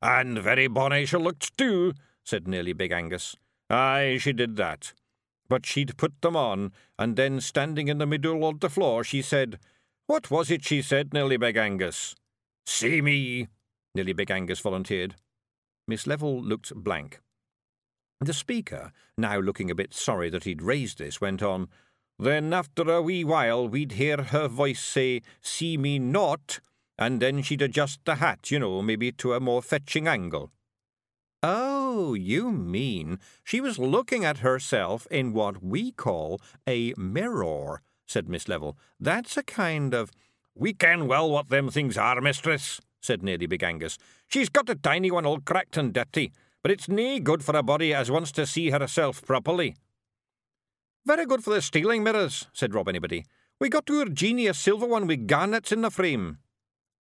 And 0.01 0.39
very 0.39 0.67
bonny 0.67 1.05
she 1.05 1.17
looked 1.17 1.57
too, 1.57 1.93
said 2.23 2.47
Nearly 2.47 2.73
Big 2.73 2.91
Angus. 2.91 3.35
Aye, 3.69 4.17
she 4.21 4.31
did 4.31 4.55
that. 4.55 4.93
But 5.49 5.65
she'd 5.65 5.97
put 5.97 6.21
them 6.21 6.35
on, 6.35 6.71
and 6.99 7.15
then 7.15 7.39
standing 7.41 7.87
in 7.87 7.97
the 7.97 8.05
middle 8.05 8.47
of 8.47 8.59
the 8.59 8.69
floor, 8.69 9.03
she 9.03 9.21
said, 9.21 9.59
What 10.07 10.29
was 10.29 10.51
it 10.51 10.65
she 10.65 10.81
said, 10.81 11.13
Nearly 11.13 11.37
Big 11.37 11.57
Angus? 11.57 12.15
See 12.65 13.01
me, 13.01 13.47
Nearly 13.95 14.13
Big 14.13 14.29
Angus 14.29 14.59
volunteered. 14.59 15.15
Miss 15.87 16.05
Level 16.05 16.41
looked 16.41 16.75
blank. 16.75 17.19
The 18.19 18.33
speaker, 18.33 18.91
now 19.17 19.39
looking 19.39 19.71
a 19.71 19.75
bit 19.75 19.93
sorry 19.93 20.29
that 20.31 20.43
he'd 20.43 20.61
raised 20.61 20.97
this, 20.97 21.21
went 21.21 21.41
on, 21.41 21.69
Then 22.19 22.51
after 22.51 22.81
a 22.91 23.01
wee 23.01 23.23
while 23.23 23.69
we'd 23.69 23.93
hear 23.93 24.17
her 24.17 24.47
voice 24.47 24.83
say, 24.83 25.21
See 25.41 25.77
me 25.77 25.99
not, 25.99 26.59
and 26.97 27.21
then 27.21 27.41
she'd 27.43 27.61
adjust 27.61 27.99
the 28.05 28.15
hat, 28.15 28.49
you 28.49 28.59
know, 28.59 28.81
maybe 28.81 29.11
to 29.13 29.33
a 29.33 29.39
more 29.39 29.61
fetching 29.61 30.07
angle. 30.07 30.51
Oh, 31.49 32.13
you 32.13 32.51
mean 32.51 33.19
she 33.41 33.61
was 33.61 33.79
looking 33.79 34.25
at 34.25 34.39
herself 34.39 35.07
in 35.09 35.31
what 35.31 35.63
we 35.63 35.93
call 35.93 36.41
a 36.67 36.93
mirror, 36.97 37.81
said 38.05 38.27
Miss 38.27 38.49
Level. 38.49 38.77
That's 38.99 39.37
a 39.37 39.43
kind 39.43 39.93
of. 39.93 40.11
We 40.55 40.73
ken 40.73 41.07
well 41.07 41.31
what 41.31 41.47
them 41.47 41.69
things 41.69 41.97
are, 41.97 42.19
mistress, 42.19 42.81
said 43.01 43.23
Nearly 43.23 43.45
Big 43.45 43.63
Angus. 43.63 43.97
She's 44.27 44.49
got 44.49 44.69
a 44.69 44.75
tiny 44.75 45.09
one 45.09 45.25
all 45.25 45.39
cracked 45.39 45.77
and 45.77 45.93
dirty, 45.93 46.33
but 46.63 46.71
it's 46.71 46.89
nae 46.89 47.19
good 47.19 47.45
for 47.45 47.55
a 47.55 47.63
body 47.63 47.93
as 47.93 48.11
wants 48.11 48.33
to 48.33 48.45
see 48.45 48.71
herself 48.71 49.25
properly. 49.25 49.77
Very 51.05 51.25
good 51.25 51.45
for 51.45 51.53
the 51.53 51.61
stealing 51.61 52.03
mirrors, 52.03 52.47
said 52.51 52.75
Rob 52.75 52.89
Anybody. 52.89 53.23
We 53.61 53.69
got 53.69 53.85
to 53.85 54.03
Jeannie 54.09 54.47
a 54.47 54.53
silver 54.53 54.85
one 54.85 55.07
with 55.07 55.27
garnets 55.27 55.71
in 55.71 55.79
the 55.79 55.91
frame. 55.91 56.39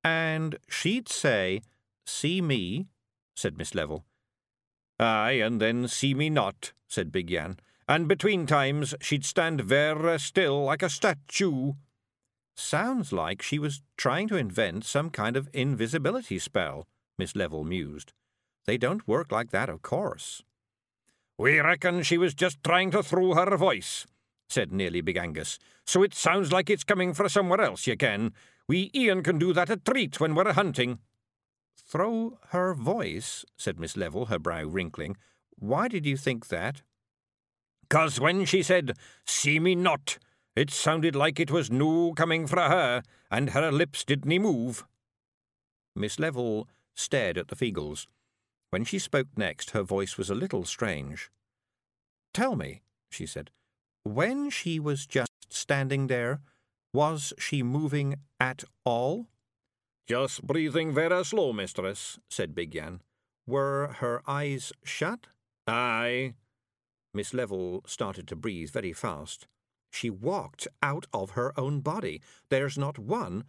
And 0.05 0.55
she'd 0.69 1.09
say, 1.09 1.63
See 2.05 2.39
me, 2.39 2.87
said 3.35 3.57
Miss 3.57 3.75
Level. 3.75 4.06
Aye, 4.99 5.41
and 5.43 5.61
then 5.61 5.87
see 5.87 6.13
me 6.13 6.29
not, 6.29 6.73
said 6.87 7.11
Big 7.11 7.29
Yan. 7.29 7.57
And 7.87 8.07
between 8.07 8.45
times 8.45 8.95
she'd 8.99 9.23
stand 9.23 9.61
vera 9.61 10.15
uh, 10.15 10.17
still 10.17 10.63
like 10.65 10.83
a 10.83 10.89
statue. 10.89 11.73
Sounds 12.55 13.13
like 13.13 13.41
she 13.41 13.59
was 13.59 13.81
trying 13.97 14.27
to 14.29 14.35
invent 14.35 14.83
some 14.83 15.09
kind 15.09 15.37
of 15.37 15.49
invisibility 15.53 16.39
spell, 16.39 16.87
Miss 17.17 17.35
Level 17.35 17.63
mused. 17.63 18.13
They 18.65 18.77
don't 18.77 19.07
work 19.07 19.31
like 19.31 19.51
that, 19.51 19.69
of 19.69 19.81
course. 19.81 20.43
We 21.37 21.59
reckon 21.59 22.01
she 22.01 22.17
was 22.17 22.33
just 22.33 22.63
trying 22.63 22.91
to 22.91 23.03
throw 23.03 23.35
her 23.35 23.55
voice, 23.55 24.07
said 24.49 24.71
Nearly 24.71 25.01
Big 25.01 25.17
Angus. 25.17 25.59
So 25.85 26.01
it 26.03 26.15
sounds 26.15 26.51
like 26.51 26.69
it's 26.69 26.83
coming 26.83 27.13
from 27.13 27.29
somewhere 27.29 27.61
else, 27.61 27.87
you 27.87 27.95
can. 27.95 28.33
We 28.67 28.91
Ian 28.93 29.23
can 29.23 29.37
do 29.37 29.53
that 29.53 29.69
a 29.69 29.77
treat 29.77 30.19
when 30.19 30.35
we're 30.35 30.47
a 30.47 30.53
hunting. 30.53 30.99
Throw 31.87 32.37
her 32.49 32.73
voice, 32.73 33.45
said 33.55 33.79
Miss 33.79 33.95
Level, 33.95 34.25
her 34.25 34.39
brow 34.39 34.63
wrinkling. 34.63 35.15
Why 35.57 35.87
did 35.87 36.05
you 36.05 36.17
think 36.17 36.49
that? 36.49 36.81
"'Cause 37.89 38.19
when 38.19 38.43
she 38.43 38.61
said, 38.61 38.97
See 39.25 39.57
me 39.57 39.73
not, 39.73 40.17
it 40.53 40.69
sounded 40.69 41.15
like 41.15 41.39
it 41.39 41.49
was 41.49 41.71
no 41.71 42.13
coming 42.13 42.45
fra 42.45 42.67
her, 42.67 43.03
and 43.31 43.51
her 43.51 43.71
lips 43.71 44.03
didn't 44.03 44.41
move. 44.41 44.85
Miss 45.95 46.19
Level 46.19 46.67
stared 46.93 47.37
at 47.37 47.47
the 47.47 47.55
Feegles. 47.55 48.07
When 48.69 48.83
she 48.83 48.99
spoke 48.99 49.37
next, 49.37 49.71
her 49.71 49.83
voice 49.83 50.17
was 50.17 50.29
a 50.29 50.35
little 50.35 50.65
strange. 50.65 51.29
Tell 52.33 52.57
me, 52.57 52.81
she 53.09 53.25
said, 53.25 53.51
when 54.03 54.49
she 54.49 54.79
was 54.79 55.05
just 55.07 55.31
standing 55.49 56.07
there, 56.07 56.41
was 56.93 57.33
she 57.37 57.63
moving 57.63 58.15
at 58.39 58.63
all? 58.83 59.27
Just 60.07 60.47
breathing 60.47 60.93
very 60.93 61.25
slow, 61.25 61.51
mistress, 61.51 62.17
said 62.29 62.55
Big 62.55 62.73
Yan. 62.73 63.01
Were 63.45 63.95
her 63.99 64.21
eyes 64.25 64.71
shut? 64.85 65.27
Aye. 65.67 66.35
Miss 67.13 67.33
Level 67.33 67.83
started 67.85 68.25
to 68.29 68.35
breathe 68.37 68.69
very 68.69 68.93
fast. 68.93 69.47
She 69.91 70.09
walked 70.09 70.65
out 70.81 71.07
of 71.11 71.31
her 71.31 71.51
own 71.59 71.81
body. 71.81 72.21
There's 72.49 72.77
not 72.77 72.97
one 72.97 73.43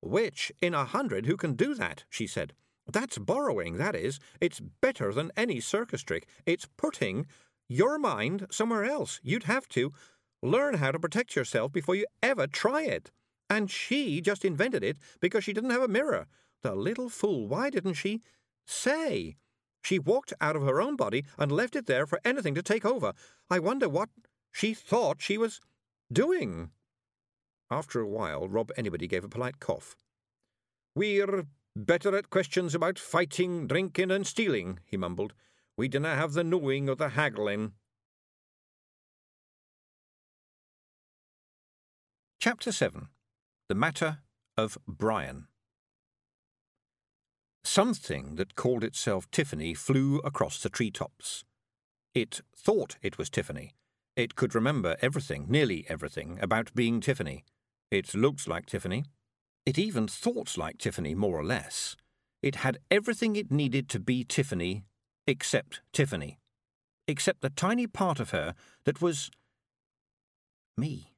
witch 0.00 0.52
in 0.60 0.72
a 0.72 0.84
hundred 0.84 1.26
who 1.26 1.36
can 1.36 1.54
do 1.54 1.74
that, 1.74 2.04
she 2.10 2.28
said. 2.28 2.52
That's 2.86 3.18
borrowing, 3.18 3.78
that 3.78 3.96
is. 3.96 4.20
It's 4.40 4.60
better 4.60 5.12
than 5.12 5.32
any 5.36 5.58
circus 5.58 6.02
trick. 6.02 6.28
It's 6.46 6.68
putting 6.76 7.26
your 7.68 7.98
mind 7.98 8.46
somewhere 8.50 8.84
else. 8.84 9.18
You'd 9.24 9.44
have 9.44 9.68
to 9.70 9.92
learn 10.42 10.74
how 10.74 10.92
to 10.92 10.98
protect 11.00 11.34
yourself 11.34 11.72
before 11.72 11.96
you 11.96 12.06
ever 12.22 12.46
try 12.46 12.82
it. 12.82 13.10
And 13.50 13.70
she 13.70 14.20
just 14.20 14.44
invented 14.44 14.82
it 14.82 14.98
because 15.20 15.44
she 15.44 15.52
didn't 15.52 15.70
have 15.70 15.82
a 15.82 15.88
mirror. 15.88 16.26
The 16.62 16.74
little 16.74 17.08
fool, 17.08 17.46
why 17.46 17.70
didn't 17.70 17.94
she 17.94 18.22
say? 18.66 19.36
She 19.82 19.98
walked 19.98 20.32
out 20.40 20.56
of 20.56 20.62
her 20.62 20.80
own 20.80 20.96
body 20.96 21.24
and 21.38 21.52
left 21.52 21.76
it 21.76 21.86
there 21.86 22.06
for 22.06 22.20
anything 22.24 22.54
to 22.54 22.62
take 22.62 22.86
over. 22.86 23.12
I 23.50 23.58
wonder 23.58 23.88
what 23.88 24.08
she 24.50 24.72
thought 24.72 25.20
she 25.20 25.36
was 25.36 25.60
doing? 26.12 26.70
After 27.70 28.00
a 28.00 28.08
while, 28.08 28.48
Rob 28.48 28.70
Anybody 28.76 29.06
gave 29.06 29.24
a 29.24 29.28
polite 29.28 29.60
cough. 29.60 29.96
We're 30.94 31.46
better 31.76 32.16
at 32.16 32.30
questions 32.30 32.74
about 32.74 32.98
fighting, 32.98 33.66
drinking, 33.66 34.10
and 34.10 34.26
stealing, 34.26 34.78
he 34.86 34.96
mumbled. 34.96 35.34
We 35.76 35.88
dinna 35.88 36.14
have 36.14 36.34
the 36.34 36.44
knowing 36.44 36.88
or 36.88 36.94
the 36.94 37.10
haggling. 37.10 37.72
Chapter 42.38 42.72
7 42.72 43.08
The 43.74 43.80
Matter 43.80 44.18
of 44.56 44.78
Brian. 44.86 45.48
Something 47.64 48.36
that 48.36 48.54
called 48.54 48.84
itself 48.84 49.28
Tiffany 49.32 49.74
flew 49.74 50.18
across 50.18 50.62
the 50.62 50.68
treetops. 50.68 51.44
It 52.14 52.40
thought 52.56 52.94
it 53.02 53.18
was 53.18 53.28
Tiffany, 53.28 53.74
it 54.14 54.36
could 54.36 54.54
remember 54.54 54.94
everything, 55.02 55.46
nearly 55.48 55.84
everything, 55.88 56.38
about 56.40 56.72
being 56.76 57.00
Tiffany. 57.00 57.44
It 57.90 58.14
looked 58.14 58.46
like 58.46 58.66
Tiffany. 58.66 59.06
It 59.66 59.76
even 59.76 60.06
thought 60.06 60.56
like 60.56 60.78
Tiffany, 60.78 61.16
more 61.16 61.36
or 61.36 61.44
less. 61.44 61.96
It 62.44 62.54
had 62.54 62.78
everything 62.92 63.34
it 63.34 63.50
needed 63.50 63.88
to 63.88 63.98
be 63.98 64.22
Tiffany, 64.22 64.84
except 65.26 65.80
Tiffany. 65.92 66.38
Except 67.08 67.40
the 67.40 67.50
tiny 67.50 67.88
part 67.88 68.20
of 68.20 68.30
her 68.30 68.54
that 68.84 69.02
was. 69.02 69.32
me. 70.76 71.13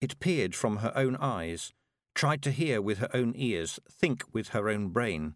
It 0.00 0.18
peered 0.20 0.54
from 0.54 0.78
her 0.78 0.92
own 0.96 1.16
eyes, 1.16 1.72
tried 2.14 2.42
to 2.42 2.50
hear 2.50 2.80
with 2.80 2.98
her 2.98 3.10
own 3.14 3.34
ears, 3.36 3.78
think 3.90 4.24
with 4.32 4.48
her 4.48 4.68
own 4.68 4.88
brain. 4.88 5.34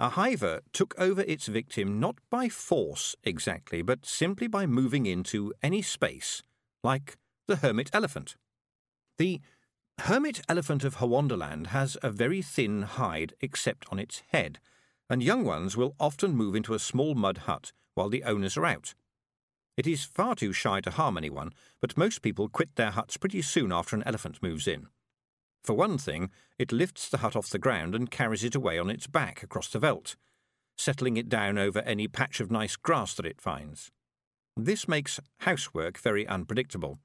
A 0.00 0.10
hiver 0.10 0.60
took 0.72 0.94
over 0.96 1.22
its 1.22 1.46
victim 1.46 1.98
not 1.98 2.18
by 2.30 2.48
force 2.48 3.16
exactly, 3.24 3.82
but 3.82 4.06
simply 4.06 4.46
by 4.46 4.64
moving 4.66 5.06
into 5.06 5.52
any 5.60 5.82
space, 5.82 6.42
like 6.84 7.18
the 7.48 7.56
hermit 7.56 7.90
elephant. 7.92 8.36
The 9.18 9.40
hermit 10.02 10.40
elephant 10.48 10.84
of 10.84 10.96
Howondaland 10.96 11.68
has 11.68 11.96
a 12.00 12.12
very 12.12 12.42
thin 12.42 12.82
hide 12.82 13.34
except 13.40 13.86
on 13.90 13.98
its 13.98 14.22
head, 14.28 14.60
and 15.10 15.20
young 15.20 15.44
ones 15.44 15.76
will 15.76 15.96
often 15.98 16.36
move 16.36 16.54
into 16.54 16.74
a 16.74 16.78
small 16.78 17.16
mud 17.16 17.38
hut 17.38 17.72
while 17.94 18.08
the 18.08 18.22
owners 18.22 18.56
are 18.56 18.66
out. 18.66 18.94
It 19.78 19.86
is 19.86 20.02
far 20.02 20.34
too 20.34 20.52
shy 20.52 20.80
to 20.80 20.90
harm 20.90 21.16
anyone, 21.16 21.52
but 21.80 21.96
most 21.96 22.20
people 22.20 22.48
quit 22.48 22.74
their 22.74 22.90
huts 22.90 23.16
pretty 23.16 23.40
soon 23.42 23.70
after 23.70 23.94
an 23.94 24.02
elephant 24.04 24.42
moves 24.42 24.66
in. 24.66 24.88
For 25.62 25.74
one 25.74 25.98
thing, 25.98 26.30
it 26.58 26.72
lifts 26.72 27.08
the 27.08 27.18
hut 27.18 27.36
off 27.36 27.50
the 27.50 27.60
ground 27.60 27.94
and 27.94 28.10
carries 28.10 28.42
it 28.42 28.56
away 28.56 28.76
on 28.76 28.90
its 28.90 29.06
back 29.06 29.40
across 29.40 29.68
the 29.68 29.78
veldt, 29.78 30.16
settling 30.76 31.16
it 31.16 31.28
down 31.28 31.58
over 31.58 31.78
any 31.82 32.08
patch 32.08 32.40
of 32.40 32.50
nice 32.50 32.74
grass 32.74 33.14
that 33.14 33.24
it 33.26 33.40
finds. 33.40 33.92
This 34.56 34.88
makes 34.88 35.20
housework 35.42 35.96
very 35.96 36.26
unpredictable. 36.26 36.98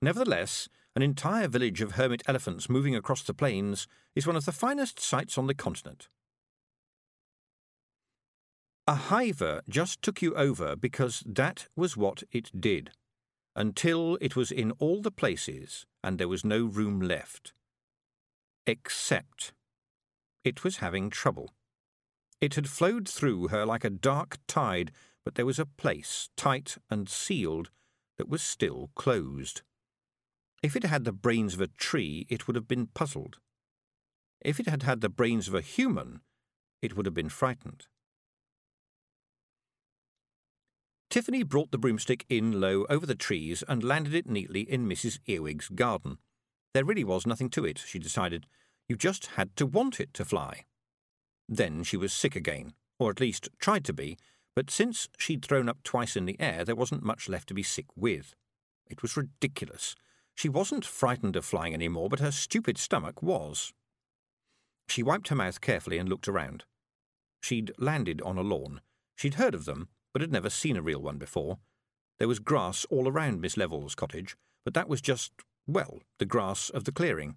Nevertheless, 0.00 0.68
an 0.96 1.02
entire 1.02 1.46
village 1.46 1.80
of 1.82 1.92
hermit 1.92 2.24
elephants 2.26 2.68
moving 2.68 2.96
across 2.96 3.22
the 3.22 3.32
plains 3.32 3.86
is 4.16 4.26
one 4.26 4.34
of 4.34 4.44
the 4.44 4.50
finest 4.50 4.98
sights 4.98 5.38
on 5.38 5.46
the 5.46 5.54
continent. 5.54 6.08
A 8.86 8.94
hiver 8.94 9.62
just 9.68 10.02
took 10.02 10.22
you 10.22 10.34
over 10.34 10.76
because 10.76 11.22
that 11.24 11.68
was 11.76 11.96
what 11.96 12.22
it 12.32 12.50
did, 12.58 12.90
until 13.54 14.18
it 14.20 14.34
was 14.34 14.50
in 14.50 14.72
all 14.72 15.00
the 15.00 15.10
places 15.10 15.86
and 16.02 16.18
there 16.18 16.28
was 16.28 16.44
no 16.44 16.64
room 16.64 17.00
left 17.00 17.52
except 18.66 19.52
it 20.44 20.64
was 20.64 20.76
having 20.78 21.10
trouble. 21.10 21.54
It 22.40 22.54
had 22.54 22.68
flowed 22.68 23.08
through 23.08 23.48
her 23.48 23.64
like 23.64 23.84
a 23.84 23.90
dark 23.90 24.38
tide, 24.46 24.92
but 25.24 25.34
there 25.34 25.46
was 25.46 25.58
a 25.58 25.66
place, 25.66 26.28
tight 26.36 26.76
and 26.90 27.08
sealed, 27.08 27.70
that 28.18 28.28
was 28.28 28.42
still 28.42 28.90
closed. 28.94 29.62
If 30.62 30.76
it 30.76 30.84
had 30.84 31.04
the 31.04 31.12
brains 31.12 31.54
of 31.54 31.60
a 31.60 31.66
tree, 31.66 32.26
it 32.28 32.46
would 32.46 32.56
have 32.56 32.68
been 32.68 32.88
puzzled. 32.88 33.38
If 34.40 34.60
it 34.60 34.66
had 34.66 34.82
had 34.82 35.00
the 35.00 35.08
brains 35.08 35.48
of 35.48 35.54
a 35.54 35.60
human, 35.60 36.20
it 36.80 36.96
would 36.96 37.06
have 37.06 37.14
been 37.14 37.28
frightened. 37.28 37.86
Tiffany 41.12 41.42
brought 41.42 41.72
the 41.72 41.76
broomstick 41.76 42.24
in 42.30 42.58
low 42.58 42.86
over 42.88 43.04
the 43.04 43.14
trees 43.14 43.62
and 43.68 43.84
landed 43.84 44.14
it 44.14 44.26
neatly 44.26 44.62
in 44.62 44.88
Mrs. 44.88 45.18
Earwig's 45.26 45.68
garden. 45.68 46.16
There 46.72 46.86
really 46.86 47.04
was 47.04 47.26
nothing 47.26 47.50
to 47.50 47.66
it, 47.66 47.84
she 47.86 47.98
decided. 47.98 48.46
You 48.88 48.96
just 48.96 49.26
had 49.36 49.54
to 49.56 49.66
want 49.66 50.00
it 50.00 50.14
to 50.14 50.24
fly. 50.24 50.64
Then 51.46 51.82
she 51.82 51.98
was 51.98 52.14
sick 52.14 52.34
again, 52.34 52.72
or 52.98 53.10
at 53.10 53.20
least 53.20 53.50
tried 53.58 53.84
to 53.84 53.92
be, 53.92 54.16
but 54.56 54.70
since 54.70 55.10
she'd 55.18 55.44
thrown 55.44 55.68
up 55.68 55.82
twice 55.82 56.16
in 56.16 56.24
the 56.24 56.40
air, 56.40 56.64
there 56.64 56.74
wasn't 56.74 57.04
much 57.04 57.28
left 57.28 57.48
to 57.48 57.54
be 57.54 57.62
sick 57.62 57.88
with. 57.94 58.34
It 58.88 59.02
was 59.02 59.14
ridiculous. 59.14 59.94
She 60.34 60.48
wasn't 60.48 60.82
frightened 60.82 61.36
of 61.36 61.44
flying 61.44 61.74
any 61.74 61.88
more, 61.88 62.08
but 62.08 62.20
her 62.20 62.32
stupid 62.32 62.78
stomach 62.78 63.22
was. 63.22 63.74
She 64.88 65.02
wiped 65.02 65.28
her 65.28 65.36
mouth 65.36 65.60
carefully 65.60 65.98
and 65.98 66.08
looked 66.08 66.26
around. 66.26 66.64
She'd 67.42 67.70
landed 67.76 68.22
on 68.22 68.38
a 68.38 68.42
lawn. 68.42 68.80
She'd 69.14 69.34
heard 69.34 69.54
of 69.54 69.66
them, 69.66 69.90
but 70.12 70.22
had 70.22 70.32
never 70.32 70.50
seen 70.50 70.76
a 70.76 70.82
real 70.82 71.00
one 71.00 71.18
before. 71.18 71.58
There 72.18 72.28
was 72.28 72.38
grass 72.38 72.84
all 72.90 73.08
around 73.08 73.40
Miss 73.40 73.56
Level's 73.56 73.94
cottage, 73.94 74.36
but 74.64 74.74
that 74.74 74.88
was 74.88 75.00
just 75.00 75.32
well, 75.66 76.00
the 76.18 76.26
grass 76.26 76.70
of 76.70 76.84
the 76.84 76.92
clearing. 76.92 77.36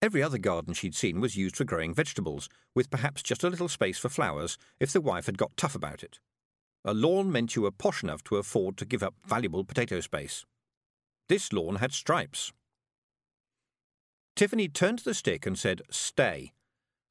Every 0.00 0.22
other 0.22 0.38
garden 0.38 0.74
she'd 0.74 0.94
seen 0.94 1.20
was 1.20 1.36
used 1.36 1.56
for 1.56 1.64
growing 1.64 1.94
vegetables, 1.94 2.48
with 2.74 2.90
perhaps 2.90 3.22
just 3.22 3.42
a 3.42 3.50
little 3.50 3.68
space 3.68 3.98
for 3.98 4.08
flowers 4.08 4.58
if 4.78 4.92
the 4.92 5.00
wife 5.00 5.26
had 5.26 5.38
got 5.38 5.56
tough 5.56 5.74
about 5.74 6.02
it. 6.02 6.20
A 6.84 6.94
lawn 6.94 7.32
meant 7.32 7.56
you 7.56 7.62
were 7.62 7.72
posh 7.72 8.02
enough 8.02 8.22
to 8.24 8.36
afford 8.36 8.76
to 8.76 8.84
give 8.84 9.02
up 9.02 9.14
valuable 9.26 9.64
potato 9.64 10.00
space. 10.00 10.44
This 11.28 11.52
lawn 11.52 11.76
had 11.76 11.92
stripes. 11.92 12.52
Tiffany 14.36 14.68
turned 14.68 14.98
to 14.98 15.04
the 15.04 15.14
stick 15.14 15.46
and 15.46 15.58
said, 15.58 15.82
Stay, 15.90 16.52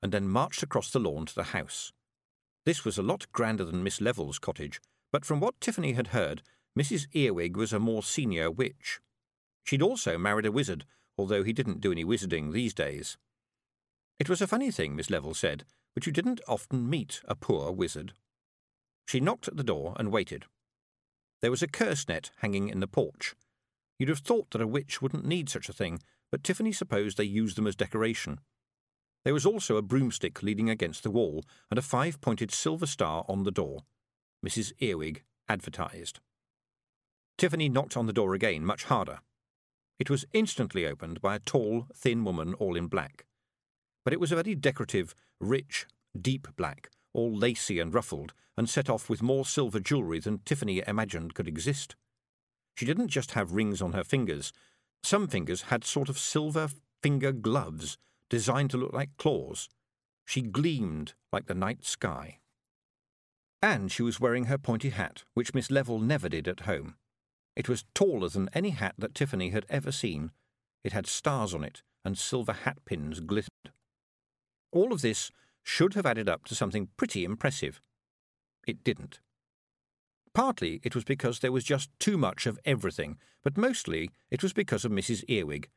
and 0.02 0.12
then 0.12 0.30
marched 0.30 0.64
across 0.64 0.92
the 0.92 1.00
lawn 1.00 1.26
to 1.26 1.36
the 1.36 1.44
house. 1.44 1.92
This 2.66 2.86
was 2.86 2.98
a 2.98 3.04
lot 3.04 3.32
grander 3.34 3.66
than 3.66 3.84
Miss 3.84 4.00
Level's 4.00 4.40
cottage, 4.40 4.80
but 5.16 5.24
from 5.24 5.40
what 5.40 5.62
Tiffany 5.62 5.94
had 5.94 6.08
heard, 6.08 6.44
Mrs. 6.78 7.08
Earwig 7.14 7.56
was 7.56 7.72
a 7.72 7.80
more 7.80 8.04
senior 8.04 8.52
witch. 8.52 9.00
She'd 9.64 9.82
also 9.82 10.18
married 10.18 10.46
a 10.46 10.52
wizard, 10.52 10.84
although 11.18 11.42
he 11.42 11.54
didn't 11.54 11.80
do 11.80 11.94
any 11.94 12.04
wizarding 12.04 12.52
these 12.52 12.74
days. 12.74 13.16
It 14.20 14.28
was 14.28 14.42
a 14.42 14.46
funny 14.46 14.72
thing, 14.72 14.94
Miss 14.94 15.10
Level 15.10 15.34
said, 15.34 15.64
but 15.94 16.06
you 16.06 16.12
didn't 16.12 16.42
often 16.50 16.90
meet 16.90 17.22
a 17.30 17.34
poor 17.34 17.72
wizard. 17.72 18.12
She 19.08 19.22
knocked 19.22 19.48
at 19.48 19.56
the 19.56 19.64
door 19.64 19.96
and 19.98 20.12
waited. 20.12 20.48
There 21.42 21.50
was 21.50 21.64
a 21.64 21.68
curse 21.70 22.06
net 22.10 22.32
hanging 22.42 22.68
in 22.68 22.82
the 22.82 22.86
porch. 22.86 23.36
You'd 23.98 24.10
have 24.10 24.20
thought 24.20 24.52
that 24.52 24.62
a 24.62 24.68
witch 24.68 25.02
wouldn't 25.02 25.26
need 25.26 25.48
such 25.48 25.70
a 25.70 25.74
thing, 25.74 26.02
but 26.30 26.44
Tiffany 26.44 26.74
supposed 26.74 27.16
they 27.16 27.24
used 27.24 27.56
them 27.56 27.68
as 27.68 27.78
decoration. 27.78 28.42
There 29.24 29.34
was 29.34 29.46
also 29.46 29.78
a 29.78 29.82
broomstick 29.82 30.44
leaning 30.44 30.70
against 30.70 31.04
the 31.04 31.10
wall 31.10 31.46
and 31.72 31.80
a 31.80 31.82
five 31.82 32.20
pointed 32.20 32.52
silver 32.52 32.86
star 32.86 33.24
on 33.30 33.44
the 33.44 33.52
door. 33.52 33.84
Mrs. 34.46 34.74
Earwig 34.80 35.24
advertised. 35.50 36.20
Tiffany 37.38 37.68
knocked 37.68 37.98
on 37.98 38.06
the 38.06 38.14
door 38.14 38.36
again, 38.36 38.64
much 38.64 38.84
harder. 38.86 39.20
It 39.98 40.10
was 40.10 40.26
instantly 40.34 40.86
opened 40.86 41.20
by 41.22 41.36
a 41.36 41.40
tall, 41.40 41.88
thin 41.96 42.24
woman 42.24 42.54
all 42.56 42.76
in 42.76 42.88
black. 42.88 43.26
But 44.04 44.14
it 44.14 44.20
was 44.20 44.32
a 44.32 44.36
very 44.36 44.54
decorative, 44.54 45.16
rich, 45.40 45.88
deep 46.20 46.48
black, 46.56 46.90
all 47.14 47.36
lacy 47.36 47.80
and 47.80 47.94
ruffled, 47.94 48.34
and 48.56 48.70
set 48.70 48.90
off 48.90 49.10
with 49.10 49.24
more 49.24 49.46
silver 49.46 49.80
jewellery 49.80 50.20
than 50.20 50.40
Tiffany 50.46 50.84
imagined 50.86 51.34
could 51.34 51.48
exist. 51.48 51.96
She 52.76 52.86
didn't 52.86 53.08
just 53.08 53.32
have 53.32 53.54
rings 53.54 53.82
on 53.82 53.94
her 53.94 54.04
fingers. 54.04 54.54
Some 55.04 55.28
fingers 55.28 55.64
had 55.64 55.84
sort 55.84 56.08
of 56.08 56.20
silver 56.20 56.70
finger 57.02 57.32
gloves 57.32 57.98
designed 58.30 58.70
to 58.72 58.78
look 58.78 58.94
like 58.94 59.18
claws. 59.18 59.70
She 60.26 60.42
gleamed 60.42 61.14
like 61.32 61.48
the 61.48 61.54
night 61.56 61.84
sky. 61.84 62.40
And 63.66 63.92
she 63.92 64.04
was 64.04 64.20
wearing 64.20 64.46
her 64.46 64.60
pointy 64.60 64.90
hat, 64.90 65.24
which 65.34 65.56
Miss 65.56 65.72
Level 65.72 65.98
never 65.98 66.30
did 66.30 66.48
at 66.48 66.68
home. 66.68 66.98
It 67.56 67.68
was 67.68 67.86
taller 67.96 68.30
than 68.30 68.48
any 68.54 68.70
hat 68.70 68.94
that 69.00 69.16
Tiffany 69.16 69.50
had 69.50 69.66
ever 69.70 69.92
seen. 69.92 70.30
It 70.84 70.94
had 70.94 71.08
stars 71.08 71.52
on 71.52 71.64
it, 71.64 71.82
and 72.04 72.16
silver 72.16 72.54
hat 72.54 72.78
pins 72.86 73.22
glittered. 73.22 73.72
All 74.72 74.94
of 74.94 75.02
this 75.02 75.32
should 75.64 75.96
have 75.96 76.06
added 76.06 76.30
up 76.30 76.46
to 76.46 76.54
something 76.54 76.90
pretty 76.96 77.26
impressive. 77.26 77.82
It 78.68 78.84
didn't. 78.84 79.20
Partly 80.36 80.80
it 80.84 80.94
was 80.94 81.04
because 81.04 81.40
there 81.40 81.52
was 81.52 81.64
just 81.64 81.90
too 82.00 82.20
much 82.20 82.46
of 82.46 82.60
everything, 82.66 83.18
but 83.44 83.58
mostly 83.58 84.12
it 84.30 84.44
was 84.44 84.54
because 84.54 84.86
of 84.86 84.92
Mrs. 84.92 85.24
Earwig. 85.28 85.70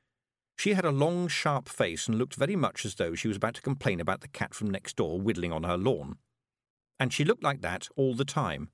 She 0.59 0.75
had 0.75 0.85
a 0.85 0.91
long, 0.91 1.27
sharp 1.27 1.71
face 1.71 2.07
and 2.07 2.19
looked 2.19 2.35
very 2.35 2.55
much 2.55 2.85
as 2.85 2.97
though 2.97 3.15
she 3.15 3.29
was 3.29 3.39
about 3.39 3.55
to 3.55 3.63
complain 3.63 3.99
about 3.99 4.21
the 4.21 4.29
cat 4.29 4.53
from 4.53 4.69
next 4.69 4.97
door 4.97 5.19
whittling 5.19 5.53
on 5.53 5.63
her 5.63 5.79
lawn. 5.79 6.19
And 6.99 7.13
she 7.13 7.25
looked 7.25 7.43
like 7.43 7.61
that 7.63 7.89
all 7.97 8.15
the 8.15 8.25
time. 8.25 8.71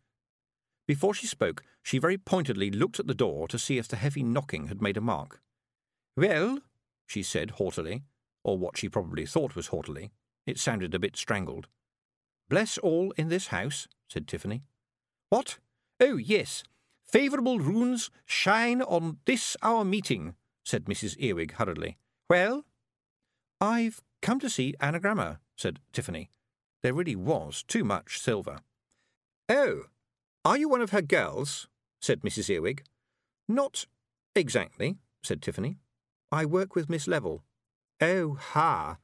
Before 0.87 1.14
she 1.14 1.27
spoke, 1.27 1.62
she 1.83 1.99
very 1.99 2.18
pointedly 2.18 2.70
looked 2.70 3.01
at 3.01 3.07
the 3.07 3.14
door 3.14 3.49
to 3.49 3.59
see 3.59 3.79
if 3.79 3.89
the 3.89 3.97
heavy 3.97 4.22
knocking 4.22 4.68
had 4.68 4.83
made 4.83 4.97
a 4.97 5.01
mark. 5.01 5.41
Well, 6.16 6.59
she 7.07 7.22
said 7.22 7.53
haughtily, 7.53 8.03
or 8.43 8.59
what 8.59 8.77
she 8.77 8.89
probably 8.89 9.27
thought 9.27 9.57
was 9.57 9.68
haughtily. 9.68 10.12
It 10.47 10.59
sounded 10.59 10.95
a 10.95 10.99
bit 10.99 11.16
strangled. 11.16 11.68
Bless 12.49 12.77
all 12.79 13.12
in 13.16 13.29
this 13.29 13.49
house, 13.49 13.89
said 14.09 14.29
Tiffany. 14.29 14.62
What? 15.31 15.59
Oh, 16.01 16.16
yes. 16.16 16.62
Favourable 17.07 17.59
runes 17.59 18.11
shine 18.27 18.83
on 18.83 19.18
this 19.25 19.57
our 19.62 19.85
meeting, 19.85 20.35
said 20.64 20.85
Mrs. 20.85 21.16
Earwig 21.18 21.53
hurriedly. 21.53 21.97
Well? 22.29 22.64
I've 23.61 24.03
come 24.20 24.41
to 24.41 24.51
see 24.51 24.75
Anagramma, 24.81 25.39
said 25.57 25.81
Tiffany. 25.93 26.31
There 26.85 26.93
really 26.93 27.16
was 27.16 27.62
too 27.62 27.82
much 27.82 28.20
silver. 28.20 28.59
Oh, 29.49 29.85
are 30.45 30.59
you 30.59 30.68
one 30.68 30.82
of 30.82 30.91
her 30.91 31.01
girls? 31.01 31.66
said 31.99 32.20
Mrs. 32.20 32.51
Earwig. 32.51 32.85
Not 33.49 33.87
exactly, 34.37 34.99
said 35.22 35.41
Tiffany. 35.41 35.78
I 36.30 36.45
work 36.45 36.74
with 36.74 36.91
Miss 36.91 37.09
Level. 37.09 37.43
Oh, 38.03 38.35
ha, 38.35 38.99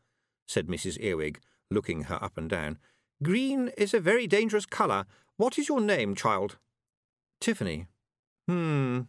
said 0.46 0.66
Mrs. 0.66 1.00
Earwig, 1.00 1.40
looking 1.70 2.02
her 2.02 2.22
up 2.22 2.36
and 2.36 2.50
down. 2.50 2.76
Green 3.22 3.70
is 3.78 3.94
a 3.94 3.98
very 3.98 4.26
dangerous 4.26 4.66
colour. 4.66 5.06
What 5.38 5.58
is 5.58 5.70
your 5.70 5.80
name, 5.80 6.14
child? 6.14 6.58
Tiffany. 7.40 7.86
Hmm, 8.46 9.00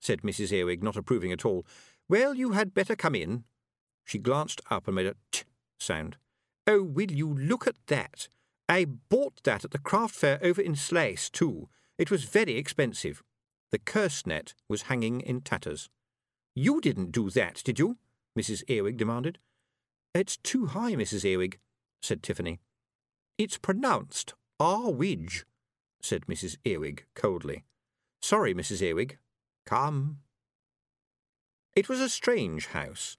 said 0.00 0.22
Mrs. 0.22 0.52
Earwig, 0.52 0.80
not 0.80 0.96
approving 0.96 1.32
at 1.32 1.44
all. 1.44 1.66
Well, 2.08 2.34
you 2.34 2.52
had 2.52 2.72
better 2.72 2.94
come 2.94 3.16
in. 3.16 3.42
She 4.04 4.20
glanced 4.20 4.60
up 4.70 4.86
and 4.86 4.94
made 4.94 5.06
a 5.06 5.16
t 5.32 5.42
sound. 5.80 6.18
Oh, 6.66 6.82
will 6.82 7.10
you 7.10 7.34
look 7.34 7.66
at 7.66 7.76
that? 7.88 8.28
I 8.68 8.84
bought 8.84 9.42
that 9.44 9.64
at 9.64 9.72
the 9.72 9.78
craft 9.78 10.14
fair 10.14 10.38
over 10.42 10.60
in 10.60 10.74
Sluys, 10.74 11.30
too. 11.30 11.68
It 11.98 12.10
was 12.10 12.24
very 12.24 12.56
expensive. 12.56 13.22
The 13.70 13.78
curse 13.78 14.26
net 14.26 14.54
was 14.68 14.82
hanging 14.82 15.20
in 15.20 15.40
tatters. 15.40 15.88
You 16.54 16.80
didn't 16.80 17.12
do 17.12 17.30
that, 17.30 17.62
did 17.64 17.78
you? 17.78 17.96
Mrs. 18.38 18.62
Earwig 18.68 18.96
demanded. 18.96 19.38
It's 20.14 20.36
too 20.36 20.66
high, 20.66 20.92
Mrs. 20.92 21.24
Earwig, 21.24 21.58
said 22.02 22.22
Tiffany. 22.22 22.60
It's 23.38 23.58
pronounced 23.58 24.34
Arwidge, 24.60 25.44
said 26.00 26.26
Mrs. 26.26 26.56
Earwig 26.64 27.04
coldly. 27.14 27.64
Sorry, 28.20 28.54
Mrs. 28.54 28.82
Earwig. 28.82 29.18
Come. 29.66 30.18
It 31.74 31.88
was 31.88 32.00
a 32.00 32.08
strange 32.08 32.68
house. 32.68 33.16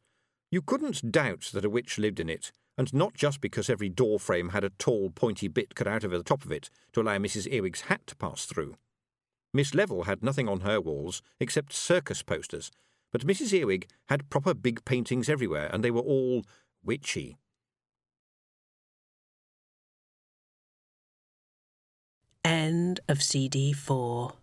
You 0.52 0.62
couldn't 0.62 1.12
doubt 1.12 1.50
that 1.54 1.66
a 1.66 1.70
witch 1.70 1.98
lived 1.98 2.20
in 2.20 2.30
it, 2.30 2.52
and 2.78 2.94
not 2.94 3.14
just 3.14 3.42
because 3.42 3.70
every 3.70 3.90
door 3.90 4.20
frame 4.20 4.50
had 4.50 4.64
a 4.64 4.70
tall, 4.72 5.10
pointy 5.10 5.48
bit 5.48 5.76
cut 5.76 5.88
out 5.88 6.04
of 6.04 6.12
the 6.12 6.24
top 6.24 6.44
of 6.44 6.52
it 6.52 6.70
to 6.92 7.02
allow 7.02 7.18
Mrs. 7.18 7.52
Earwig's 7.52 7.82
hat 7.82 8.06
to 8.08 8.16
pass 8.16 8.46
through. 8.46 8.76
Miss 9.54 9.76
Level 9.76 10.04
had 10.04 10.24
nothing 10.24 10.50
on 10.50 10.62
her 10.62 10.82
walls 10.82 11.22
except 11.40 11.74
circus 11.74 12.24
posters, 12.24 12.72
but 13.12 13.26
Mrs. 13.26 13.54
Earwig 13.54 13.88
had 14.10 14.30
proper 14.30 14.54
big 14.56 14.84
paintings 14.86 15.30
everywhere, 15.30 15.70
and 15.72 15.84
they 15.84 15.92
were 15.92 16.02
all 16.02 16.44
witchy. 16.84 17.38
End 22.44 23.00
of 23.08 23.20
CD4. 23.20 24.34